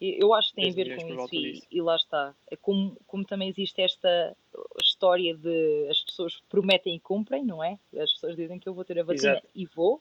Eu 0.00 0.32
acho 0.32 0.50
que 0.50 0.56
tem 0.56 0.70
a 0.70 0.74
ver 0.74 0.96
com 0.96 1.08
isso 1.08 1.34
e, 1.34 1.62
e, 1.70 1.82
lá 1.82 1.96
está. 1.96 2.34
É 2.50 2.56
como, 2.56 2.96
como 3.06 3.24
também 3.24 3.48
existe 3.48 3.82
esta 3.82 4.36
história 4.80 5.36
de 5.36 5.88
as 5.90 6.00
pessoas 6.04 6.40
prometem 6.48 6.96
e 6.96 7.00
cumprem, 7.00 7.44
não 7.44 7.62
é? 7.62 7.78
As 7.98 8.12
pessoas 8.12 8.36
dizem 8.36 8.58
que 8.58 8.68
eu 8.68 8.74
vou 8.74 8.84
ter 8.84 8.98
a 8.98 9.02
vacina 9.02 9.32
Exato. 9.32 9.48
e 9.54 9.66
vou. 9.66 10.00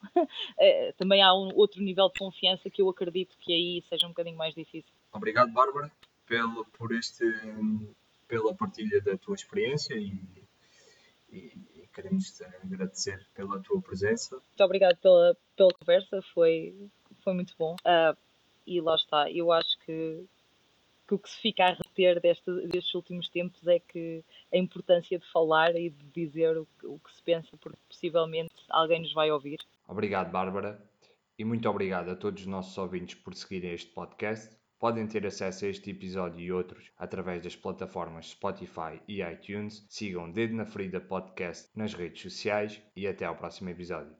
É, 0.57 0.93
também 0.97 1.21
há 1.21 1.33
um 1.33 1.53
outro 1.55 1.81
nível 1.81 2.07
de 2.09 2.19
confiança 2.19 2.69
que 2.69 2.81
eu 2.81 2.89
acredito 2.89 3.35
que 3.39 3.51
aí 3.51 3.83
seja 3.89 4.05
um 4.05 4.11
bocadinho 4.11 4.37
mais 4.37 4.53
difícil. 4.53 4.93
Obrigado, 5.11 5.51
Bárbara, 5.51 5.91
pelo, 6.25 6.65
por 6.65 6.93
este, 6.93 7.25
pela 8.27 8.53
partilha 8.53 9.01
da 9.01 9.17
tua 9.17 9.35
experiência 9.35 9.95
e, 9.95 10.13
e 11.31 11.51
queremos 12.01 12.31
te 12.31 12.43
agradecer 12.43 13.27
pela 13.33 13.59
tua 13.59 13.81
presença. 13.81 14.35
Muito 14.35 14.63
obrigado 14.63 14.97
pela, 14.97 15.35
pela 15.55 15.69
conversa, 15.73 16.21
foi, 16.33 16.73
foi 17.23 17.33
muito 17.33 17.53
bom. 17.57 17.75
Uh, 17.85 18.17
e 18.65 18.79
lá 18.79 18.95
está, 18.95 19.29
eu 19.29 19.51
acho 19.51 19.77
que, 19.79 20.25
que 21.07 21.13
o 21.13 21.19
que 21.19 21.29
se 21.29 21.37
fica 21.41 21.65
a 21.65 21.73
reter 21.73 22.21
deste, 22.21 22.51
destes 22.67 22.93
últimos 22.93 23.27
tempos 23.29 23.67
é 23.67 23.79
que 23.79 24.23
a 24.53 24.57
importância 24.57 25.19
de 25.19 25.25
falar 25.31 25.75
e 25.75 25.89
de 25.89 26.05
dizer 26.13 26.57
o, 26.57 26.67
o 26.83 26.99
que 26.99 27.13
se 27.13 27.21
pensa, 27.21 27.49
porque 27.57 27.79
possivelmente 27.87 28.53
alguém 28.69 29.01
nos 29.01 29.13
vai 29.13 29.29
ouvir. 29.31 29.59
Obrigado, 29.87 30.31
Bárbara, 30.31 30.81
e 31.37 31.43
muito 31.43 31.67
obrigado 31.67 32.09
a 32.09 32.15
todos 32.15 32.41
os 32.41 32.47
nossos 32.47 32.77
ouvintes 32.77 33.15
por 33.15 33.33
seguirem 33.33 33.73
este 33.73 33.91
podcast. 33.91 34.58
Podem 34.79 35.05
ter 35.05 35.27
acesso 35.27 35.65
a 35.65 35.67
este 35.67 35.91
episódio 35.91 36.39
e 36.39 36.51
outros 36.51 36.89
através 36.97 37.43
das 37.43 37.55
plataformas 37.55 38.29
Spotify 38.29 39.01
e 39.09 39.21
iTunes. 39.21 39.85
Sigam 39.89 40.31
Dedo 40.31 40.55
na 40.55 40.65
Ferida 40.65 41.01
Podcast 41.01 41.69
nas 41.75 41.93
redes 41.93 42.21
sociais 42.21 42.81
e 42.95 43.05
até 43.05 43.25
ao 43.25 43.35
próximo 43.35 43.69
episódio. 43.69 44.15